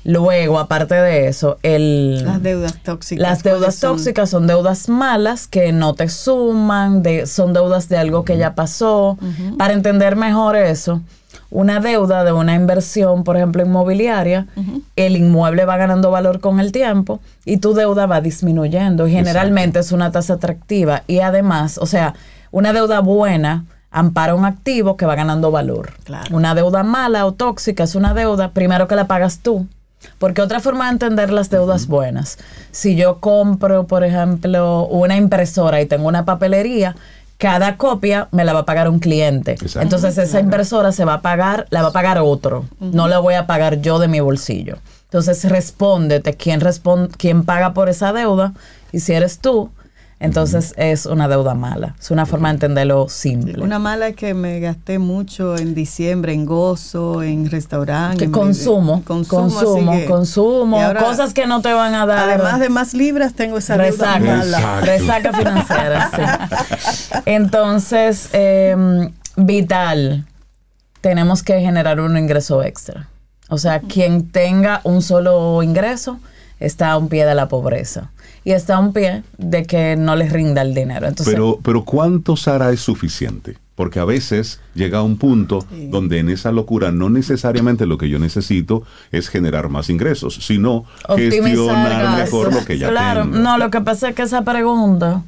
[0.04, 3.22] Luego, aparte de eso, el, Las deudas tóxicas.
[3.22, 3.96] las deudas ¿cuáles son?
[3.96, 8.54] tóxicas son deudas malas que no te suman, de, son deudas de algo que ya
[8.54, 9.18] pasó.
[9.56, 11.00] Para entender mejor eso,
[11.50, 14.46] una deuda de una inversión, por ejemplo, inmobiliaria,
[14.96, 19.08] el inmueble va ganando valor con el tiempo y tu deuda va disminuyendo.
[19.08, 22.14] Y generalmente es una tasa atractiva y además, o sea,
[22.54, 25.92] una deuda buena ampara un activo que va ganando valor.
[26.04, 26.36] Claro.
[26.36, 29.66] Una deuda mala o tóxica es una deuda, primero que la pagas tú.
[30.18, 32.38] Porque otra forma de entender las deudas buenas,
[32.70, 36.94] si yo compro, por ejemplo, una impresora y tengo una papelería,
[37.38, 39.52] cada copia me la va a pagar un cliente.
[39.52, 39.80] Exacto.
[39.80, 42.66] Entonces esa impresora se va a pagar, la va a pagar otro.
[42.80, 44.76] No la voy a pagar yo de mi bolsillo.
[45.04, 48.52] Entonces respóndete quién, respon- quién paga por esa deuda
[48.92, 49.70] y si eres tú,
[50.20, 51.96] Entonces es una deuda mala.
[52.00, 53.62] Es una forma de entenderlo simple.
[53.62, 58.18] Una mala es que me gasté mucho en diciembre en gozo, en restaurante.
[58.18, 62.06] Que en consumo, consumo, consumo, así que- consumo, ahora, cosas que no te van a
[62.06, 62.30] dar.
[62.30, 64.58] Además de más libras, tengo esa deuda resaca, mala.
[64.58, 64.86] Exacto.
[64.86, 67.16] resaca financiera, sí.
[67.26, 70.24] Entonces, eh, vital,
[71.00, 73.08] tenemos que generar un ingreso extra.
[73.48, 76.18] O sea, quien tenga un solo ingreso
[76.60, 78.10] está a un pie de la pobreza
[78.44, 81.06] y está a un pie de que no les rinda el dinero.
[81.06, 83.56] Entonces, Pero, pero ¿cuánto Sara es suficiente?
[83.74, 88.20] Porque a veces llega un punto donde en esa locura no necesariamente lo que yo
[88.20, 90.84] necesito es generar más ingresos, sino
[91.16, 92.54] gestionar mejor gastos.
[92.54, 93.38] lo que ya claro, tengo.
[93.38, 95.22] no, lo que pasa es que esa pregunta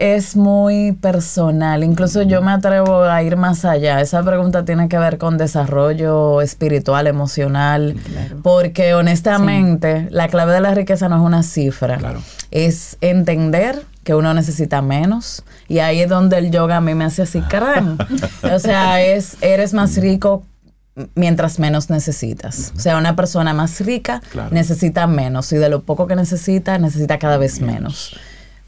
[0.00, 1.84] es muy personal.
[1.84, 4.00] Incluso yo me atrevo a ir más allá.
[4.00, 7.94] Esa pregunta tiene que ver con desarrollo espiritual, emocional,
[8.42, 12.22] porque honestamente la clave de la riqueza no es una cifra, Claro.
[12.50, 17.04] es entender que uno necesita menos y ahí es donde el yoga a mí me
[17.04, 18.08] hace así, caramba.
[18.54, 20.44] o sea, es eres más rico
[21.14, 22.72] mientras menos necesitas.
[22.76, 24.48] O sea, una persona más rica Claro.
[24.50, 28.16] necesita menos y de lo poco que necesita, necesita cada vez menos.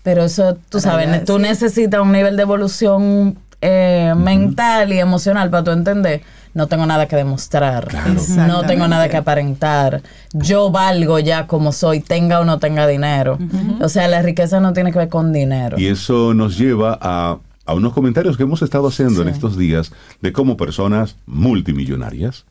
[0.02, 1.42] Pero eso, tú Para sabes, allá, tú sí.
[1.42, 6.22] necesitas un nivel de evolución eh, mental y emocional para tú entender.
[6.54, 8.14] No tengo nada que demostrar, Claro.
[8.46, 10.02] no tengo nada que aparentar.
[10.34, 13.38] Yo valgo ya como soy, tenga o no tenga dinero.
[13.80, 15.78] O sea, la riqueza no tiene que ver con dinero.
[15.78, 19.92] Y eso nos lleva a, a unos comentarios que hemos estado haciendo en estos días
[20.20, 22.44] de cómo personas multimillonarias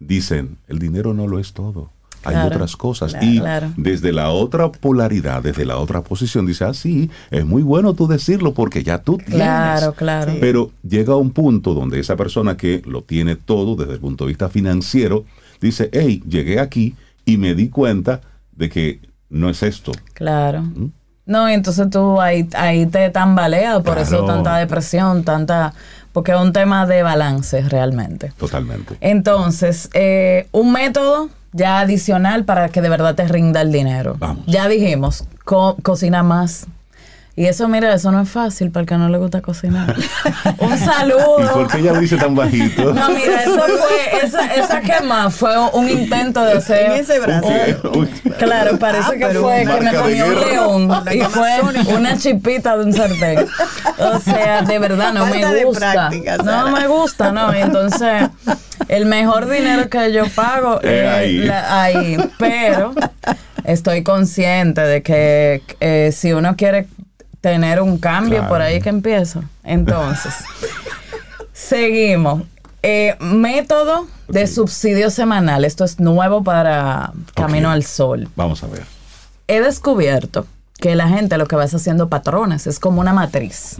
[0.00, 1.90] dicen, el dinero no lo es todo.
[2.28, 3.12] Hay otras cosas.
[3.12, 3.72] claro, y claro.
[3.76, 8.06] desde la otra polaridad, desde la otra posición, dice, ah, sí, es muy bueno tú
[8.06, 9.36] decirlo porque ya tú tienes.
[9.36, 10.32] Claro, claro.
[10.40, 14.28] Pero llega un punto donde esa persona que lo tiene todo desde el punto de
[14.28, 15.24] vista financiero,
[15.60, 16.94] dice, hey, llegué aquí
[17.24, 18.20] y me di cuenta
[18.52, 19.92] de que no es esto.
[20.14, 20.64] Claro.
[21.26, 25.74] No, y entonces tú ahí, ahí te tambaleas, por eso tanta depresión, tanta...
[26.12, 28.32] Porque es un tema de balance realmente.
[28.38, 28.96] Totalmente.
[29.00, 34.14] Entonces, eh, un método ya adicional para que de verdad te rinda el dinero.
[34.18, 34.44] Vamos.
[34.46, 36.66] Ya dijimos, co- cocina más.
[37.38, 39.94] Y eso, mira, eso no es fácil para el que no le gusta cocinar.
[40.58, 41.38] un saludo.
[41.44, 42.94] ¿Y por qué ella lo dice tan bajito?
[42.94, 46.86] No, mira, eso fue, esa, esa quema fue un intento de hacer.
[46.86, 47.48] En ese brazo.
[48.38, 51.60] Claro, parece Ah, que fue que me comió un león y fue
[51.94, 53.46] una chipita de un sartén.
[53.98, 55.92] O sea, de verdad no Falta me de gusta.
[55.92, 56.66] práctica, no Sara.
[56.70, 57.54] me gusta, no.
[57.54, 58.30] Y entonces,
[58.88, 61.36] el mejor dinero que yo pago Eh, es ahí.
[61.38, 62.16] la- ahí.
[62.38, 62.94] Pero
[63.64, 66.86] estoy consciente de que eh, si uno quiere
[67.46, 68.48] tener un cambio, Claro.
[68.48, 69.40] por ahí que empiezo.
[69.62, 70.34] Entonces,
[71.52, 72.42] seguimos.
[72.82, 75.64] Eh, método de subsidio semanal.
[75.64, 78.28] Esto es nuevo para Camino al Sol.
[78.34, 78.82] Vamos a ver.
[79.48, 80.46] He descubierto
[80.80, 83.76] que la gente lo que va es haciendo patrones, es como una matriz.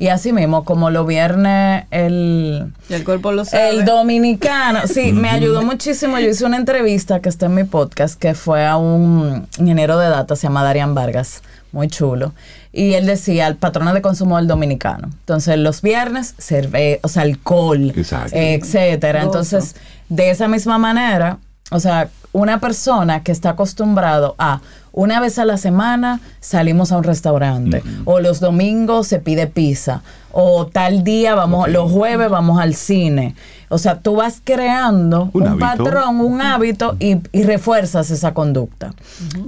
[0.00, 3.70] Y así mismo, como lo viernes el, Y el cuerpo lo sabe.
[3.70, 6.18] el dominicano, sí, me ayudó muchísimo.
[6.18, 10.08] Yo hice una entrevista que está en mi podcast, que fue a un ingeniero de
[10.08, 11.42] datos, se llama Darian Vargas,
[11.72, 12.32] muy chulo.
[12.72, 15.08] Y él decía, el patrón de consumo del dominicano.
[15.10, 18.36] Entonces, los viernes, cerve o sea, alcohol, Exacto.
[18.36, 19.22] etcétera.
[19.22, 19.74] Entonces,
[20.08, 21.38] de esa misma manera,
[21.70, 24.60] o sea, una persona que está acostumbrado a
[24.92, 30.02] una vez a la semana salimos a un restaurante o los domingos se pide pizza
[30.32, 33.34] o tal día vamos los jueves vamos al cine.
[33.72, 35.84] O sea, tú vas creando Un un, hábito.
[35.84, 38.94] patrón, un hábito y, y refuerzas esa conducta.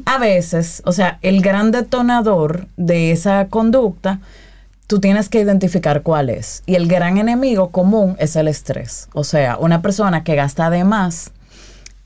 [0.07, 4.21] A veces, o sea, el gran detonador de esa conducta
[4.87, 6.63] tú tienes que identificar cuál es.
[6.67, 9.09] Y el gran enemigo común es el estrés.
[9.15, 11.31] O sea, una persona que gasta de más,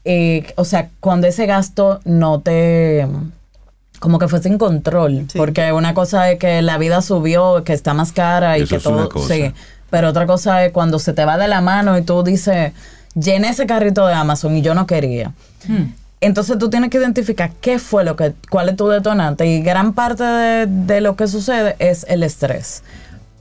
[0.04, 3.06] eh, o sea, cuando ese gasto no te
[4.00, 5.36] como que fue sin control, Sí.
[5.36, 8.76] porque una cosa es que la vida subió, que está más cara y Eso que
[8.76, 9.34] es una todo, cosa.
[9.34, 9.52] sí,
[9.90, 12.72] pero otra cosa es cuando se te va de la mano y tú dices,
[13.14, 15.32] llené ese carrito de Amazon y yo no quería.
[16.20, 19.92] Entonces tú tienes que identificar qué fue lo que, cuál es tu detonante y gran
[19.92, 22.82] parte de, de lo que sucede es el estrés.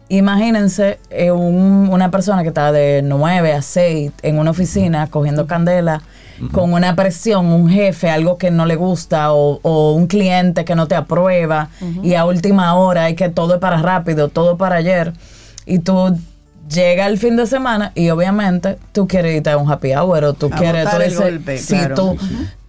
[0.10, 5.48] Imagínense eh, un- una persona que está de 9 a 6 en una oficina cogiendo
[5.48, 6.02] candela
[6.52, 10.76] con una presión, un jefe, algo que no le gusta o, o un cliente que
[10.76, 11.70] no te aprueba
[12.04, 15.14] y a última hora hay que todo es para rápido, todo para ayer
[15.66, 16.16] y tú
[16.70, 20.34] llega el fin de semana y obviamente tú quieres irte a un happy hour o
[20.34, 21.96] tú A quieres tú dices, golpe, sí, claro.
[21.96, 22.18] tú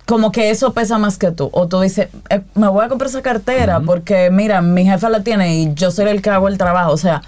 [0.06, 1.50] como que eso pesa más que tú.
[1.52, 5.22] O tú dices, eh, me voy a comprar esa cartera porque, mira, mi jefa la
[5.22, 6.92] tiene y yo soy el que hago el trabajo.
[6.92, 7.20] O sea,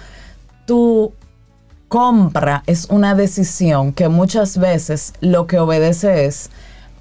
[0.65, 1.13] tu
[1.87, 6.49] compra es una decisión que muchas veces lo que obedece es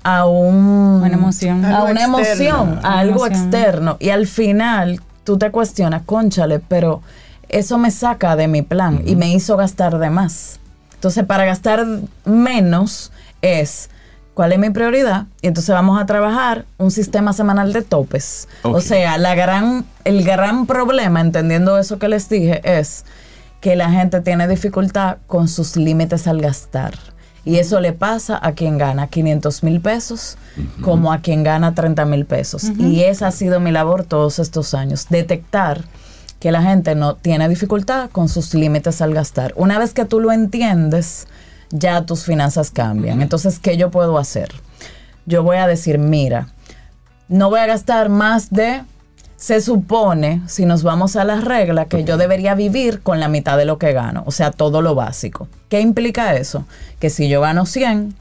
[0.02, 1.00] a un...
[1.02, 1.64] Una emoción.
[1.64, 2.18] A Algo una externo.
[2.18, 3.42] emoción, a algo emoción.
[3.50, 3.96] externo.
[4.00, 7.00] Y al final, tú te cuestionas, conchale, pero
[7.50, 10.60] eso me saca de mi plan y me hizo gastar de más.
[10.94, 11.86] Entonces, para gastar
[12.24, 13.10] menos
[13.42, 13.90] es
[14.34, 18.48] cuál es mi prioridad y entonces vamos a trabajar un sistema semanal de topes.
[18.62, 23.04] O sea, la gran, el gran problema, entendiendo eso que les dije, es
[23.60, 26.94] que la gente tiene dificultad con sus límites al gastar.
[27.44, 30.36] Y eso le pasa a quien gana 500 mil pesos
[30.82, 32.70] como a quien gana 30 mil pesos.
[32.78, 35.84] Y esa ha sido mi labor todos estos años, detectar
[36.40, 39.52] que la gente no tiene dificultad con sus límites al gastar.
[39.56, 41.28] Una vez que tú lo entiendes,
[41.70, 43.22] ya tus finanzas cambian.
[43.22, 44.50] Entonces, ¿qué yo puedo hacer?
[45.26, 46.48] Yo voy a decir, mira,
[47.28, 48.82] no voy a gastar más de,
[49.36, 53.58] se supone, si nos vamos a la regla, que yo debería vivir con la mitad
[53.58, 55.46] de lo que gano, o sea, todo lo básico.
[55.68, 56.64] ¿Qué implica eso?
[56.98, 58.14] Que si yo gano 100,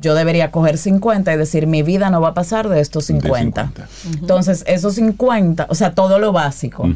[0.00, 3.14] yo debería coger 50 y decir, mi vida no va a pasar de estos De
[3.14, 3.72] 50.
[3.72, 3.88] 50.
[4.20, 6.88] Entonces, esos 50, o sea, todo lo básico.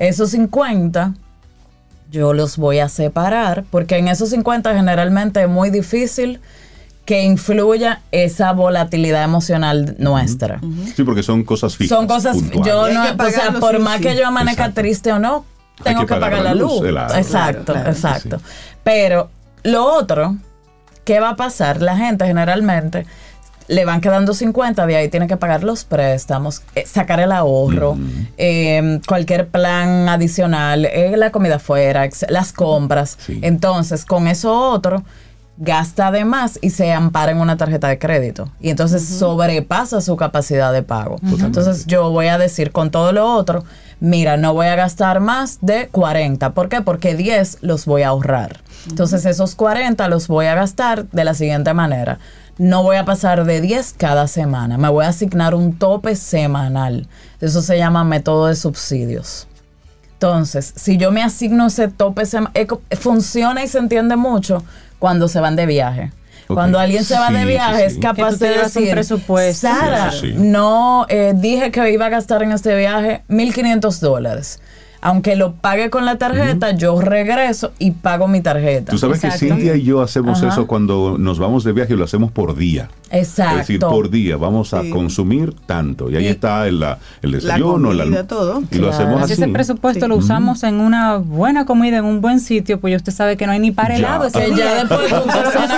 [0.00, 1.14] Esos 50
[2.10, 6.40] yo los voy a separar porque en esos 50 generalmente es muy difícil
[7.04, 10.60] que influya esa volatilidad emocional nuestra.
[10.94, 11.96] Sí, porque son cosas fijas.
[11.96, 12.66] Son cosas, puntuales.
[12.66, 14.02] yo no, o sea, por más sí.
[14.02, 14.80] que yo amanezca Exacto.
[14.80, 15.44] triste o no,
[15.82, 16.82] tengo que que, pagar pagar la luz,
[17.16, 18.38] exacto, Claro, claro, exacto.
[18.38, 18.44] sí.
[18.84, 19.30] Pero
[19.64, 20.36] lo otro,
[21.04, 21.82] ¿qué va a pasar?
[21.82, 23.06] La gente generalmente
[23.70, 27.96] le van quedando 50, de ahí tiene que pagar los préstamos, eh, sacar el ahorro,
[28.36, 33.16] eh, cualquier plan adicional, eh, la comida afuera, ex- las compras.
[33.24, 33.38] Sí.
[33.42, 35.04] Entonces, con eso otro,
[35.56, 38.50] gasta de más y se ampara en una tarjeta de crédito.
[38.60, 41.16] Y entonces sobrepasa su capacidad de pago.
[41.22, 43.64] Entonces, yo voy a decir con todo lo otro,
[44.00, 46.54] mira, no voy a gastar más de 40.
[46.54, 46.80] ¿Por qué?
[46.80, 48.60] Porque 10 los voy a ahorrar.
[48.88, 52.18] Entonces, esos 40 los voy a gastar de la siguiente manera.
[52.60, 54.76] No voy a pasar de 10 cada semana.
[54.76, 57.08] Me voy a asignar un tope semanal.
[57.40, 59.48] Eso se llama método de subsidios.
[60.12, 62.24] Entonces, si yo me asigno ese tope,
[62.98, 64.62] funciona y se entiende mucho
[64.98, 66.12] cuando se van de viaje.
[66.48, 67.96] Cuando alguien se va Sí, de viaje sí.
[67.96, 69.66] es capaz de llevas un decir, presupuesto.
[69.68, 70.34] Sara, Sí, sí, sí.
[70.36, 74.60] no eh, dije que iba a gastar en este viaje 1.500 dólares.
[75.02, 78.90] Aunque lo pague con la tarjeta, yo regreso y pago mi tarjeta.
[78.92, 79.30] Tú sabes que.
[79.30, 80.48] Cintia y yo hacemos Ajá.
[80.52, 82.88] eso cuando nos vamos de viaje y lo hacemos por día.
[83.10, 83.52] Exacto.
[83.54, 84.90] Es decir, por día vamos a Sí.
[84.90, 86.10] consumir tanto.
[86.10, 86.84] Y ahí Y está el,
[87.22, 88.62] el desayuno, la, comida, todo.
[88.70, 89.42] Y lo hacemos Si así.
[89.42, 93.12] ese presupuesto lo usamos en una buena comida, en un buen sitio, pues ya usted
[93.12, 93.98] sabe que no hay ni para Ya.
[93.98, 94.64] helado ese Que día.
[94.66, 95.12] ya después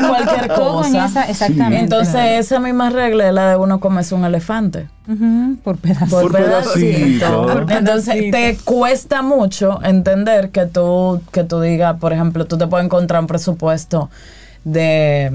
[0.09, 1.07] cualquier cosa.
[1.07, 1.79] esa- exactamente.
[1.79, 4.89] Entonces, esa misma regla es la de uno comerse un elefante.
[5.65, 6.09] Por pedazos.
[6.11, 7.47] Por, Por pedacito.
[7.47, 7.67] pedacito.
[7.77, 12.87] Entonces te cuesta mucho entender que tú, que tú digas, por ejemplo, tú te puedes
[12.87, 14.09] encontrar un presupuesto
[14.65, 15.31] de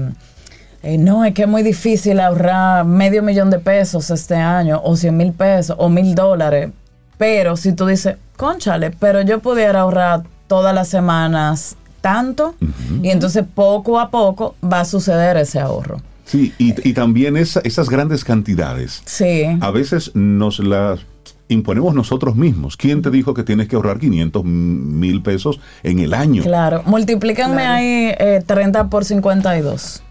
[0.82, 4.96] eh, no, es que es muy difícil ahorrar medio millón de pesos este año, o
[4.96, 6.70] cien mil pesos, o mil dólares.
[7.18, 12.54] Pero si tú dices, conchale, pero yo pudiera ahorrar todas las semanas tanto,
[13.02, 16.00] y entonces poco a poco va a suceder ese ahorro.
[16.24, 19.02] Sí, y, y también esa- esas grandes cantidades.
[19.04, 19.44] Sí.
[19.60, 21.00] A veces nos las
[21.48, 22.76] imponemos nosotros mismos.
[22.76, 26.42] ¿Quién te dijo que tienes que ahorrar 500 mil pesos en el año?
[26.42, 27.72] Claro, multiplíquenme Claro.
[27.74, 30.02] ahí eh, 30 por 52.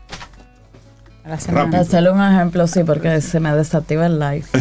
[1.26, 1.80] A la semana.
[1.80, 4.46] Hacerle un ejemplo, sí, porque se me desactiva el live.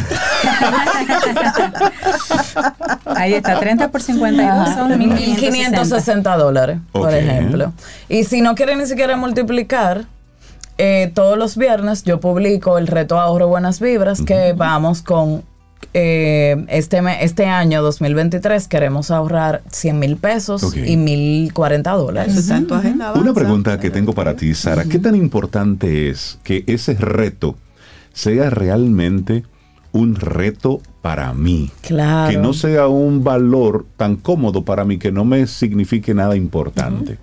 [3.04, 5.50] Ahí está, 30 por 52 son 1560.
[5.50, 7.72] 1560 dólares, por ejemplo.
[8.08, 10.04] Y si no quieren ni siquiera multiplicar,
[10.78, 15.42] eh, todos los viernes yo publico el reto ahorro buenas vibras, que vamos con
[15.94, 20.76] eh, este, este año 2023 queremos ahorrar 100 mil pesos Ok.
[20.76, 22.36] y 1040 Eso dólares.
[22.36, 23.12] está en tu agenda.
[23.14, 24.84] Una pregunta que tengo para ti, Sara.
[24.84, 27.56] ¿Qué tan importante es que ese reto
[28.12, 29.44] sea realmente
[29.92, 31.70] un reto para mí?
[31.80, 32.30] Claro.
[32.30, 37.18] Que no sea un valor tan cómodo para mí que no me signifique nada importante.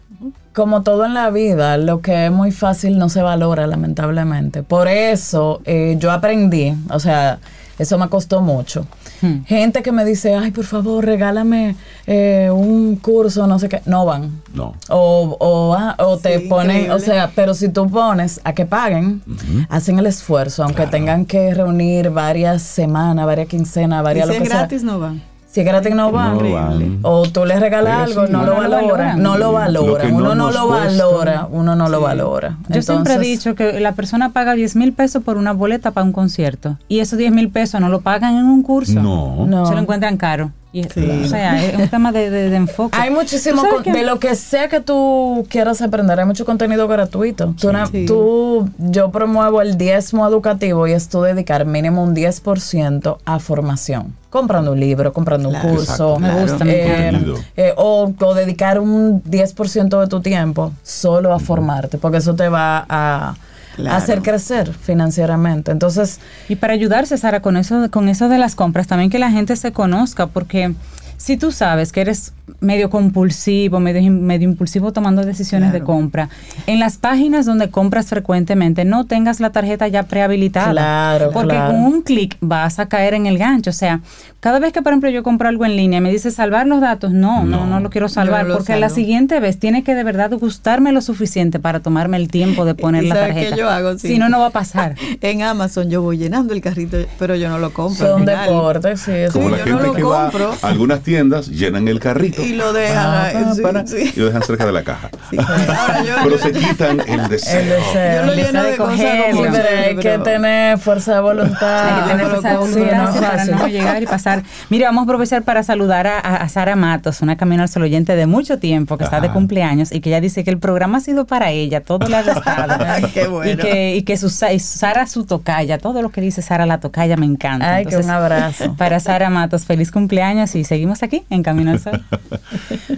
[0.54, 4.62] Como todo en la vida, lo que es muy fácil no se valora, lamentablemente.
[4.62, 7.40] Por eso eh, yo aprendí, o sea,
[7.84, 8.86] eso me costó mucho.
[9.22, 9.44] Hmm.
[9.46, 11.76] Gente que me dice, ay, por favor, regálame
[12.08, 14.42] eh, un curso, no sé qué, no van.
[14.54, 14.74] No.
[14.90, 18.66] O, o, ah, o te Sí, ponen, o sea, pero si tú pones a que
[18.66, 19.22] paguen,
[19.70, 24.44] hacen el esfuerzo, aunque tengan que reunir varias semanas, varias quincenas, Y varias si lo
[24.44, 24.58] es sea.
[24.60, 25.22] gratis, no van.
[25.54, 26.40] Si es gratis no van.
[26.40, 27.00] No van.
[27.04, 28.34] O tú les regalas Sí, algo, sí.
[28.34, 29.22] no, lo No lo valoran.
[29.22, 30.10] No lo Lo valoran.
[30.12, 30.88] no uno no lo cuesta.
[31.06, 31.48] valora.
[31.52, 32.58] Uno no lo valora.
[32.70, 36.06] Yo siempre he dicho que la persona paga 10 mil pesos por una boleta para
[36.06, 39.00] un concierto y esos 10 mil pesos no lo pagan en un curso.
[39.00, 39.46] No.
[39.46, 39.68] No.
[39.68, 40.50] Se lo encuentran caro.
[40.74, 42.98] Y, O sea, es un tema de, de- de enfoque.
[43.00, 46.26] Hay muchísimo, ¿Tú sabes con- que- de lo que sea que tú quieras aprender, hay
[46.26, 47.54] mucho contenido gratuito.
[47.62, 48.06] Tú, na- Sí.
[48.08, 54.16] tú- yo promuevo el diezmo educativo y es tú dedicar mínimo un 10% a formación.
[54.32, 55.70] Comprando un libro, comprando Claro.
[55.70, 56.16] un curso.
[56.16, 56.20] Exacto.
[56.20, 61.40] Me gusta, me eh, eh, o, o dedicar un 10% de tu tiempo solo a
[61.40, 63.36] formarte, porque eso te va a,
[63.76, 63.96] Claro.
[63.96, 65.72] hacer crecer financieramente.
[65.72, 69.32] Entonces, Y para ayudarse, Sara, con eso, con eso de las compras, también que la
[69.32, 70.74] gente se conozca, porque
[71.18, 76.30] si tú sabes que eres medio compulsivo, medio, medio impulsivo tomando decisiones de compra,
[76.68, 80.72] en las páginas donde compras frecuentemente no tengas la tarjeta ya prehabilitada.
[80.72, 81.72] Claro, Porque claro.
[81.72, 83.70] con un clic vas a caer en el gancho.
[83.70, 84.02] O sea,
[84.44, 87.14] cada vez que, por ejemplo, yo compro algo en línea me dice salvar los datos,
[87.14, 87.66] no, no, No.
[87.66, 88.96] no, lo quiero salvar, no lo porque la salvo.
[88.96, 93.06] siguiente vez tiene que de verdad gustarme lo suficiente para tomarme el tiempo de poner
[93.06, 93.56] ¿Y la sabes qué tarjeta.
[93.56, 93.98] yo hago?
[93.98, 94.10] Sí.
[94.10, 94.96] Si no, no va a pasar.
[95.22, 98.06] En Amazon yo voy llenando el carrito, pero yo no lo compro.
[98.06, 99.12] son deportes, sí.
[99.12, 100.50] eso Como Sí, la yo gente no lo que compro.
[100.50, 103.04] va a algunas tiendas, llenan el carrito Y lo dejan.
[103.06, 104.12] pa, ahí, pa, sí, para, sí.
[104.14, 105.10] y lo dejan cerca de la caja.
[105.38, 107.62] Ahora yo- Pero se quitan el deseo.
[107.62, 108.22] El deseo.
[108.22, 111.88] Yo lo lleno de cosas coger, como Sí, pero hay que tener fuerza de voluntad.
[111.88, 114.33] Hay que tener fuerza de voluntad para no llegar y pasar.
[114.70, 117.84] Mira, vamos a aprovechar para saludar a, a- a Sara Matos, una Camino al Sol
[117.84, 120.98] oyente de mucho tiempo, que está de cumpleaños y que ella dice que el programa
[120.98, 122.84] ha sido para ella, todo le ha gustado.
[122.88, 123.52] Ay, qué bueno.
[123.52, 126.80] Y que, y que su, y Sara su tocaya, todo lo que dice Sara la
[126.80, 127.76] tocaya me encanta.
[127.76, 128.76] Ay, que un abrazo.
[128.78, 132.04] Para Sara Matos, feliz cumpleaños y seguimos aquí en Camino al Sol.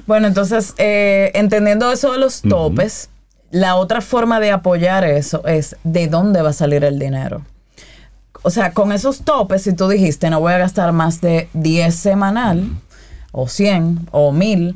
[0.08, 3.10] Bueno, entonces, eh, entendiendo eso de los topes,
[3.52, 7.42] la otra forma de apoyar eso es de dónde va a salir el dinero.
[8.44, 11.94] O sea, con esos topes, si tú dijiste no voy a gastar más de 10
[11.96, 12.70] semanal,
[13.32, 14.76] o 100, o 1000,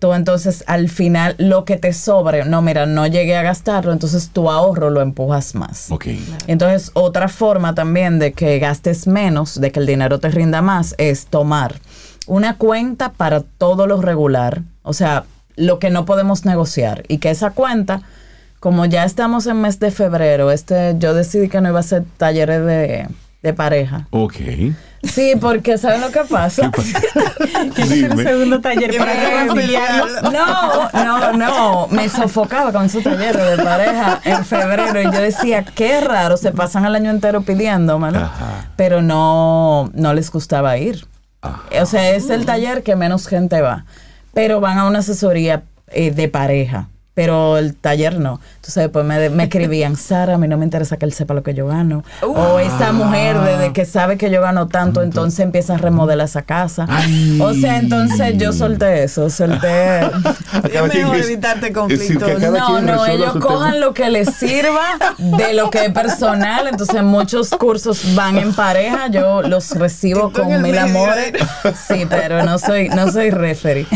[0.00, 4.30] tú entonces al final lo que te sobre, no, mira, no llegué a gastarlo, entonces
[4.30, 5.92] tu ahorro lo empujas más.
[5.92, 6.06] Ok.
[6.46, 10.94] Entonces, otra forma también de que gastes menos, de que el dinero te rinda más,
[10.98, 11.80] es tomar
[12.26, 15.24] una cuenta para todo lo regular, o sea,
[15.56, 18.02] lo que no podemos negociar, y que esa cuenta,
[18.60, 22.04] como ya estamos en mes de febrero, este, yo decidí que no iba a hacer
[22.18, 23.08] talleres de,
[23.42, 24.06] de pareja.
[24.10, 24.34] Ok.
[25.02, 26.70] Sí, porque ¿saben lo que pasa?
[27.74, 29.46] Quiero hacer un segundo taller para.
[30.30, 35.64] No, no, no, me sofocaba con esos talleres de pareja en febrero y yo decía,
[35.64, 38.68] qué raro, se pasan el año entero pidiéndomelo, Ajá.
[38.76, 41.06] pero no, no les gustaba ir.
[41.40, 41.62] Ajá.
[41.80, 43.86] O sea, es el taller que menos gente va,
[44.34, 46.88] pero van a una asesoría eh, de pareja.
[47.20, 48.40] Pero el taller no.
[48.56, 51.42] Entonces después me, me escribían, Sara, a mí no me interesa que él sepa lo
[51.42, 52.02] que yo gano.
[52.22, 56.40] O esa mujer desde que sabe que yo gano tanto, entonces empieza a remodelar esa
[56.40, 56.86] casa.
[57.40, 60.00] O sea, entonces yo solté eso, solté...
[60.62, 62.40] Mejor evitarte conflictos.
[62.40, 63.84] No, no, ellos cojan tema.
[63.84, 64.86] lo que les sirva
[65.18, 66.68] de lo que es personal.
[66.68, 69.08] Entonces, muchos cursos van en pareja.
[69.08, 71.34] Yo los recibo con mil medio, amores.
[71.34, 71.74] ¿eh?
[71.86, 73.86] Sí, pero no soy, no soy referee.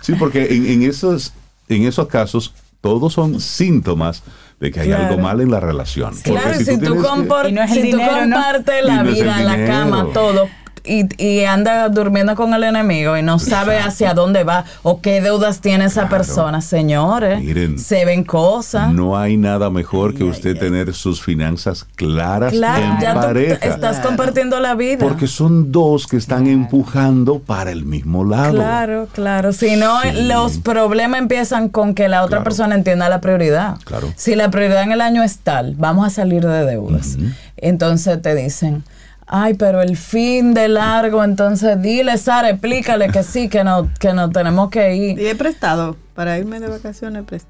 [0.00, 1.32] Sí, porque en, en esos,
[1.68, 4.22] en esos casos todos son síntomas
[4.60, 5.06] de que hay Claro.
[5.08, 6.14] algo mal en la relación.
[6.22, 10.48] Claro, si, tú, compor- no si tú compartes la no vida, la cama, todo.
[10.86, 15.20] Y, y anda durmiendo con el enemigo y no sabe hacia dónde va o qué
[15.20, 16.16] deudas tiene esa Claro.
[16.16, 17.40] persona, señores.
[17.40, 18.92] Miren, se ven cosas.
[18.92, 23.66] No hay nada mejor que usted tener sus finanzas claras Claro, en ya pareja.
[23.66, 24.98] estás compartiendo la vida.
[25.04, 28.54] Porque son dos que están empujando para el mismo lado.
[28.54, 29.52] Claro, claro.
[29.52, 30.22] Si no, Sí.
[30.22, 32.44] los problemas empiezan con que la otra Claro.
[32.44, 33.76] persona entienda la prioridad.
[33.84, 34.12] Claro.
[34.16, 37.16] Si la prioridad en el año es tal, vamos a salir de deudas.
[37.56, 38.84] Entonces te dicen,
[39.26, 44.12] ay, pero el fin de largo, entonces dile, Sara, explícale que sí, que no, que
[44.12, 45.18] no tenemos que ir.
[45.18, 47.24] Y he prestado para irme de vacaciones.
[47.24, 47.46] prest-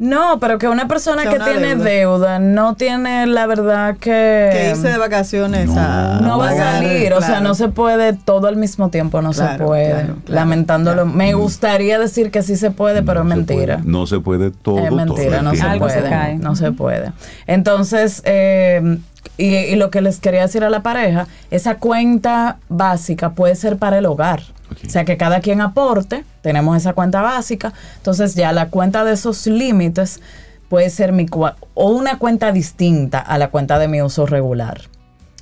[0.00, 1.84] No, pero que una persona O sea, que una tiene deuda.
[1.84, 2.38] deuda.
[2.40, 4.50] no tiene la verdad que...
[4.52, 5.80] Que irse de vacaciones no.
[5.80, 6.18] a.
[6.22, 9.44] no va a salir, o sea, no se puede todo al mismo tiempo, no se
[9.58, 9.90] puede.
[9.90, 11.02] claro, claro, Lamentándolo.
[11.04, 11.16] claro.
[11.16, 13.76] Me gustaría decir que sí se puede, pero es No se mentira.
[13.78, 14.78] puede- no se puede todo.
[14.80, 15.72] es todo mentira, el no se tiempo.
[15.72, 16.10] Algo se puede.
[16.10, 16.34] cae.
[16.38, 17.12] No se puede.
[17.46, 18.98] Entonces, eh,
[19.36, 23.76] y, y lo que les quería decir a la pareja, esa cuenta básica puede ser
[23.76, 24.42] para el hogar.
[24.84, 29.12] O sea, que cada quien aporte, tenemos esa cuenta básica, entonces ya la cuenta de
[29.12, 30.20] esos límites
[30.68, 31.26] puede ser mi
[31.74, 34.82] o una cuenta distinta a la cuenta de mi uso regular.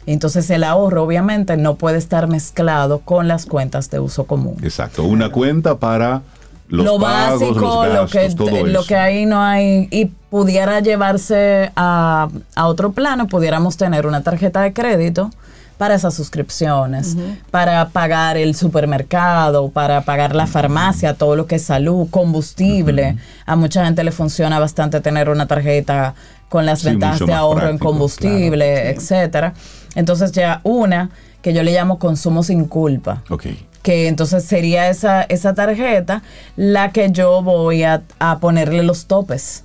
[0.06, 4.56] Entonces el ahorro obviamente no puede estar mezclado con las cuentas de uso común.
[4.62, 5.05] Exacto.
[5.05, 6.20] Una cuenta para
[6.69, 8.89] los lo pagos, básico, los lo gastos, que todo lo eso.
[8.89, 14.62] que ahí no hay y pudiera llevarse a, a otro plano, pudiéramos tener una tarjeta
[14.62, 15.31] de crédito
[15.78, 17.16] para esas suscripciones,
[17.52, 23.16] para pagar el supermercado, para pagar la farmacia, todo lo que es salud, combustible.
[23.47, 26.16] A mucha gente le funciona bastante tener una tarjeta
[26.48, 29.15] con las Sí, ventajas de ahorro en combustible, claro, sí.
[29.15, 29.55] etcétera.
[29.94, 31.11] Entonces ya una
[31.43, 33.23] que yo le llamo consumo sin culpa.
[33.31, 33.47] Ok.
[33.82, 36.23] Que entonces sería esa, esa tarjeta
[36.56, 39.62] la que yo voy a, a ponerle los topes.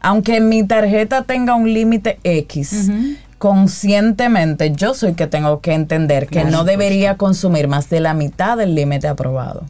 [0.00, 2.90] Aunque mi tarjeta tenga un límite X,
[3.38, 8.56] conscientemente yo soy que tengo que entender que no debería consumir más de la mitad
[8.56, 9.64] del límite aprobado.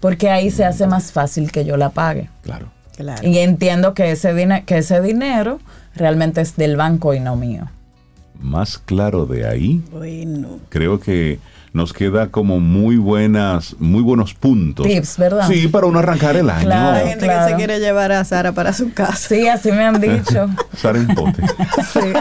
[0.00, 2.28] Porque ahí se hace más fácil que yo la pague.
[2.42, 2.66] Claro.
[2.96, 3.26] Claro.
[3.26, 5.58] Y entiendo que ese, que ese dinero
[5.96, 7.68] realmente es del banco y no mío.
[8.40, 10.60] Más claro de ahí, Bueno.
[10.68, 11.40] creo que
[11.74, 14.86] nos queda como muy buenas, muy buenos puntos.
[14.86, 15.48] Tips, ¿verdad?
[15.48, 16.64] Sí, para uno arrancar el año.
[16.66, 16.96] Claro.
[16.96, 17.50] Hay gente que claro.
[17.50, 19.16] se quiere llevar a Sara para su casa.
[19.34, 20.48] Sí, así me han dicho.
[20.76, 21.42] Sara en pote.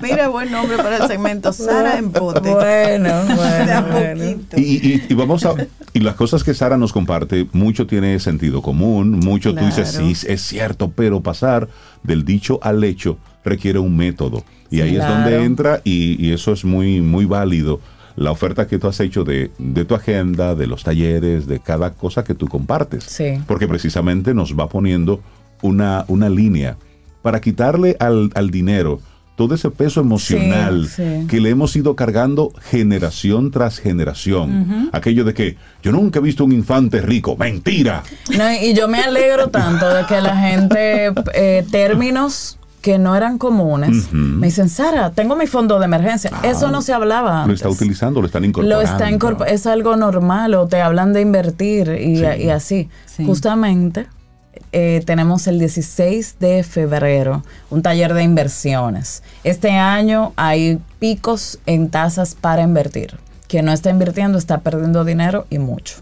[0.00, 1.52] Mira, buen nombre para el segmento.
[1.52, 2.40] Sara en pote.
[2.54, 4.24] bueno, bueno, bueno.
[4.56, 5.54] Y, y- y vamos a
[5.92, 10.06] y las cosas que Sara nos comparte mucho tiene sentido común mucho tú dices Claro.
[10.14, 11.68] sí es cierto pero pasar
[12.02, 15.14] del dicho al hecho requiere un método y ahí es Claro.
[15.14, 17.80] donde entra y, y eso es muy muy válido
[18.16, 21.90] la oferta que tú has hecho de, de tu agenda de los talleres de cada
[21.92, 23.40] cosa que tú compartes Sí.
[23.46, 25.20] porque precisamente nos va poniendo
[25.62, 26.76] una, una línea
[27.22, 29.00] para quitarle al, al dinero
[29.36, 31.26] todo ese peso emocional Sí, sí.
[31.28, 34.88] que le hemos ido cargando generación tras generación.
[34.92, 37.36] Aquello de que yo nunca he visto un infante rico.
[37.36, 38.02] Mentira.
[38.34, 43.38] No, y yo me alegro tanto de que la gente, eh, términos que no eran
[43.38, 46.30] comunes, me dicen, Sara, tengo mi fondo de emergencia.
[46.44, 47.54] Eso no se hablaba Lo antes.
[47.56, 48.82] está utilizando, lo están Lo incorporando.
[48.82, 52.24] está incorpor- es algo normal o te hablan de invertir y, Sí.
[52.44, 52.88] y así.
[53.06, 53.24] Sí.
[53.26, 54.06] Justamente
[54.72, 59.22] eh, tenemos el 16 de febrero un taller de inversiones.
[59.44, 63.16] Este año hay picos en tasas para invertir.
[63.48, 65.96] Quien no está invirtiendo está perdiendo dinero y mucho.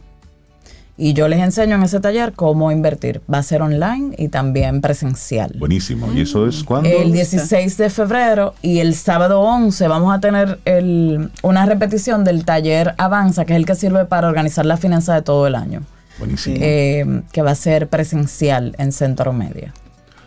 [0.97, 3.21] Y yo les enseño en ese taller cómo invertir.
[3.33, 5.53] Va a ser online y también presencial.
[5.59, 6.12] Buenísimo.
[6.12, 6.89] ¿Y eso es cuando?
[6.89, 12.45] El 16 de febrero y el sábado 11 vamos a tener el- una repetición del
[12.45, 15.83] taller Avanza, que es el que sirve para organizar la finanza de todo el año,
[16.21, 16.59] Buenísimo.
[16.61, 19.73] eh, que va a ser presencial en Centro Media.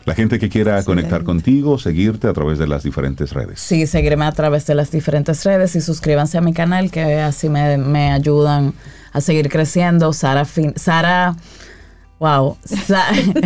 [0.03, 3.60] La gente que quiera conectar contigo, seguirte a través de las diferentes redes.
[3.61, 7.48] Sí, seguirme a través de las diferentes redes y suscríbanse a mi canal, que así
[7.49, 8.73] me, me ayudan
[9.18, 10.14] a seguir creciendo.
[10.14, 11.35] Sara, Fin- Sara
[12.19, 12.57] Wow.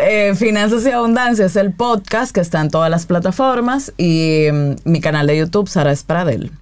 [0.00, 4.74] Eh, Finanzas y Abundancia es el podcast que está en todas las plataformas y mm,
[4.84, 6.52] mi canal de YouTube, Sara Espradel.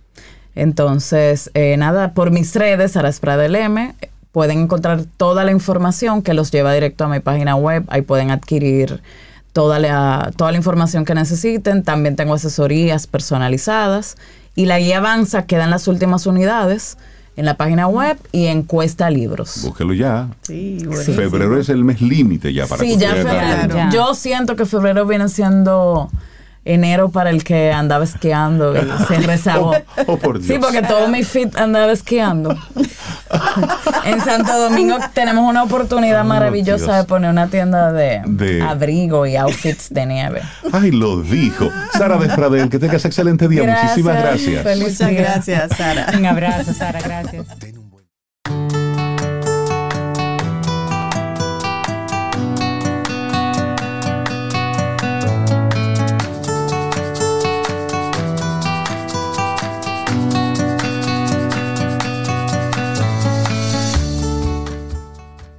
[0.55, 3.95] Entonces, eh, nada, por mis redes, Sara Espradel M,
[4.33, 7.85] pueden encontrar toda la información que los lleva directo a mi página web.
[7.89, 9.03] Ahí pueden adquirir
[9.53, 11.83] toda la, toda la información que necesiten.
[11.83, 14.17] También tengo asesorías personalizadas.
[14.57, 16.97] Y la guía avanza, quedan las últimas unidades
[17.37, 19.63] en la página web y en Cuesta Libros.
[19.63, 20.29] Búsquelo ya.
[20.43, 21.03] Sí, bueno.
[21.03, 23.91] Febrero es el mes límite ya para Sí, que ya febrero.
[23.93, 26.11] Yo siento que febrero viene siendo
[26.65, 29.73] enero para el que andaba esquiando y se rezagó.
[29.99, 32.57] Oh, oh, por Sí, porque todo mi fit andaba esquiando.
[34.05, 36.97] en Santo Domingo tenemos una oportunidad Oh, maravillosa Dios.
[36.99, 40.43] de poner una tienda de, De- abrigo y outfits de nieve.
[40.73, 41.71] Ay, lo dijo.
[41.93, 43.65] Sara Despradel, que tengas excelente día.
[43.65, 44.63] Muchísimas gracias.
[44.63, 45.21] Feliz Muchas día.
[45.21, 46.07] gracias, Sara.
[46.17, 47.47] Un abrazo, Sara, gracias.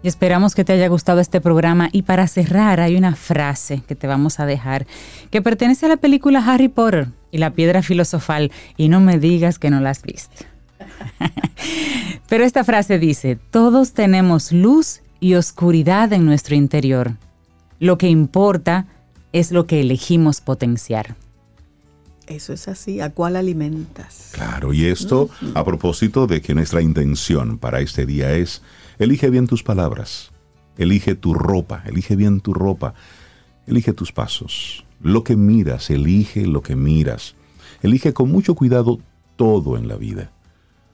[0.06, 1.90] Y esperamos que te haya gustado este programa.
[1.92, 4.86] Y para cerrar, hay una frase que te vamos a dejar
[5.32, 8.52] que pertenece a la película Harry Potter y la piedra filosofal.
[8.78, 10.46] Y no me digas que no la has visto.
[12.30, 17.14] Pero esta frase dice, todos tenemos luz y oscuridad en nuestro interior.
[17.80, 18.86] Lo que importa
[19.34, 21.16] es lo que elegimos potenciar.
[22.28, 23.02] Eso es así.
[23.02, 24.30] ¿A cuál alimentas?
[24.34, 28.62] Claro, y esto a propósito de que nuestra intención para este día es,
[29.00, 30.32] elige bien tus palabras,
[30.78, 32.94] elige tu ropa, elige bien tu ropa,
[33.68, 37.36] elige tus pasos, lo que miras, elige lo que miras,
[37.82, 39.00] elige con mucho cuidado
[39.36, 40.32] todo en la vida.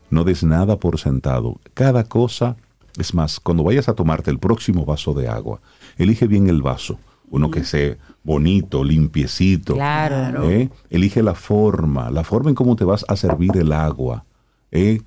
[0.10, 2.58] No des nada por sentado, cada cosa,
[2.98, 5.62] es más, cuando vayas a tomarte el próximo vaso de agua,
[5.98, 7.00] elige bien el vaso,
[7.30, 10.50] uno que sea bonito, limpiecito, Claro.
[10.50, 10.70] ¿eh?
[10.90, 14.26] Elige la forma, la forma en cómo te vas a servir el agua,
[14.72, 15.02] ¿eh?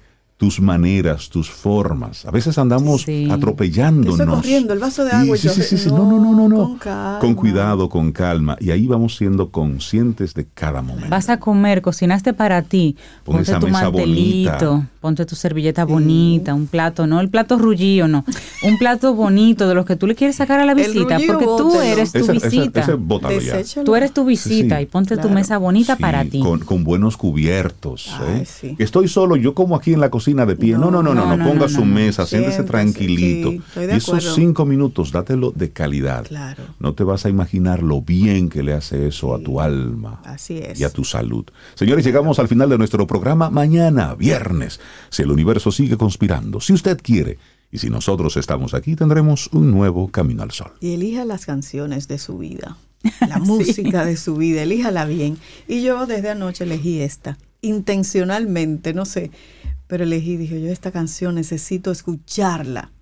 [0.44, 2.26] Tus maneras, tus formas.
[2.26, 3.28] A veces andamos Sí.
[3.30, 4.20] atropellándonos.
[4.20, 5.88] Eso corriendo, el vaso de Y- agua y sí, yo- sí, sí, sí.
[5.88, 7.18] no, No, no, no, con calma.
[7.18, 8.58] Con cuidado, con calma.
[8.60, 11.08] Y ahí vamos siendo conscientes de cada momento.
[11.08, 14.90] Vas a comer, cocinaste para ti, Pon ponte esa tu mesa mantelito, bonita.
[15.04, 18.24] Ponte tu servilleta bonita, un plato, no el plato rullido, no.
[18.62, 21.78] Un plato bonito de los que tú le quieres sacar a la visita, porque tú
[21.78, 22.80] eres tu Ese- visita.
[22.80, 23.84] ese.
[23.84, 26.40] Tú eres tu visita Sí, y ponte tu mesa bonita Sí, para ti.
[26.40, 28.14] Con, con buenos cubiertos.
[28.18, 28.44] Ay, ¿eh?
[28.46, 28.76] sí.
[28.78, 30.72] Estoy solo, yo como aquí en la cocina de pie.
[30.78, 33.50] No, no, no, no, no, no, ponga no, su mesa, siéntese Siéntese, tranquilito.
[33.50, 36.24] sí, estoy de y esos cinco minutos, dátelo de calidad.
[36.26, 36.62] Claro.
[36.80, 40.56] No te vas a imaginar lo bien que le hace eso a tu alma Así
[40.56, 40.80] es.
[40.80, 41.44] y a tu salud.
[41.74, 44.80] Señores, llegamos al final de nuestro programa mañana, viernes.
[45.10, 47.38] Si el universo sigue conspirando, si usted quiere,
[47.70, 50.72] y si nosotros estamos aquí, tendremos un nuevo Camino al Sol.
[50.80, 52.76] Y elija las canciones de su vida,
[53.28, 55.38] la música de su vida, elíjala bien.
[55.66, 59.32] Y yo desde anoche elegí esta, intencionalmente, no sé,
[59.86, 62.92] pero elegí, dije yo, esta canción necesito escucharla.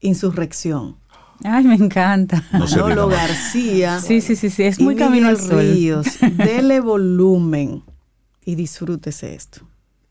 [0.00, 0.96] Insurrección.
[1.44, 2.44] Ay, me encanta.
[2.52, 2.74] No más.
[2.74, 4.00] García.
[4.00, 5.60] Sí, sí, sí, sí, es muy camino al sol.
[5.60, 6.06] Ríos.
[6.36, 7.82] Dele volumen
[8.44, 9.66] y disfrútese esto.